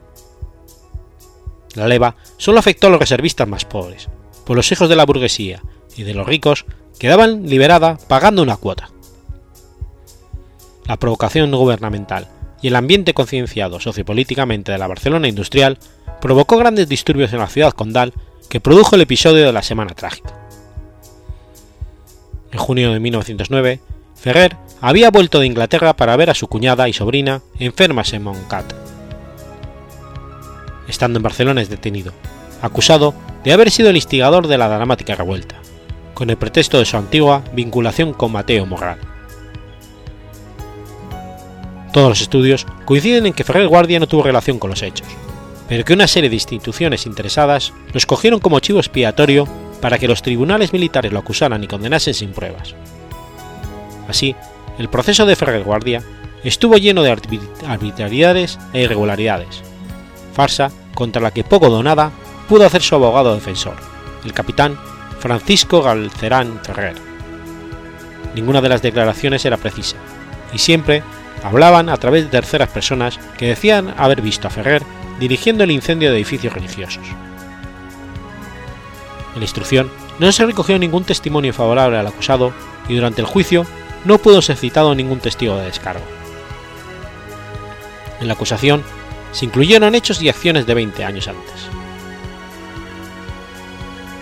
La 1.74 1.88
leva 1.88 2.14
solo 2.36 2.60
afectó 2.60 2.86
a 2.86 2.90
los 2.90 3.00
reservistas 3.00 3.48
más 3.48 3.64
pobres, 3.64 4.08
pues 4.44 4.56
los 4.56 4.72
hijos 4.72 4.88
de 4.88 4.96
la 4.96 5.06
burguesía 5.06 5.62
y 5.96 6.02
de 6.02 6.14
los 6.14 6.26
ricos 6.26 6.64
quedaban 6.98 7.48
liberada 7.48 7.98
pagando 8.08 8.42
una 8.42 8.56
cuota. 8.56 8.90
La 10.86 10.96
provocación 10.96 11.50
gubernamental 11.50 12.28
y 12.62 12.68
el 12.68 12.76
ambiente 12.76 13.14
concienciado 13.14 13.80
sociopolíticamente 13.80 14.72
de 14.72 14.78
la 14.78 14.86
Barcelona 14.86 15.28
industrial 15.28 15.78
provocó 16.20 16.56
grandes 16.56 16.88
disturbios 16.88 17.32
en 17.32 17.38
la 17.38 17.48
ciudad 17.48 17.72
condal 17.72 18.12
que 18.48 18.60
produjo 18.60 18.96
el 18.96 19.02
episodio 19.02 19.46
de 19.46 19.52
la 19.52 19.62
Semana 19.62 19.94
Trágica. 19.94 20.34
En 22.52 22.58
junio 22.58 22.92
de 22.92 23.00
1909, 23.00 23.80
Ferrer 24.16 24.56
había 24.80 25.10
vuelto 25.10 25.40
de 25.40 25.46
Inglaterra 25.46 25.94
para 25.94 26.16
ver 26.16 26.30
a 26.30 26.34
su 26.34 26.48
cuñada 26.48 26.88
y 26.88 26.92
sobrina 26.92 27.42
enfermas 27.58 28.12
en 28.12 28.24
Montcat. 28.24 28.72
Estando 30.88 31.18
en 31.18 31.22
Barcelona 31.22 31.62
es 31.62 31.70
detenido, 31.70 32.12
acusado 32.60 33.14
de 33.44 33.52
haber 33.52 33.70
sido 33.70 33.90
el 33.90 33.96
instigador 33.96 34.46
de 34.46 34.58
la 34.58 34.68
dramática 34.68 35.14
revuelta, 35.14 35.56
con 36.14 36.30
el 36.30 36.36
pretexto 36.36 36.78
de 36.78 36.84
su 36.84 36.96
antigua 36.96 37.42
vinculación 37.52 38.12
con 38.12 38.32
Mateo 38.32 38.66
Morral. 38.66 38.98
Todos 41.92 42.08
los 42.08 42.20
estudios 42.20 42.66
coinciden 42.84 43.26
en 43.26 43.32
que 43.32 43.44
Ferrer 43.44 43.66
Guardia 43.66 43.98
no 43.98 44.06
tuvo 44.06 44.22
relación 44.22 44.58
con 44.58 44.70
los 44.70 44.82
hechos, 44.82 45.08
pero 45.68 45.84
que 45.84 45.92
una 45.92 46.06
serie 46.06 46.30
de 46.30 46.36
instituciones 46.36 47.06
interesadas 47.06 47.72
lo 47.92 47.98
escogieron 47.98 48.40
como 48.40 48.60
chivo 48.60 48.78
expiatorio 48.78 49.48
para 49.80 49.98
que 49.98 50.08
los 50.08 50.22
tribunales 50.22 50.72
militares 50.72 51.12
lo 51.12 51.18
acusaran 51.18 51.64
y 51.64 51.66
condenasen 51.66 52.14
sin 52.14 52.32
pruebas. 52.32 52.74
Así, 54.08 54.36
el 54.78 54.88
proceso 54.88 55.26
de 55.26 55.36
Ferrer 55.36 55.64
Guardia 55.64 56.02
estuvo 56.44 56.76
lleno 56.76 57.02
de 57.02 57.16
arbitrariedades 57.66 58.58
e 58.72 58.82
irregularidades, 58.82 59.62
farsa 60.32 60.70
contra 60.94 61.22
la 61.22 61.30
que 61.30 61.44
poco 61.44 61.70
donada 61.70 62.12
pudo 62.50 62.66
hacer 62.66 62.82
su 62.82 62.96
abogado 62.96 63.32
defensor, 63.32 63.76
el 64.24 64.32
capitán 64.32 64.76
Francisco 65.20 65.82
Galcerán 65.82 66.58
Ferrer. 66.64 66.96
Ninguna 68.34 68.60
de 68.60 68.68
las 68.68 68.82
declaraciones 68.82 69.44
era 69.44 69.56
precisa, 69.56 69.94
y 70.52 70.58
siempre 70.58 71.04
hablaban 71.44 71.88
a 71.88 71.96
través 71.96 72.24
de 72.24 72.30
terceras 72.30 72.68
personas 72.68 73.20
que 73.38 73.46
decían 73.46 73.94
haber 73.96 74.20
visto 74.20 74.48
a 74.48 74.50
Ferrer 74.50 74.82
dirigiendo 75.20 75.62
el 75.62 75.70
incendio 75.70 76.10
de 76.10 76.16
edificios 76.16 76.52
religiosos. 76.52 77.04
En 79.34 79.38
la 79.38 79.44
instrucción 79.44 79.88
no 80.18 80.32
se 80.32 80.44
recogió 80.44 80.76
ningún 80.76 81.04
testimonio 81.04 81.54
favorable 81.54 81.98
al 81.98 82.06
acusado 82.08 82.52
y 82.88 82.96
durante 82.96 83.20
el 83.20 83.28
juicio 83.28 83.64
no 84.04 84.18
pudo 84.18 84.42
ser 84.42 84.56
citado 84.56 84.92
ningún 84.96 85.20
testigo 85.20 85.56
de 85.56 85.66
descargo. 85.66 86.04
En 88.20 88.26
la 88.26 88.34
acusación 88.34 88.82
se 89.30 89.44
incluyeron 89.44 89.94
hechos 89.94 90.20
y 90.20 90.28
acciones 90.28 90.66
de 90.66 90.74
20 90.74 91.04
años 91.04 91.28
antes. 91.28 91.69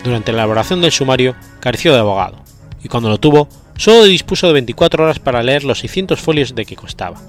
Durante 0.09 0.33
la 0.33 0.39
elaboración 0.39 0.81
del 0.81 0.91
sumario 0.91 1.37
careció 1.61 1.93
de 1.93 1.99
abogado, 1.99 2.39
y 2.83 2.89
cuando 2.89 3.11
lo 3.11 3.19
tuvo, 3.19 3.47
solo 3.77 4.05
dispuso 4.05 4.47
de 4.47 4.55
24 4.55 5.05
horas 5.05 5.19
para 5.19 5.43
leer 5.43 5.65
los 5.65 5.81
600 5.81 6.19
folios 6.19 6.55
de 6.55 6.65
que 6.65 6.77
costaba. 6.77 7.21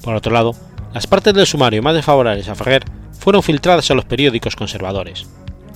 Por 0.00 0.14
otro 0.14 0.32
lado, 0.32 0.56
las 0.94 1.06
partes 1.06 1.34
del 1.34 1.46
sumario 1.46 1.82
más 1.82 1.94
desfavorables 1.94 2.48
a 2.48 2.54
Ferrer 2.54 2.84
fueron 3.18 3.42
filtradas 3.42 3.90
a 3.90 3.94
los 3.94 4.06
periódicos 4.06 4.56
conservadores, 4.56 5.26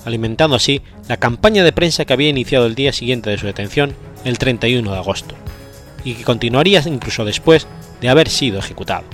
alimentando 0.03 0.55
así 0.55 0.81
la 1.07 1.17
campaña 1.17 1.63
de 1.63 1.73
prensa 1.73 2.05
que 2.05 2.13
había 2.13 2.29
iniciado 2.29 2.65
el 2.65 2.73
día 2.73 2.91
siguiente 2.91 3.29
de 3.29 3.37
su 3.37 3.45
detención, 3.45 3.93
el 4.25 4.39
31 4.39 4.91
de 4.91 4.97
agosto, 4.97 5.35
y 6.03 6.15
que 6.15 6.23
continuaría 6.23 6.81
incluso 6.87 7.23
después 7.23 7.67
de 8.01 8.09
haber 8.09 8.29
sido 8.29 8.57
ejecutado. 8.57 9.05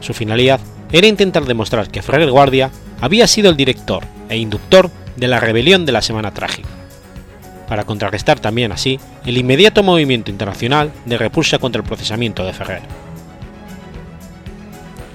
Su 0.00 0.14
finalidad 0.14 0.58
era 0.90 1.06
intentar 1.06 1.44
demostrar 1.44 1.92
que 1.92 2.02
Ferrer 2.02 2.28
Guardia 2.28 2.72
había 3.00 3.26
sido 3.26 3.50
el 3.50 3.56
director 3.56 4.04
e 4.28 4.36
inductor 4.36 4.90
de 5.16 5.28
la 5.28 5.40
rebelión 5.40 5.86
de 5.86 5.92
la 5.92 6.02
Semana 6.02 6.32
Trágica, 6.32 6.68
para 7.68 7.84
contrarrestar 7.84 8.40
también 8.40 8.72
así 8.72 9.00
el 9.24 9.38
inmediato 9.38 9.82
movimiento 9.82 10.30
internacional 10.30 10.92
de 11.04 11.18
repulsa 11.18 11.58
contra 11.58 11.80
el 11.80 11.88
procesamiento 11.88 12.44
de 12.44 12.52
Ferrer 12.52 12.82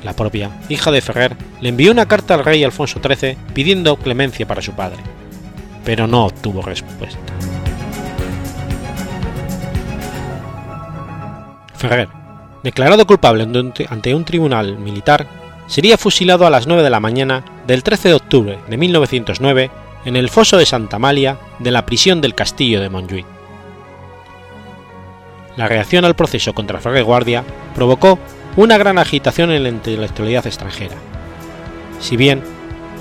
la 0.03 0.13
propia 0.13 0.51
hija 0.69 0.91
de 0.91 1.01
Ferrer, 1.01 1.35
le 1.59 1.69
envió 1.69 1.91
una 1.91 2.07
carta 2.07 2.33
al 2.33 2.45
rey 2.45 2.63
Alfonso 2.63 2.99
XIII 3.03 3.37
pidiendo 3.53 3.95
clemencia 3.97 4.47
para 4.47 4.61
su 4.61 4.73
padre, 4.73 4.97
pero 5.83 6.07
no 6.07 6.25
obtuvo 6.25 6.61
respuesta. 6.61 7.19
Ferrer, 11.75 12.09
declarado 12.63 13.05
culpable 13.07 13.43
ante 13.89 14.15
un 14.15 14.25
tribunal 14.25 14.77
militar, 14.77 15.27
sería 15.67 15.97
fusilado 15.97 16.45
a 16.45 16.49
las 16.49 16.67
9 16.67 16.83
de 16.83 16.89
la 16.89 16.99
mañana 16.99 17.43
del 17.71 17.83
13 17.83 18.09
de 18.09 18.15
octubre 18.15 18.59
de 18.67 18.75
1909 18.75 19.71
en 20.03 20.17
el 20.17 20.27
foso 20.27 20.57
de 20.57 20.65
Santa 20.65 20.97
Amalia 20.97 21.37
de 21.59 21.71
la 21.71 21.85
prisión 21.85 22.19
del 22.19 22.35
castillo 22.35 22.81
de 22.81 22.89
Montjuic. 22.89 23.25
La 25.55 25.69
reacción 25.69 26.03
al 26.03 26.17
proceso 26.17 26.51
contra 26.51 26.81
Ferrer 26.81 27.05
Guardia 27.05 27.45
provocó 27.73 28.19
una 28.57 28.77
gran 28.77 28.97
agitación 28.97 29.53
en 29.53 29.63
la 29.63 29.69
intelectualidad 29.69 30.45
extranjera. 30.47 30.97
Si 32.01 32.17
bien, 32.17 32.43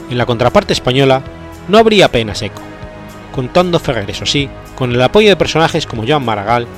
en 0.09 0.17
la 0.17 0.25
contraparte 0.25 0.73
española 0.73 1.21
no 1.67 1.79
habría 1.79 2.05
apenas 2.05 2.41
eco, 2.41 2.63
contando 3.35 3.81
Ferrer, 3.81 4.09
eso 4.09 4.25
sí, 4.25 4.49
con 4.77 4.93
el 4.93 5.03
apoyo 5.03 5.31
de 5.31 5.37
personajes 5.37 5.85
como 5.85 6.07
Joan 6.07 6.25
Maragall, 6.25 6.69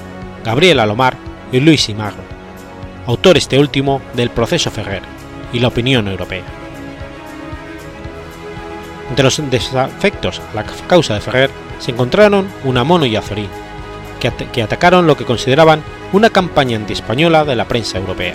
Gabriel 0.47 0.81
Alomar 0.81 1.15
y 1.53 1.61
Luis 1.61 1.83
Simagro, 1.83 2.23
autor 3.07 3.37
este 3.37 3.59
último 3.59 4.01
del 4.15 4.31
Proceso 4.31 4.71
Ferrer 4.71 5.03
y 5.53 5.59
la 5.59 5.69
opinión 5.69 6.09
europea. 6.09 6.62
Entre 9.13 9.25
los 9.25 9.51
desafectos 9.51 10.41
a 10.41 10.55
la 10.55 10.65
causa 10.89 11.13
de 11.13 11.21
Ferrer 11.21 11.51
se 11.81 11.91
encontraron 11.91 12.49
Unamuno 12.65 13.05
y 13.05 13.15
Azorín, 13.15 13.51
que, 14.19 14.33
que 14.51 14.63
atacaron 14.63 15.07
lo 15.07 15.19
que 15.19 15.27
consideraban 15.27 15.83
una 16.15 16.31
campaña 16.31 16.79
antiespañola 16.79 17.45
de 17.45 17.55
la 17.55 17.69
prensa 17.69 17.99
europea. 17.99 18.35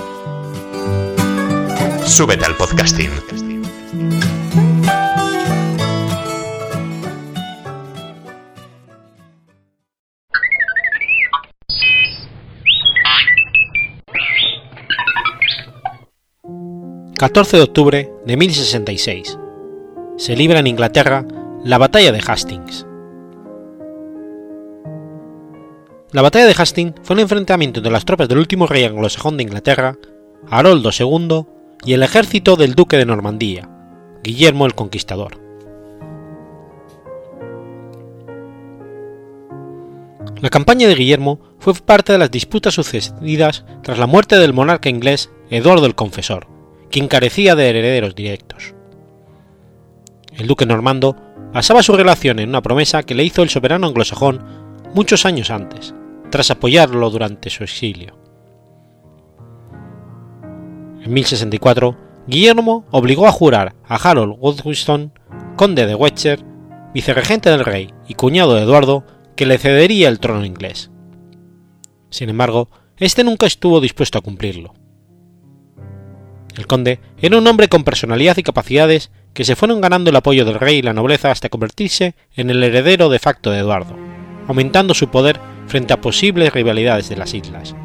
Súbete 2.11 2.43
al 2.43 2.57
podcasting. 2.57 3.09
14 17.17 17.55
de 17.55 17.63
octubre 17.63 18.11
de 18.25 18.35
1066. 18.35 19.39
Se 20.17 20.35
libra 20.35 20.59
en 20.59 20.67
Inglaterra 20.67 21.25
la 21.63 21.77
batalla 21.77 22.11
de 22.11 22.19
Hastings. 22.19 22.85
La 26.11 26.21
batalla 26.21 26.45
de 26.45 26.55
Hastings 26.57 26.95
fue 27.03 27.13
un 27.13 27.21
enfrentamiento 27.21 27.79
entre 27.79 27.93
las 27.93 28.03
tropas 28.03 28.27
del 28.27 28.39
último 28.39 28.67
rey 28.67 28.83
anglosajón 28.83 29.37
de 29.37 29.43
Inglaterra, 29.43 29.95
Haroldo 30.49 30.89
II, 30.91 31.45
y 31.83 31.93
el 31.93 32.03
ejército 32.03 32.55
del 32.55 32.75
duque 32.75 32.97
de 32.97 33.05
Normandía, 33.05 33.69
Guillermo 34.23 34.65
el 34.65 34.75
Conquistador. 34.75 35.39
La 40.41 40.49
campaña 40.49 40.87
de 40.87 40.95
Guillermo 40.95 41.39
fue 41.59 41.73
parte 41.75 42.13
de 42.13 42.19
las 42.19 42.31
disputas 42.31 42.73
sucedidas 42.73 43.65
tras 43.83 43.99
la 43.99 44.07
muerte 44.07 44.37
del 44.37 44.53
monarca 44.53 44.89
inglés 44.89 45.31
Eduardo 45.49 45.85
el 45.85 45.95
Confesor, 45.95 46.47
quien 46.89 47.07
carecía 47.07 47.55
de 47.55 47.69
herederos 47.69 48.15
directos. 48.15 48.73
El 50.33 50.47
duque 50.47 50.65
normando 50.65 51.15
basaba 51.53 51.83
su 51.83 51.95
relación 51.95 52.39
en 52.39 52.49
una 52.49 52.61
promesa 52.61 53.03
que 53.03 53.15
le 53.15 53.23
hizo 53.23 53.43
el 53.43 53.49
soberano 53.49 53.87
anglosajón 53.87 54.43
muchos 54.93 55.25
años 55.25 55.51
antes, 55.51 55.93
tras 56.31 56.49
apoyarlo 56.49 57.09
durante 57.09 57.49
su 57.49 57.63
exilio. 57.63 58.20
En 61.01 61.13
1064, 61.13 61.97
Guillermo 62.27 62.85
obligó 62.91 63.25
a 63.27 63.31
jurar 63.31 63.73
a 63.87 63.95
Harold 63.95 64.37
Godwinson, 64.37 65.11
conde 65.55 65.87
de 65.87 65.95
Wetcher, 65.95 66.45
vicerregente 66.93 67.49
del 67.49 67.65
rey 67.65 67.91
y 68.07 68.13
cuñado 68.13 68.53
de 68.53 68.61
Eduardo, 68.61 69.03
que 69.35 69.47
le 69.47 69.57
cedería 69.57 70.09
el 70.09 70.19
trono 70.19 70.45
inglés. 70.45 70.91
Sin 72.11 72.29
embargo, 72.29 72.69
este 72.97 73.23
nunca 73.23 73.47
estuvo 73.47 73.81
dispuesto 73.81 74.19
a 74.19 74.21
cumplirlo. 74.21 74.73
El 76.55 76.67
conde 76.67 76.99
era 77.19 77.37
un 77.37 77.47
hombre 77.47 77.67
con 77.67 77.83
personalidad 77.83 78.37
y 78.37 78.43
capacidades 78.43 79.09
que 79.33 79.45
se 79.45 79.55
fueron 79.55 79.81
ganando 79.81 80.09
el 80.11 80.15
apoyo 80.15 80.45
del 80.45 80.59
rey 80.59 80.77
y 80.77 80.81
la 80.81 80.93
nobleza 80.93 81.31
hasta 81.31 81.49
convertirse 81.49 82.15
en 82.35 82.49
el 82.51 82.61
heredero 82.63 83.09
de 83.09 83.19
facto 83.19 83.49
de 83.49 83.59
Eduardo, 83.59 83.95
aumentando 84.47 84.93
su 84.93 85.07
poder 85.07 85.39
frente 85.65 85.93
a 85.93 86.01
posibles 86.01 86.53
rivalidades 86.53 87.09
de 87.09 87.15
las 87.15 87.33
islas, 87.33 87.75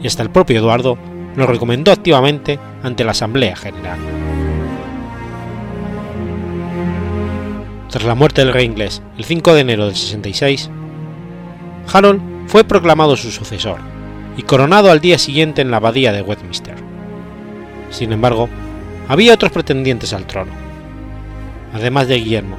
y 0.00 0.06
hasta 0.06 0.22
el 0.22 0.30
propio 0.30 0.58
Eduardo 0.58 0.98
lo 1.36 1.46
recomendó 1.46 1.92
activamente 1.92 2.58
ante 2.82 3.04
la 3.04 3.12
Asamblea 3.12 3.56
General. 3.56 3.98
Tras 7.88 8.04
la 8.04 8.14
muerte 8.14 8.42
del 8.42 8.54
rey 8.54 8.64
inglés 8.64 9.02
el 9.18 9.24
5 9.24 9.54
de 9.54 9.60
enero 9.60 9.86
del 9.86 9.96
66, 9.96 10.70
Harold 11.92 12.22
fue 12.46 12.64
proclamado 12.64 13.16
su 13.16 13.30
sucesor 13.30 13.78
y 14.36 14.42
coronado 14.42 14.90
al 14.90 15.00
día 15.00 15.18
siguiente 15.18 15.62
en 15.62 15.70
la 15.70 15.76
abadía 15.76 16.12
de 16.12 16.22
Westminster. 16.22 16.76
Sin 17.90 18.12
embargo, 18.12 18.48
había 19.08 19.34
otros 19.34 19.52
pretendientes 19.52 20.12
al 20.14 20.26
trono. 20.26 20.52
Además 21.74 22.08
de 22.08 22.16
Guillermo, 22.16 22.56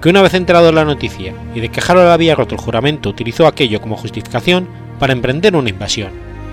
que 0.00 0.08
una 0.08 0.22
vez 0.22 0.34
enterado 0.34 0.66
de 0.66 0.72
la 0.72 0.84
noticia 0.84 1.32
y 1.54 1.60
de 1.60 1.68
que 1.68 1.80
Harold 1.80 2.10
había 2.10 2.34
roto 2.34 2.56
el 2.56 2.60
juramento 2.60 3.08
utilizó 3.08 3.46
aquello 3.46 3.80
como 3.80 3.96
justificación 3.96 4.66
para 4.98 5.12
emprender 5.12 5.54
una 5.54 5.70
invasión, 5.70 6.10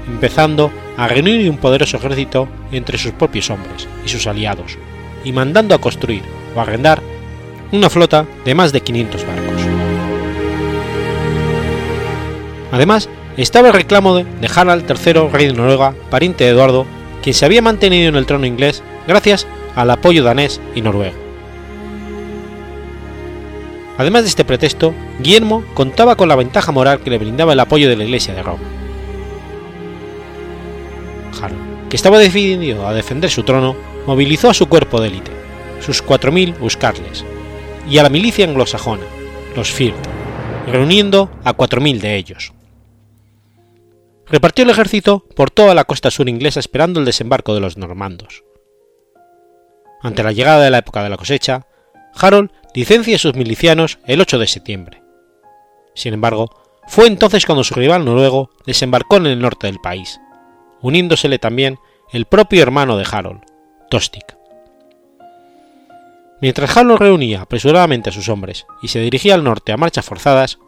empezando 0.09 0.71
a 0.97 1.07
reunir 1.07 1.49
un 1.49 1.57
poderoso 1.57 1.97
ejército 1.97 2.47
entre 2.71 2.97
sus 2.97 3.11
propios 3.11 3.49
hombres 3.49 3.87
y 4.05 4.09
sus 4.09 4.27
aliados, 4.27 4.77
y 5.23 5.31
mandando 5.31 5.75
a 5.75 5.79
construir 5.79 6.23
o 6.55 6.61
arrendar 6.61 7.01
una 7.71 7.89
flota 7.89 8.25
de 8.45 8.55
más 8.55 8.71
de 8.71 8.81
500 8.81 9.25
barcos. 9.25 9.61
Además, 12.71 13.09
estaba 13.37 13.69
el 13.69 13.73
reclamo 13.73 14.15
de 14.15 14.49
Harald 14.53 14.89
III, 14.89 15.29
rey 15.31 15.47
de 15.47 15.53
Noruega, 15.53 15.93
pariente 16.09 16.43
de 16.43 16.51
Eduardo, 16.51 16.85
quien 17.23 17.33
se 17.33 17.45
había 17.45 17.61
mantenido 17.61 18.09
en 18.09 18.15
el 18.15 18.25
trono 18.25 18.45
inglés 18.45 18.83
gracias 19.07 19.47
al 19.75 19.89
apoyo 19.91 20.23
danés 20.23 20.59
y 20.75 20.81
noruego. 20.81 21.17
Además 23.97 24.23
de 24.23 24.29
este 24.29 24.45
pretexto, 24.45 24.93
Guillermo 25.19 25.63
contaba 25.73 26.15
con 26.15 26.29
la 26.29 26.35
ventaja 26.35 26.71
moral 26.71 27.01
que 27.01 27.09
le 27.09 27.17
brindaba 27.17 27.53
el 27.53 27.59
apoyo 27.59 27.89
de 27.89 27.97
la 27.97 28.05
Iglesia 28.05 28.33
de 28.33 28.43
Roma. 28.43 28.78
Harold, 31.41 31.89
que 31.89 31.95
estaba 31.95 32.19
decidido 32.19 32.87
a 32.87 32.93
defender 32.93 33.29
su 33.29 33.43
trono, 33.43 33.75
movilizó 34.05 34.49
a 34.49 34.53
su 34.53 34.67
cuerpo 34.67 35.01
de 35.01 35.07
élite, 35.07 35.31
sus 35.81 36.03
4.000 36.03 36.61
huscarles, 36.61 37.25
y 37.89 37.97
a 37.97 38.03
la 38.03 38.09
milicia 38.09 38.45
anglosajona, 38.45 39.03
los 39.55 39.71
Firth, 39.71 39.95
reuniendo 40.67 41.31
a 41.43 41.55
4.000 41.55 41.99
de 41.99 42.15
ellos 42.15 42.53
repartió 44.29 44.63
el 44.63 44.69
ejército 44.69 45.25
por 45.35 45.51
toda 45.51 45.73
la 45.73 45.83
costa 45.83 46.11
sur 46.11 46.29
inglesa 46.29 46.59
esperando 46.59 46.99
el 46.99 47.05
desembarco 47.05 47.53
de 47.53 47.61
los 47.61 47.77
normandos. 47.77 48.43
Ante 50.01 50.23
la 50.23 50.31
llegada 50.31 50.63
de 50.63 50.69
la 50.69 50.77
época 50.77 51.03
de 51.03 51.09
la 51.09 51.17
cosecha, 51.17 51.65
Harold 52.13 52.51
licencia 52.73 53.15
a 53.15 53.19
sus 53.19 53.33
milicianos 53.33 53.99
el 54.05 54.21
8 54.21 54.39
de 54.39 54.47
septiembre. 54.47 55.03
Sin 55.95 56.13
embargo, 56.13 56.49
fue 56.87 57.07
entonces 57.07 57.45
cuando 57.45 57.63
su 57.63 57.73
rival 57.73 58.05
noruego 58.05 58.51
desembarcó 58.65 59.17
en 59.17 59.25
el 59.25 59.39
norte 59.39 59.67
del 59.67 59.79
país, 59.79 60.19
uniéndosele 60.81 61.39
también 61.39 61.79
el 62.11 62.25
propio 62.25 62.63
hermano 62.63 62.97
de 62.97 63.05
Harold, 63.09 63.41
Tostig. 63.89 64.25
Mientras 66.41 66.75
Harold 66.75 66.99
reunía 66.99 67.41
apresuradamente 67.41 68.09
a 68.09 68.13
sus 68.13 68.29
hombres 68.29 68.65
y 68.81 68.87
se 68.87 68.99
dirigía 68.99 69.35
al 69.35 69.43
norte 69.43 69.71
a 69.71 69.77
marchas 69.77 70.05
forzadas, 70.05 70.59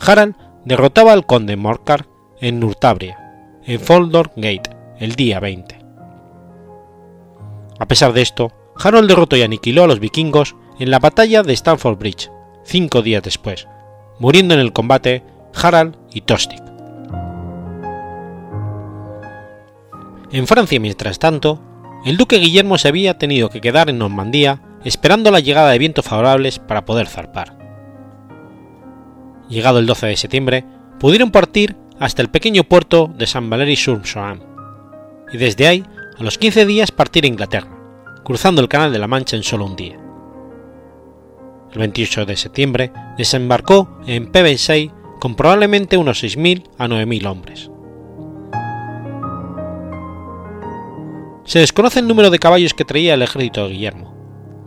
Harald 0.00 0.34
derrotaba 0.64 1.12
al 1.12 1.26
conde 1.26 1.56
Morcar 1.56 2.06
en 2.40 2.58
Nurtabria, 2.58 3.60
en 3.64 3.80
Foldor 3.80 4.32
Gate, 4.36 4.70
el 4.98 5.14
día 5.14 5.38
20. 5.40 5.78
A 7.78 7.86
pesar 7.86 8.12
de 8.12 8.22
esto, 8.22 8.52
Harold 8.76 9.08
derrotó 9.08 9.36
y 9.36 9.42
aniquiló 9.42 9.84
a 9.84 9.86
los 9.86 10.00
vikingos 10.00 10.56
en 10.78 10.90
la 10.90 10.98
batalla 10.98 11.42
de 11.42 11.52
Stamford 11.52 11.98
Bridge, 11.98 12.30
cinco 12.64 13.02
días 13.02 13.22
después, 13.22 13.68
muriendo 14.18 14.54
en 14.54 14.60
el 14.60 14.72
combate 14.72 15.22
Harald 15.54 15.96
y 16.12 16.22
Tostig. 16.22 16.69
En 20.32 20.46
Francia, 20.46 20.78
mientras 20.78 21.18
tanto, 21.18 21.60
el 22.04 22.16
duque 22.16 22.38
Guillermo 22.38 22.78
se 22.78 22.88
había 22.88 23.18
tenido 23.18 23.50
que 23.50 23.60
quedar 23.60 23.90
en 23.90 23.98
Normandía 23.98 24.62
esperando 24.84 25.30
la 25.30 25.40
llegada 25.40 25.70
de 25.70 25.78
vientos 25.78 26.04
favorables 26.04 26.58
para 26.58 26.84
poder 26.84 27.08
zarpar. 27.08 27.58
Llegado 29.48 29.80
el 29.80 29.86
12 29.86 30.06
de 30.06 30.16
septiembre, 30.16 30.64
pudieron 31.00 31.30
partir 31.30 31.76
hasta 31.98 32.22
el 32.22 32.30
pequeño 32.30 32.64
puerto 32.64 33.12
de 33.18 33.26
San 33.26 33.50
Valery 33.50 33.76
sur 33.76 34.06
Somme, 34.06 34.40
y 35.32 35.36
desde 35.36 35.66
ahí, 35.66 35.84
a 36.18 36.22
los 36.22 36.38
15 36.38 36.64
días, 36.64 36.92
partir 36.92 37.24
a 37.24 37.28
Inglaterra, 37.28 37.76
cruzando 38.24 38.62
el 38.62 38.68
Canal 38.68 38.92
de 38.92 38.98
la 38.98 39.08
Mancha 39.08 39.36
en 39.36 39.42
solo 39.42 39.66
un 39.66 39.76
día. 39.76 39.98
el 41.72 41.78
28 41.78 42.26
de 42.26 42.36
septiembre, 42.36 42.92
desembarcó 43.16 44.00
en 44.06 44.30
Pevensey 44.30 44.90
con 45.20 45.34
probablemente 45.34 45.96
unos 45.96 46.22
6.000 46.22 46.64
a 46.78 46.86
9.000 46.86 47.26
hombres. 47.26 47.70
Se 51.50 51.58
desconoce 51.58 51.98
el 51.98 52.06
número 52.06 52.30
de 52.30 52.38
caballos 52.38 52.74
que 52.74 52.84
traía 52.84 53.14
el 53.14 53.22
ejército 53.22 53.66
de 53.66 53.72
Guillermo, 53.72 54.14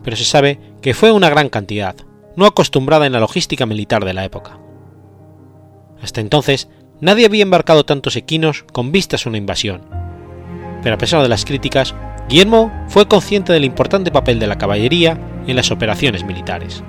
pero 0.03 0.17
se 0.17 0.25
sabe 0.25 0.59
que 0.81 0.93
fue 0.93 1.13
una 1.13 1.29
gran 1.29 1.47
cantidad, 1.47 1.95
no 2.35 2.45
acostumbrada 2.45 3.05
en 3.05 3.13
la 3.13 3.21
logística 3.21 3.65
militar 3.65 4.03
de 4.03 4.13
la 4.13 4.25
época. 4.25 4.59
Hasta 6.01 6.19
entonces, 6.19 6.67
nadie 6.99 7.25
había 7.25 7.43
embarcado 7.43 7.85
tantos 7.85 8.17
equinos 8.17 8.65
con 8.73 8.91
vistas 8.91 9.25
a 9.25 9.29
una 9.29 9.37
invasión, 9.37 9.83
pero 10.81 10.95
a 10.95 10.97
pesar 10.97 11.21
de 11.21 11.29
las 11.29 11.45
críticas, 11.45 11.95
Guillermo 12.27 12.69
fue 12.89 13.07
consciente 13.07 13.53
del 13.53 13.63
importante 13.63 14.11
papel 14.11 14.37
de 14.37 14.47
la 14.47 14.57
caballería 14.57 15.17
en 15.47 15.55
las 15.55 15.71
operaciones 15.71 16.25
militares. 16.25 16.83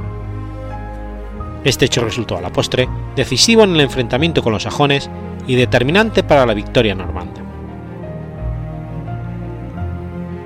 Este 1.62 1.84
hecho 1.84 2.04
resultó 2.04 2.36
a 2.36 2.40
la 2.40 2.50
postre 2.50 2.88
decisivo 3.14 3.62
en 3.62 3.74
el 3.76 3.82
enfrentamiento 3.82 4.42
con 4.42 4.54
los 4.54 4.64
sajones 4.64 5.08
y 5.46 5.54
determinante 5.54 6.24
para 6.24 6.46
la 6.46 6.54
victoria 6.54 6.96
normanda. 6.96 7.43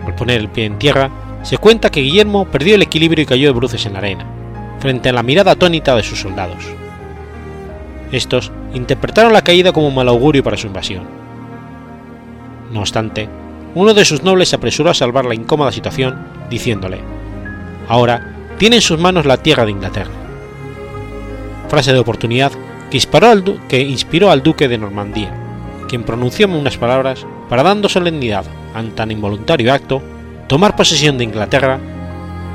Al 0.09 0.15
poner 0.15 0.41
el 0.41 0.49
pie 0.49 0.65
en 0.65 0.79
tierra, 0.79 1.11
se 1.43 1.59
cuenta 1.59 1.91
que 1.91 2.01
Guillermo 2.01 2.47
perdió 2.47 2.75
el 2.75 2.81
equilibrio 2.81 3.25
y 3.25 3.27
cayó 3.27 3.49
de 3.49 3.53
bruces 3.53 3.85
en 3.85 3.93
la 3.93 3.99
arena, 3.99 4.25
frente 4.81 5.11
a 5.11 5.13
la 5.13 5.23
mirada 5.23 5.51
atónita 5.51 5.95
de 5.95 6.03
sus 6.03 6.19
soldados. 6.19 6.65
Estos 8.11 8.51
interpretaron 8.73 9.35
la 9.35 9.43
caída 9.43 9.71
como 9.71 9.89
un 9.89 9.95
mal 9.95 10.09
augurio 10.09 10.43
para 10.43 10.57
su 10.57 10.67
invasión. 10.67 11.03
No 12.73 12.81
obstante, 12.81 13.29
uno 13.75 13.93
de 13.93 14.07
sus 14.07 14.23
nobles 14.23 14.49
se 14.49 14.57
apresuró 14.57 14.89
a 14.89 14.95
salvar 14.95 15.27
la 15.27 15.35
incómoda 15.35 15.73
situación, 15.73 16.27
diciéndole, 16.49 17.01
Ahora 17.87 18.35
tiene 18.57 18.77
en 18.77 18.83
sus 18.83 18.99
manos 18.99 19.27
la 19.27 19.37
tierra 19.37 19.67
de 19.67 19.73
Inglaterra. 19.73 20.11
Frase 21.69 21.93
de 21.93 21.99
oportunidad 21.99 22.53
que, 22.89 23.81
inspiró 23.83 24.31
al 24.31 24.43
duque 24.43 24.69
de 24.69 24.79
Normandía, 24.79 25.35
quien 25.87 26.03
pronunció 26.03 26.49
unas 26.49 26.79
palabras 26.79 27.27
para 27.51 27.63
dando 27.63 27.91
solemnidad 27.91 28.47
tan 28.95 29.11
involuntario 29.11 29.73
acto, 29.73 30.03
tomar 30.47 30.77
posesión 30.77 31.19
de 31.19 31.25
Inglaterra, 31.25 31.79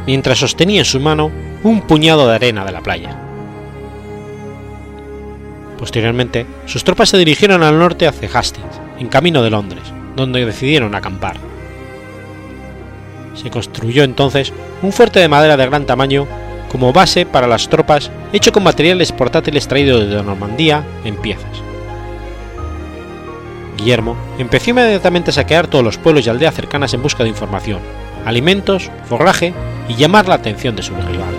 mientras 0.05 0.39
sostenía 0.39 0.79
en 0.79 0.85
su 0.85 0.99
mano 0.99 1.31
un 1.63 1.81
puñado 1.81 2.27
de 2.27 2.35
arena 2.35 2.65
de 2.65 2.71
la 2.71 2.81
playa. 2.81 3.17
Posteriormente, 5.77 6.45
sus 6.65 6.83
tropas 6.83 7.09
se 7.09 7.17
dirigieron 7.17 7.63
al 7.63 7.77
norte 7.77 8.07
hacia 8.07 8.29
Hastings, 8.33 8.81
en 8.99 9.07
camino 9.07 9.43
de 9.43 9.49
Londres, 9.49 9.83
donde 10.15 10.45
decidieron 10.45 10.95
acampar. 10.95 11.37
Se 13.35 13.49
construyó 13.49 14.03
entonces 14.03 14.53
un 14.81 14.91
fuerte 14.91 15.19
de 15.19 15.27
madera 15.27 15.57
de 15.57 15.65
gran 15.65 15.85
tamaño 15.85 16.27
como 16.69 16.93
base 16.93 17.25
para 17.25 17.47
las 17.47 17.69
tropas 17.69 18.11
hecho 18.31 18.51
con 18.51 18.63
materiales 18.63 19.11
portátiles 19.11 19.67
traídos 19.67 20.09
de 20.09 20.23
Normandía 20.23 20.83
en 21.03 21.15
piezas. 21.15 21.72
Guillermo 23.77 24.15
empezó 24.37 24.71
inmediatamente 24.71 25.31
a 25.31 25.33
saquear 25.33 25.67
todos 25.67 25.83
los 25.83 25.97
pueblos 25.97 26.25
y 26.25 26.29
aldeas 26.29 26.55
cercanas 26.55 26.93
en 26.93 27.01
busca 27.01 27.23
de 27.23 27.29
información, 27.29 27.79
alimentos, 28.25 28.89
forraje 29.05 29.53
y 29.87 29.95
llamar 29.95 30.27
la 30.27 30.35
atención 30.35 30.75
de 30.75 30.83
su 30.83 30.93
rival. 30.95 31.33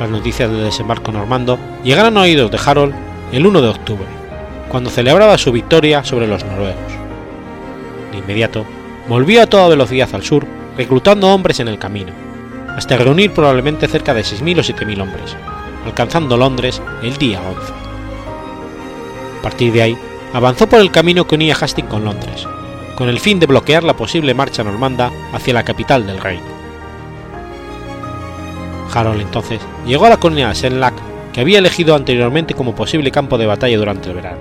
Las 0.00 0.10
noticias 0.10 0.50
del 0.50 0.64
desembarco 0.64 1.12
normando 1.12 1.58
llegaron 1.84 2.16
a 2.16 2.22
oídos 2.22 2.50
de 2.50 2.58
Harold 2.64 2.94
el 3.30 3.46
1 3.46 3.62
de 3.62 3.68
octubre, 3.68 4.06
cuando 4.68 4.90
celebraba 4.90 5.38
su 5.38 5.52
victoria 5.52 6.02
sobre 6.02 6.26
los 6.26 6.44
noruegos. 6.44 6.92
De 8.10 8.18
inmediato, 8.18 8.66
volvió 9.08 9.42
a 9.42 9.46
toda 9.46 9.68
velocidad 9.68 10.08
al 10.12 10.24
sur, 10.24 10.46
reclutando 10.76 11.28
hombres 11.28 11.60
en 11.60 11.68
el 11.68 11.78
camino, 11.78 12.12
hasta 12.76 12.96
reunir 12.96 13.32
probablemente 13.32 13.86
cerca 13.86 14.12
de 14.12 14.22
6.000 14.22 14.58
o 14.58 14.62
7.000 14.62 15.02
hombres, 15.02 15.36
alcanzando 15.84 16.36
Londres 16.36 16.82
el 17.02 17.16
día 17.16 17.40
11. 17.40 17.91
A 19.42 19.50
partir 19.50 19.72
de 19.72 19.82
ahí, 19.82 19.98
avanzó 20.32 20.68
por 20.68 20.78
el 20.78 20.92
camino 20.92 21.26
que 21.26 21.34
unía 21.34 21.56
Hastings 21.60 21.88
con 21.88 22.04
Londres, 22.04 22.46
con 22.94 23.08
el 23.08 23.18
fin 23.18 23.40
de 23.40 23.46
bloquear 23.46 23.82
la 23.82 23.96
posible 23.96 24.34
marcha 24.34 24.62
normanda 24.62 25.10
hacia 25.32 25.52
la 25.52 25.64
capital 25.64 26.06
del 26.06 26.20
reino. 26.20 26.46
Harold 28.94 29.20
entonces 29.20 29.60
llegó 29.84 30.06
a 30.06 30.10
la 30.10 30.18
colonia 30.18 30.46
de 30.46 30.54
Senlac 30.54 30.94
que 31.32 31.40
había 31.40 31.58
elegido 31.58 31.96
anteriormente 31.96 32.54
como 32.54 32.72
posible 32.72 33.10
campo 33.10 33.36
de 33.36 33.46
batalla 33.46 33.76
durante 33.76 34.10
el 34.10 34.14
verano. 34.14 34.38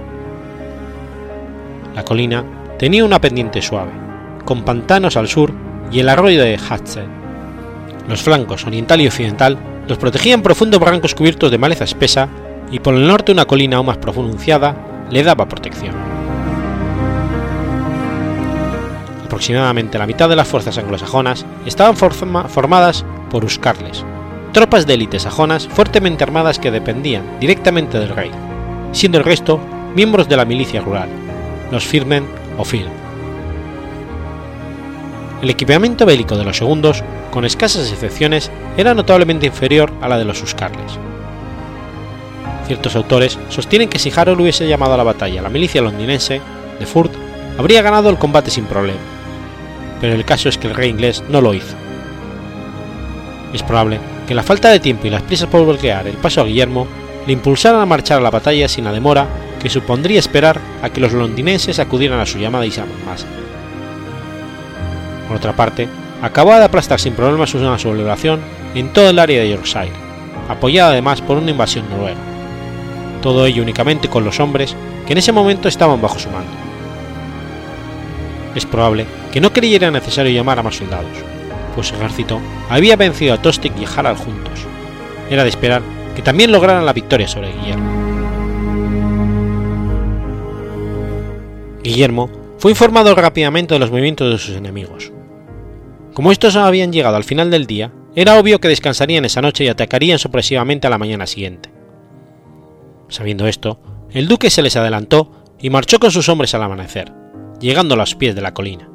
La 1.95 2.05
colina 2.05 2.45
tenía 2.77 3.03
una 3.03 3.19
pendiente 3.19 3.59
suave, 3.63 3.93
con 4.45 4.61
pantanos 4.61 5.17
al 5.17 5.27
sur 5.27 5.51
y 5.91 5.99
el 5.99 6.09
arroyo 6.09 6.43
de 6.43 6.59
Hatze. 6.59 7.05
Los 8.07 8.21
flancos 8.21 8.67
oriental 8.67 9.01
y 9.01 9.07
occidental 9.07 9.57
los 9.87 9.97
protegían 9.97 10.43
profundos 10.43 10.79
barrancos 10.79 11.15
cubiertos 11.15 11.49
de 11.49 11.57
maleza 11.57 11.85
espesa 11.85 12.29
y 12.71 12.77
por 12.77 12.93
el 12.93 13.07
norte 13.07 13.31
una 13.31 13.45
colina 13.45 13.77
aún 13.77 13.87
más 13.87 13.97
pronunciada 13.97 14.90
le 15.11 15.23
daba 15.23 15.47
protección. 15.47 15.93
Aproximadamente 19.25 19.99
la 19.99 20.07
mitad 20.07 20.27
de 20.27 20.35
las 20.35 20.47
fuerzas 20.47 20.77
anglosajonas 20.77 21.45
estaban 21.65 21.95
formadas 21.95 23.05
por 23.29 23.45
Uscarles, 23.45 24.03
tropas 24.51 24.87
de 24.87 24.95
élite 24.95 25.19
sajonas 25.19 25.67
fuertemente 25.67 26.23
armadas 26.23 26.59
que 26.59 26.71
dependían 26.71 27.39
directamente 27.39 27.99
del 27.99 28.09
rey, 28.09 28.31
siendo 28.91 29.17
el 29.19 29.23
resto 29.23 29.59
miembros 29.95 30.27
de 30.27 30.37
la 30.37 30.45
milicia 30.45 30.81
rural, 30.81 31.09
los 31.71 31.85
Firmen 31.85 32.25
o 32.57 32.65
film. 32.65 32.89
El 35.41 35.49
equipamiento 35.49 36.05
bélico 36.05 36.37
de 36.37 36.43
los 36.43 36.57
segundos, 36.57 37.03
con 37.31 37.45
escasas 37.45 37.91
excepciones, 37.91 38.51
era 38.77 38.93
notablemente 38.93 39.47
inferior 39.47 39.91
a 40.01 40.07
la 40.07 40.19
de 40.19 40.25
los 40.25 40.43
Uscarles. 40.43 40.99
Ciertos 42.71 42.95
autores 42.95 43.37
sostienen 43.49 43.89
que 43.89 43.99
si 43.99 44.13
Harold 44.15 44.39
hubiese 44.39 44.65
llamado 44.65 44.93
a 44.93 44.97
la 44.97 45.03
batalla 45.03 45.41
a 45.41 45.43
la 45.43 45.49
milicia 45.49 45.81
londinense 45.81 46.39
de 46.79 46.85
Furt, 46.85 47.11
habría 47.57 47.81
ganado 47.81 48.09
el 48.09 48.17
combate 48.17 48.49
sin 48.49 48.63
problema, 48.63 49.01
pero 49.99 50.13
el 50.13 50.23
caso 50.23 50.47
es 50.47 50.57
que 50.57 50.67
el 50.67 50.73
rey 50.73 50.89
inglés 50.89 51.21
no 51.27 51.41
lo 51.41 51.53
hizo. 51.53 51.75
Es 53.51 53.61
probable 53.61 53.99
que 54.25 54.33
la 54.33 54.41
falta 54.41 54.69
de 54.69 54.79
tiempo 54.79 55.05
y 55.05 55.09
las 55.09 55.21
prisas 55.23 55.49
por 55.49 55.65
bloquear 55.65 56.07
el 56.07 56.15
paso 56.15 56.39
a 56.39 56.45
Guillermo 56.45 56.87
le 57.27 57.33
impulsaran 57.33 57.81
a 57.81 57.85
marchar 57.85 58.19
a 58.19 58.21
la 58.21 58.31
batalla 58.31 58.69
sin 58.69 58.85
la 58.85 58.93
demora 58.93 59.27
que 59.61 59.69
supondría 59.69 60.19
esperar 60.19 60.57
a 60.81 60.89
que 60.89 61.01
los 61.01 61.11
londinenses 61.11 61.77
acudieran 61.77 62.21
a 62.21 62.25
su 62.25 62.39
llamada 62.39 62.65
y 62.65 62.71
se. 62.71 62.85
Por 65.27 65.35
otra 65.35 65.53
parte, 65.57 65.89
acababa 66.21 66.59
de 66.59 66.65
aplastar 66.65 67.01
sin 67.01 67.15
problemas 67.15 67.53
una 67.53 67.77
sublevación 67.77 68.39
en 68.75 68.93
todo 68.93 69.09
el 69.09 69.19
área 69.19 69.41
de 69.41 69.49
Yorkshire, 69.49 69.91
apoyada 70.47 70.91
además 70.91 71.19
por 71.19 71.35
una 71.35 71.51
invasión 71.51 71.89
noruega. 71.89 72.30
Todo 73.21 73.45
ello 73.45 73.61
únicamente 73.63 74.09
con 74.09 74.25
los 74.25 74.39
hombres 74.39 74.75
que 75.05 75.13
en 75.13 75.19
ese 75.19 75.31
momento 75.31 75.67
estaban 75.67 76.01
bajo 76.01 76.19
su 76.19 76.29
mando. 76.29 76.51
Es 78.55 78.65
probable 78.65 79.05
que 79.31 79.39
no 79.39 79.53
creyera 79.53 79.91
necesario 79.91 80.31
llamar 80.31 80.59
a 80.59 80.63
más 80.63 80.75
soldados, 80.75 81.17
pues 81.75 81.87
su 81.87 81.95
ejército 81.95 82.39
había 82.69 82.95
vencido 82.95 83.33
a 83.33 83.41
Tostig 83.41 83.73
y 83.79 83.85
Harald 83.85 84.17
juntos. 84.17 84.65
Era 85.29 85.43
de 85.43 85.49
esperar 85.49 85.81
que 86.15 86.21
también 86.21 86.51
lograran 86.51 86.85
la 86.85 86.93
victoria 86.93 87.27
sobre 87.27 87.53
Guillermo. 87.53 87.91
Guillermo 91.83 92.29
fue 92.57 92.71
informado 92.71 93.15
rápidamente 93.15 93.73
de 93.73 93.79
los 93.79 93.89
movimientos 93.89 94.31
de 94.31 94.37
sus 94.37 94.55
enemigos. 94.55 95.11
Como 96.13 96.31
estos 96.31 96.55
habían 96.55 96.91
llegado 96.91 97.15
al 97.15 97.23
final 97.23 97.49
del 97.49 97.65
día, 97.65 97.91
era 98.15 98.37
obvio 98.37 98.59
que 98.59 98.67
descansarían 98.67 99.23
esa 99.23 99.41
noche 99.41 99.63
y 99.63 99.69
atacarían 99.69 100.19
sorpresivamente 100.19 100.85
a 100.85 100.89
la 100.89 100.97
mañana 100.97 101.25
siguiente. 101.25 101.80
Sabiendo 103.11 103.45
esto, 103.45 103.77
el 104.09 104.29
duque 104.29 104.49
se 104.49 104.61
les 104.61 104.77
adelantó 104.77 105.43
y 105.59 105.69
marchó 105.69 105.99
con 105.99 106.11
sus 106.11 106.29
hombres 106.29 106.55
al 106.55 106.63
amanecer, 106.63 107.11
llegando 107.59 107.93
a 107.93 107.97
los 107.97 108.15
pies 108.15 108.35
de 108.35 108.41
la 108.41 108.53
colina. 108.53 108.89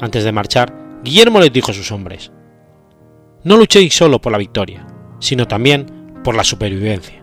Antes 0.00 0.24
de 0.24 0.32
marchar, 0.32 0.74
Guillermo 1.04 1.40
les 1.40 1.52
dijo 1.52 1.70
a 1.70 1.74
sus 1.74 1.92
hombres, 1.92 2.32
No 3.44 3.58
luchéis 3.58 3.94
solo 3.94 4.18
por 4.18 4.32
la 4.32 4.38
victoria, 4.38 4.86
sino 5.20 5.46
también 5.46 6.14
por 6.24 6.34
la 6.34 6.42
supervivencia. 6.42 7.22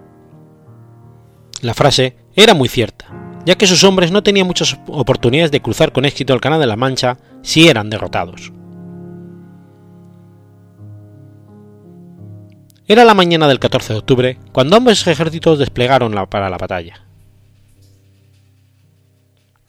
La 1.61 1.73
frase 1.73 2.15
era 2.35 2.53
muy 2.53 2.69
cierta, 2.69 3.07
ya 3.47 3.55
que 3.55 3.65
sus 3.65 3.83
hombres 3.83 4.11
no 4.11 4.21
tenían 4.21 4.45
muchas 4.45 4.77
oportunidades 4.87 5.49
de 5.49 5.61
cruzar 5.61 5.91
con 5.91 6.05
éxito 6.05 6.35
el 6.35 6.41
Canal 6.41 6.59
de 6.59 6.67
la 6.67 6.75
Mancha 6.75 7.17
si 7.41 7.67
eran 7.67 7.89
derrotados. 7.89 8.53
Era 12.85 13.05
la 13.05 13.13
mañana 13.13 13.47
del 13.47 13.59
14 13.59 13.93
de 13.93 13.99
octubre 13.99 14.37
cuando 14.51 14.75
ambos 14.75 15.07
ejércitos 15.07 15.57
desplegaron 15.57 16.13
para 16.29 16.49
la 16.49 16.57
batalla. 16.57 17.01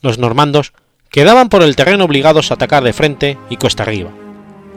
Los 0.01 0.19
normandos 0.19 0.73
quedaban 1.11 1.49
por 1.49 1.63
el 1.63 1.77
terreno 1.77 2.05
obligados 2.05 2.51
a 2.51 2.55
atacar 2.55 2.83
de 2.83 2.93
frente 2.93 3.39
y 3.49 3.57
cuesta 3.57 3.85
arriba, 3.85 4.11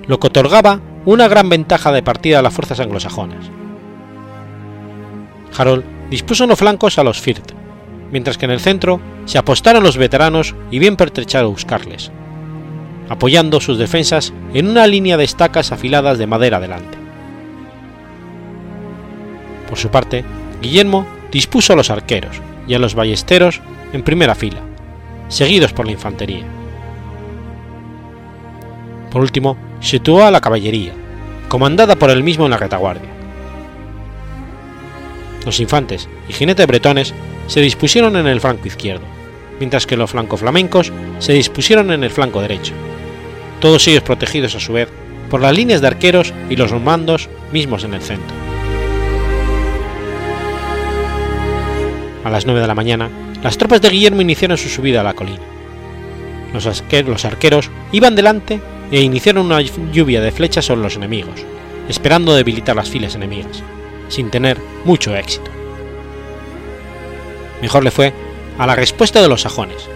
lo 0.08 0.20
que 0.20 0.28
otorgaba 0.28 0.82
una 1.06 1.28
gran 1.28 1.50
ventaja 1.50 1.92
de 1.92 2.04
partida 2.04 2.40
a 2.40 2.42
las 2.44 2.54
fuerzas 2.54 2.80
anglosajonas. 2.80 3.50
Harold 5.58 5.84
dispuso 6.12 6.44
en 6.44 6.52
los 6.52 6.60
flancos 6.60 7.00
a 7.00 7.04
los 7.04 7.20
Firth, 7.20 7.54
mientras 8.12 8.38
que 8.38 8.46
en 8.46 8.52
el 8.52 8.60
centro 8.60 9.02
se 9.26 9.40
apostaron 9.40 9.84
los 9.84 9.98
veteranos 9.98 10.54
y 10.70 10.78
bien 10.78 10.96
pertrechados 10.96 11.52
buscarles. 11.52 12.12
apoyando 13.10 13.62
sus 13.62 13.78
defensas 13.78 14.34
en 14.54 14.68
una 14.68 14.86
línea 14.86 15.16
de 15.16 15.24
estacas 15.24 15.72
afiladas 15.72 16.18
de 16.18 16.28
madera 16.28 16.60
delante. 16.60 16.97
Por 19.68 19.78
su 19.78 19.90
parte, 19.90 20.24
Guillermo 20.62 21.06
dispuso 21.32 21.74
a 21.74 21.76
los 21.76 21.90
arqueros 21.90 22.42
y 22.68 22.74
a 22.74 22.80
los 22.80 22.96
ballesteros 22.96 23.62
en 23.94 24.04
primera 24.04 24.36
fila, 24.36 24.60
seguidos 25.30 25.74
por 25.74 25.86
la 25.86 25.94
infantería. 25.94 26.46
Por 29.12 29.22
último, 29.22 29.58
situó 29.80 30.26
a 30.26 30.32
la 30.32 30.42
caballería, 30.42 30.94
comandada 31.50 31.96
por 31.96 32.10
él 32.10 32.24
mismo 32.24 32.46
en 32.46 32.52
la 32.52 32.58
retaguardia. 32.58 33.10
Los 35.46 35.60
infantes 35.60 36.10
y 36.28 36.34
jinetes 36.34 36.68
bretones 36.68 37.14
se 37.48 37.62
dispusieron 37.62 38.18
en 38.18 38.28
el 38.28 38.42
flanco 38.42 38.68
izquierdo, 38.68 39.06
mientras 39.60 39.86
que 39.86 39.98
los 39.98 40.12
flamencos 40.12 40.92
se 41.20 41.34
dispusieron 41.34 41.92
en 41.92 42.04
el 42.04 42.12
flanco 42.12 42.42
derecho, 42.42 42.74
todos 43.60 43.88
ellos 43.88 44.04
protegidos 44.04 44.56
a 44.56 44.60
su 44.60 44.74
vez 44.74 44.90
por 45.30 45.42
las 45.42 45.56
líneas 45.56 45.82
de 45.82 45.88
arqueros 45.88 46.34
y 46.50 46.56
los 46.56 46.72
normandos 46.72 47.30
mismos 47.52 47.84
en 47.84 47.94
el 47.94 48.02
centro. 48.02 48.47
A 52.28 52.30
las 52.30 52.46
9 52.46 52.60
de 52.60 52.68
la 52.68 52.76
mañana, 52.76 53.10
las 53.42 53.58
tropas 53.58 53.80
de 53.80 53.90
Guillermo 53.90 54.22
iniciaron 54.22 54.58
su 54.58 54.68
subida 54.68 55.00
a 55.00 55.04
la 55.06 55.14
colina. 55.14 55.40
Los, 56.52 56.68
arqueros 57.24 57.72
iban 57.94 58.18
delante 58.18 58.60
e 58.92 59.00
iniciaron 59.00 59.46
una 59.46 59.62
lluvia 59.62 60.20
de 60.20 60.34
flechas 60.34 60.66
sobre 60.66 60.82
los 60.82 60.98
enemigos, 60.98 61.46
esperando 61.88 62.36
debilitar 62.36 62.76
las 62.76 62.90
filas 62.90 63.16
enemigas, 63.16 63.64
sin 64.10 64.30
tener 64.30 64.58
mucho 64.84 65.16
éxito. 65.16 65.50
Mejor 67.62 67.86
le 67.86 67.92
fue 67.92 68.12
a 68.58 68.68
la 68.68 68.76
respuesta 68.76 69.22
de 69.22 69.30
los 69.30 69.44
sajones, 69.44 69.88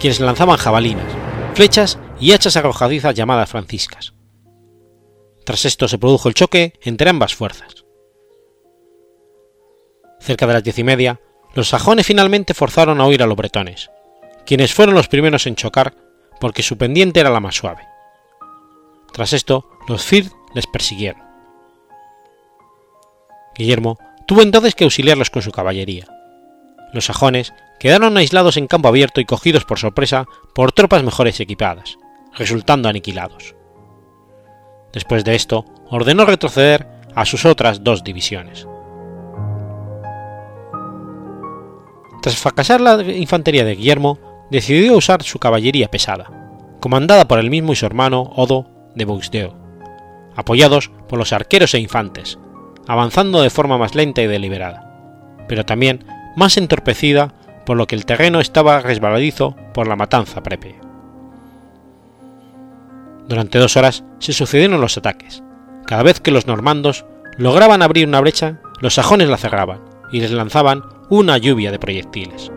quienes 0.00 0.20
lanzaban 0.20 0.58
jabalinas, 0.58 1.10
flechas 1.54 1.98
y 2.20 2.32
hachas 2.32 2.58
arrojadizas 2.58 3.14
llamadas 3.14 3.48
franciscas. 3.48 4.12
Tras 5.46 5.64
esto 5.64 5.88
se 5.88 5.96
produjo 5.96 6.28
el 6.28 6.34
choque 6.34 6.74
entre 6.82 7.08
ambas 7.08 7.34
fuerzas. 7.34 7.86
Cerca 10.20 10.46
de 10.46 10.52
las 10.52 10.62
diez 10.62 10.78
y 10.78 10.84
media, 10.84 11.18
los 11.54 11.68
sajones 11.68 12.06
finalmente 12.06 12.54
forzaron 12.54 13.00
a 13.00 13.06
huir 13.06 13.22
a 13.22 13.26
los 13.26 13.36
bretones, 13.36 13.90
quienes 14.46 14.74
fueron 14.74 14.94
los 14.94 15.08
primeros 15.08 15.46
en 15.46 15.56
chocar 15.56 15.94
porque 16.40 16.62
su 16.62 16.78
pendiente 16.78 17.20
era 17.20 17.30
la 17.30 17.40
más 17.40 17.56
suave. 17.56 17.86
Tras 19.12 19.32
esto, 19.32 19.68
los 19.88 20.04
Firth 20.04 20.32
les 20.54 20.66
persiguieron. 20.66 21.22
Guillermo 23.54 23.98
tuvo 24.26 24.42
entonces 24.42 24.74
que 24.74 24.84
auxiliarlos 24.84 25.30
con 25.30 25.42
su 25.42 25.50
caballería. 25.50 26.06
Los 26.92 27.06
sajones 27.06 27.52
quedaron 27.78 28.16
aislados 28.16 28.56
en 28.56 28.66
campo 28.66 28.88
abierto 28.88 29.20
y 29.20 29.24
cogidos 29.24 29.64
por 29.64 29.78
sorpresa 29.78 30.26
por 30.54 30.72
tropas 30.72 31.02
mejores 31.02 31.40
equipadas, 31.40 31.98
resultando 32.34 32.88
aniquilados. 32.88 33.54
Después 34.92 35.24
de 35.24 35.34
esto, 35.34 35.64
ordenó 35.88 36.24
retroceder 36.24 36.86
a 37.14 37.24
sus 37.26 37.44
otras 37.44 37.84
dos 37.84 38.02
divisiones. 38.02 38.66
Tras 42.20 42.36
fracasar 42.36 42.80
la 42.80 43.02
infantería 43.02 43.64
de 43.64 43.74
Guillermo, 43.74 44.18
decidió 44.50 44.96
usar 44.96 45.22
su 45.22 45.38
caballería 45.38 45.90
pesada, 45.90 46.30
comandada 46.80 47.26
por 47.26 47.38
él 47.38 47.50
mismo 47.50 47.72
y 47.72 47.76
su 47.76 47.86
hermano 47.86 48.22
Odo 48.36 48.66
de 48.94 49.04
Bouxdeo, 49.04 49.56
apoyados 50.36 50.90
por 51.08 51.18
los 51.18 51.32
arqueros 51.32 51.72
e 51.74 51.78
infantes, 51.78 52.38
avanzando 52.86 53.40
de 53.40 53.50
forma 53.50 53.78
más 53.78 53.94
lenta 53.94 54.20
y 54.20 54.26
deliberada, 54.26 55.44
pero 55.48 55.64
también 55.64 56.04
más 56.36 56.56
entorpecida 56.56 57.34
por 57.64 57.76
lo 57.76 57.86
que 57.86 57.94
el 57.94 58.04
terreno 58.04 58.40
estaba 58.40 58.80
resbaladizo 58.80 59.56
por 59.72 59.86
la 59.86 59.96
matanza 59.96 60.42
prepe. 60.42 60.78
Durante 63.28 63.58
dos 63.58 63.76
horas 63.76 64.04
se 64.18 64.32
sucedieron 64.32 64.80
los 64.80 64.98
ataques. 64.98 65.42
Cada 65.86 66.02
vez 66.02 66.20
que 66.20 66.32
los 66.32 66.46
normandos 66.46 67.04
lograban 67.36 67.82
abrir 67.82 68.08
una 68.08 68.20
brecha, 68.20 68.60
los 68.80 68.94
sajones 68.94 69.28
la 69.28 69.36
cerraban 69.36 69.89
y 70.12 70.20
les 70.20 70.30
lanzaban 70.30 70.84
una 71.08 71.38
lluvia 71.38 71.70
de 71.70 71.78
proyectiles. 71.78 72.50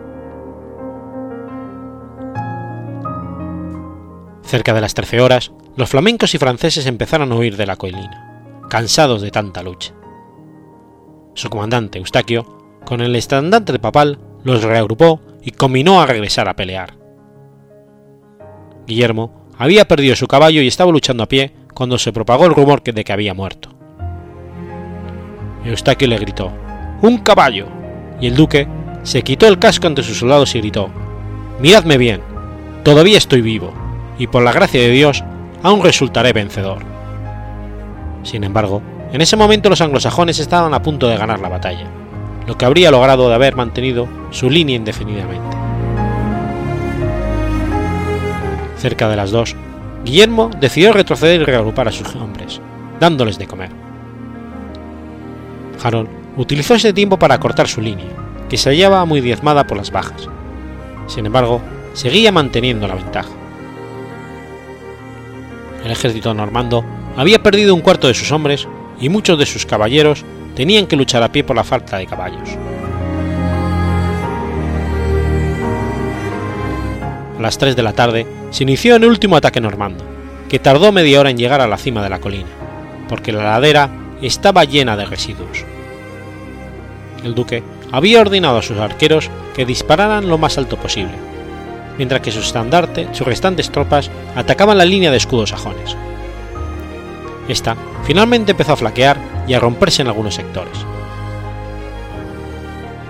Cerca 4.44 4.74
de 4.74 4.82
las 4.82 4.94
13 4.94 5.22
horas, 5.22 5.52
los 5.76 5.90
flamencos 5.90 6.36
y 6.36 6.38
franceses 6.38 6.86
empezaron 6.86 7.32
a 7.32 7.36
huir 7.36 7.58
de 7.58 7.66
la 7.66 7.76
colina, 7.76 8.62
cansados 8.70 9.22
de 9.22 9.32
tanta 9.32 9.64
lucha. 9.64 9.94
Su 11.34 11.50
comandante, 11.50 11.98
Eustaquio, 11.98 12.80
con 12.86 13.02
el 13.02 13.16
estandarte 13.16 13.80
papal, 13.80 14.20
los 14.44 14.64
reagrupó 14.64 15.22
y 15.42 15.52
combinó 15.52 16.02
a 16.02 16.06
regresar 16.06 16.48
a 16.48 16.56
pelear. 16.56 16.98
Guillermo 18.86 19.48
había 19.58 19.88
perdido 19.88 20.16
su 20.16 20.28
caballo 20.28 20.62
y 20.62 20.68
estaba 20.68 20.92
luchando 20.92 21.24
a 21.24 21.28
pie 21.28 21.54
cuando 21.74 21.98
se 21.98 22.14
propagó 22.14 22.46
el 22.46 22.54
rumor 22.54 22.84
de 22.84 23.04
que 23.04 23.14
había 23.14 23.34
muerto. 23.34 23.70
Eustaquio 25.66 26.08
le 26.08 26.18
gritó, 26.18 26.52
¡Un 27.04 27.18
caballo! 27.18 27.68
y 28.22 28.28
el 28.28 28.36
duque 28.38 28.66
se 29.04 29.24
quitó 29.24 29.46
el 29.46 29.60
casco 29.60 29.88
ante 29.88 30.04
sus 30.04 30.20
soldados 30.20 30.56
y 30.56 30.60
gritó, 30.60 30.90
Miradme 31.60 31.98
bien, 31.98 32.22
todavía 32.84 33.18
estoy 33.18 33.42
vivo, 33.42 33.74
y 34.18 34.28
por 34.28 34.42
la 34.42 34.54
gracia 34.54 34.80
de 34.80 34.90
Dios 34.90 35.22
aún 35.64 35.84
resultaré 35.84 36.32
vencedor. 36.32 36.78
Sin 38.24 38.46
embargo, 38.46 38.82
en 39.12 39.20
ese 39.20 39.36
momento 39.36 39.70
los 39.70 39.82
anglosajones 39.82 40.40
estaban 40.40 40.74
a 40.74 40.82
punto 40.82 41.10
de 41.10 41.18
ganar 41.18 41.42
la 41.42 41.50
batalla, 41.50 41.88
lo 42.48 42.58
que 42.58 42.64
habría 42.64 42.90
logrado 42.90 43.28
de 43.28 43.36
haber 43.36 43.58
mantenido 43.58 44.08
su 44.32 44.50
línea 44.50 44.78
indefinidamente. 44.78 45.58
Cerca 48.78 49.10
de 49.10 49.18
las 49.18 49.32
dos, 49.32 49.58
Guillermo 50.06 50.52
decidió 50.58 50.94
retroceder 50.94 51.42
y 51.42 51.44
reagrupar 51.44 51.90
a 51.90 51.92
sus 51.92 52.16
hombres, 52.16 52.62
dándoles 53.02 53.38
de 53.38 53.48
comer. 53.48 53.72
Harold 55.84 56.23
utilizó 56.38 56.76
ese 56.76 56.94
tiempo 56.94 57.18
para 57.18 57.40
cortar 57.40 57.68
su 57.68 57.82
línea, 57.82 58.08
que 58.50 58.58
se 58.58 58.70
hallaba 58.70 59.06
muy 59.06 59.22
diezmada 59.22 59.66
por 59.66 59.78
las 59.78 59.92
bajas. 59.92 60.30
Sin 61.08 61.26
embargo, 61.26 61.62
seguía 61.94 62.32
manteniendo 62.32 62.88
la 62.88 62.96
ventaja. 62.96 63.30
El 65.84 65.92
ejército 65.92 66.34
normando 66.34 66.84
había 67.18 67.44
perdido 67.44 67.76
un 67.76 67.82
cuarto 67.82 68.08
de 68.08 68.14
sus 68.14 68.32
hombres 68.32 68.68
y 69.00 69.10
muchos 69.10 69.38
de 69.38 69.46
sus 69.46 69.66
caballeros 69.66 70.24
tenían 70.56 70.88
que 70.88 70.96
luchar 70.96 71.24
a 71.24 71.32
pie 71.32 71.44
por 71.44 71.56
la 71.56 71.64
falta 71.64 71.98
de 71.98 72.08
caballos. 72.08 72.50
A 77.38 77.42
las 77.42 77.58
3 77.58 77.76
de 77.76 77.84
la 77.84 77.94
tarde 77.94 78.26
se 78.52 78.64
inició 78.64 78.96
el 78.96 79.06
último 79.06 79.36
ataque 79.36 79.60
normando, 79.60 80.06
que 80.48 80.60
tardó 80.60 80.92
media 80.92 81.20
hora 81.20 81.30
en 81.30 81.38
llegar 81.38 81.62
a 81.62 81.68
la 81.68 81.78
cima 81.78 82.02
de 82.02 82.10
la 82.10 82.20
colina, 82.20 82.50
porque 83.10 83.32
la 83.32 83.44
ladera 83.44 83.90
estaba 84.22 84.64
llena 84.64 84.96
de 84.96 85.06
residuos. 85.06 85.66
El 87.24 87.36
duque 87.36 87.64
había 87.92 88.20
ordenado 88.20 88.58
a 88.58 88.62
sus 88.62 88.78
arqueros 88.78 89.30
que 89.56 89.66
dispararan 89.66 90.28
lo 90.28 90.38
más 90.38 90.58
alto 90.58 90.78
posible, 90.78 91.14
mientras 91.98 92.22
que 92.22 92.32
su 92.32 92.40
estandarte, 92.40 93.08
sus 93.14 93.26
restantes 93.26 93.72
tropas 93.72 94.12
atacaban 94.36 94.78
la 94.78 94.86
línea 94.86 95.10
de 95.10 95.18
escudos 95.18 95.52
sajones. 95.52 95.96
Esta 97.48 97.78
finalmente 98.04 98.52
empezó 98.52 98.74
a 98.74 98.78
flaquear 98.78 99.18
y 99.48 99.54
a 99.54 99.60
romperse 99.60 100.02
en 100.02 100.10
algunos 100.10 100.36
sectores. 100.36 100.78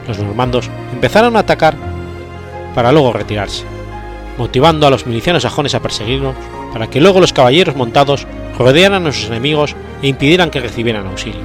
Los 0.08 0.20
normandos 0.20 0.70
empezaron 0.92 1.36
a 1.36 1.40
atacar 1.40 1.76
para 2.76 2.92
luego 2.92 3.14
retirarse, 3.14 3.64
motivando 4.38 4.86
a 4.86 4.90
los 4.90 5.08
milicianos 5.08 5.44
sajones 5.44 5.76
a 5.76 5.82
perseguirlos 5.82 6.36
para 6.72 6.88
que 6.88 7.02
luego 7.02 7.20
los 7.20 7.34
caballeros 7.34 7.76
montados 7.76 8.28
rodearan 8.58 9.08
a 9.08 9.12
sus 9.12 9.26
enemigos 9.26 9.76
e 10.02 10.08
impidieran 10.08 10.50
que 10.50 10.60
recibieran 10.60 11.08
auxilio. 11.08 11.42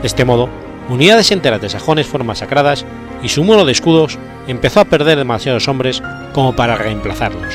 De 0.00 0.06
este 0.06 0.24
modo, 0.24 0.48
unidades 0.88 1.30
enteras 1.30 1.60
de 1.60 1.68
sajones 1.68 2.06
fueron 2.06 2.26
masacradas 2.26 2.84
y 3.22 3.28
su 3.28 3.44
muro 3.44 3.64
de 3.64 3.72
escudos 3.72 4.18
empezó 4.46 4.80
a 4.80 4.84
perder 4.84 5.18
demasiados 5.18 5.68
hombres 5.68 6.02
como 6.32 6.54
para 6.54 6.76
reemplazarlos, 6.76 7.54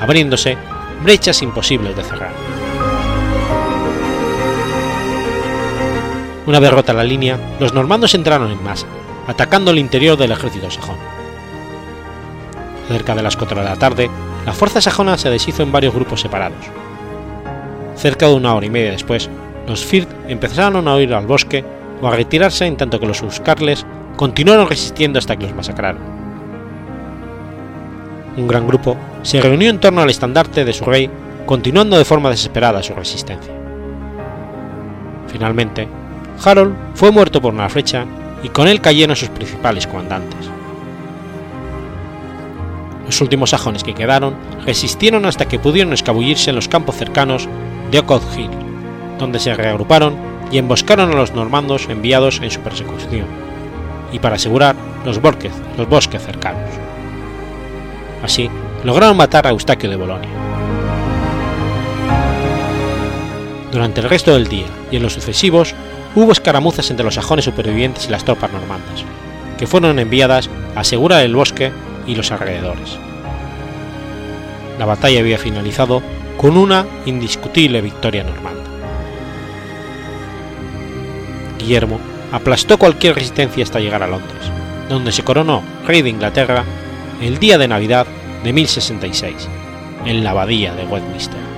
abriéndose 0.00 0.56
brechas 1.02 1.42
imposibles 1.42 1.96
de 1.96 2.04
cerrar. 2.04 2.32
Una 6.46 6.60
vez 6.60 6.70
rota 6.70 6.94
la 6.94 7.04
línea, 7.04 7.38
los 7.60 7.74
normandos 7.74 8.14
entraron 8.14 8.50
en 8.50 8.62
masa, 8.62 8.86
atacando 9.26 9.70
el 9.70 9.78
interior 9.78 10.16
del 10.16 10.32
ejército 10.32 10.70
sajón. 10.70 10.96
Cerca 12.88 13.14
de 13.14 13.22
las 13.22 13.36
4 13.36 13.58
de 13.58 13.64
la 13.64 13.76
tarde, 13.76 14.10
la 14.46 14.54
fuerza 14.54 14.80
sajona 14.80 15.18
se 15.18 15.28
deshizo 15.28 15.62
en 15.62 15.72
varios 15.72 15.94
grupos 15.94 16.22
separados. 16.22 16.64
Cerca 17.96 18.26
de 18.26 18.34
una 18.34 18.54
hora 18.54 18.64
y 18.64 18.70
media 18.70 18.92
después, 18.92 19.28
los 19.66 19.84
Firth 19.84 20.08
empezaron 20.26 20.88
a 20.88 20.94
huir 20.94 21.12
al 21.12 21.26
bosque 21.26 21.64
o 22.00 22.08
a 22.08 22.16
retirarse 22.16 22.66
en 22.66 22.76
tanto 22.76 23.00
que 23.00 23.06
los 23.06 23.22
Uscarles 23.22 23.86
continuaron 24.16 24.68
resistiendo 24.68 25.18
hasta 25.18 25.36
que 25.36 25.46
los 25.46 25.54
masacraron. 25.54 26.02
Un 28.36 28.46
gran 28.46 28.66
grupo 28.66 28.96
se 29.22 29.40
reunió 29.40 29.70
en 29.70 29.80
torno 29.80 30.00
al 30.00 30.10
estandarte 30.10 30.64
de 30.64 30.72
su 30.72 30.84
rey, 30.84 31.10
continuando 31.46 31.98
de 31.98 32.04
forma 32.04 32.30
desesperada 32.30 32.82
su 32.82 32.94
resistencia. 32.94 33.52
Finalmente, 35.26 35.88
Harold 36.44 36.74
fue 36.94 37.10
muerto 37.10 37.40
por 37.40 37.52
una 37.52 37.68
flecha 37.68 38.06
y 38.42 38.48
con 38.48 38.68
él 38.68 38.80
cayeron 38.80 39.16
sus 39.16 39.28
principales 39.30 39.86
comandantes. 39.86 40.50
Los 43.06 43.20
últimos 43.20 43.50
sajones 43.50 43.82
que 43.82 43.94
quedaron 43.94 44.34
resistieron 44.66 45.24
hasta 45.24 45.46
que 45.46 45.58
pudieron 45.58 45.92
escabullirse 45.92 46.50
en 46.50 46.56
los 46.56 46.68
campos 46.68 46.96
cercanos 46.96 47.48
de 47.90 47.98
Oakwood 48.00 48.22
Hill, 48.36 48.50
donde 49.18 49.38
se 49.38 49.54
reagruparon 49.54 50.14
y 50.50 50.58
emboscaron 50.58 51.10
a 51.10 51.14
los 51.14 51.32
normandos 51.32 51.88
enviados 51.88 52.40
en 52.42 52.50
su 52.50 52.60
persecución, 52.60 53.26
y 54.12 54.18
para 54.18 54.36
asegurar 54.36 54.74
los, 55.04 55.20
bosques, 55.20 55.52
los 55.76 55.88
bosques 55.88 56.22
cercanos. 56.22 56.70
Así, 58.22 58.50
lograron 58.84 59.16
matar 59.16 59.46
a 59.46 59.50
Eustaquio 59.50 59.90
de 59.90 59.96
Bolonia. 59.96 60.30
Durante 63.70 64.00
el 64.00 64.08
resto 64.08 64.32
del 64.32 64.48
día 64.48 64.66
y 64.90 64.96
en 64.96 65.02
los 65.02 65.12
sucesivos 65.12 65.74
hubo 66.14 66.32
escaramuzas 66.32 66.90
entre 66.90 67.04
los 67.04 67.14
sajones 67.14 67.44
supervivientes 67.44 68.06
y 68.06 68.10
las 68.10 68.24
tropas 68.24 68.50
normandas, 68.50 69.04
que 69.58 69.66
fueron 69.66 69.98
enviadas 69.98 70.48
a 70.74 70.80
asegurar 70.80 71.22
el 71.22 71.34
bosque 71.34 71.70
y 72.06 72.14
los 72.14 72.32
alrededores. 72.32 72.98
La 74.78 74.86
batalla 74.86 75.20
había 75.20 75.38
finalizado 75.38 76.02
con 76.36 76.56
una 76.56 76.86
indiscutible 77.04 77.80
victoria 77.80 78.24
normanda. 78.24 78.57
Guillermo 81.58 82.00
aplastó 82.32 82.78
cualquier 82.78 83.14
resistencia 83.14 83.64
hasta 83.64 83.80
llegar 83.80 84.02
a 84.02 84.06
Londres, 84.06 84.40
donde 84.88 85.12
se 85.12 85.24
coronó 85.24 85.62
rey 85.86 86.02
de 86.02 86.10
Inglaterra 86.10 86.64
el 87.20 87.38
día 87.38 87.58
de 87.58 87.68
Navidad 87.68 88.06
de 88.44 88.52
1066, 88.52 89.48
en 90.06 90.24
la 90.24 90.30
abadía 90.30 90.74
de 90.74 90.84
Westminster. 90.84 91.57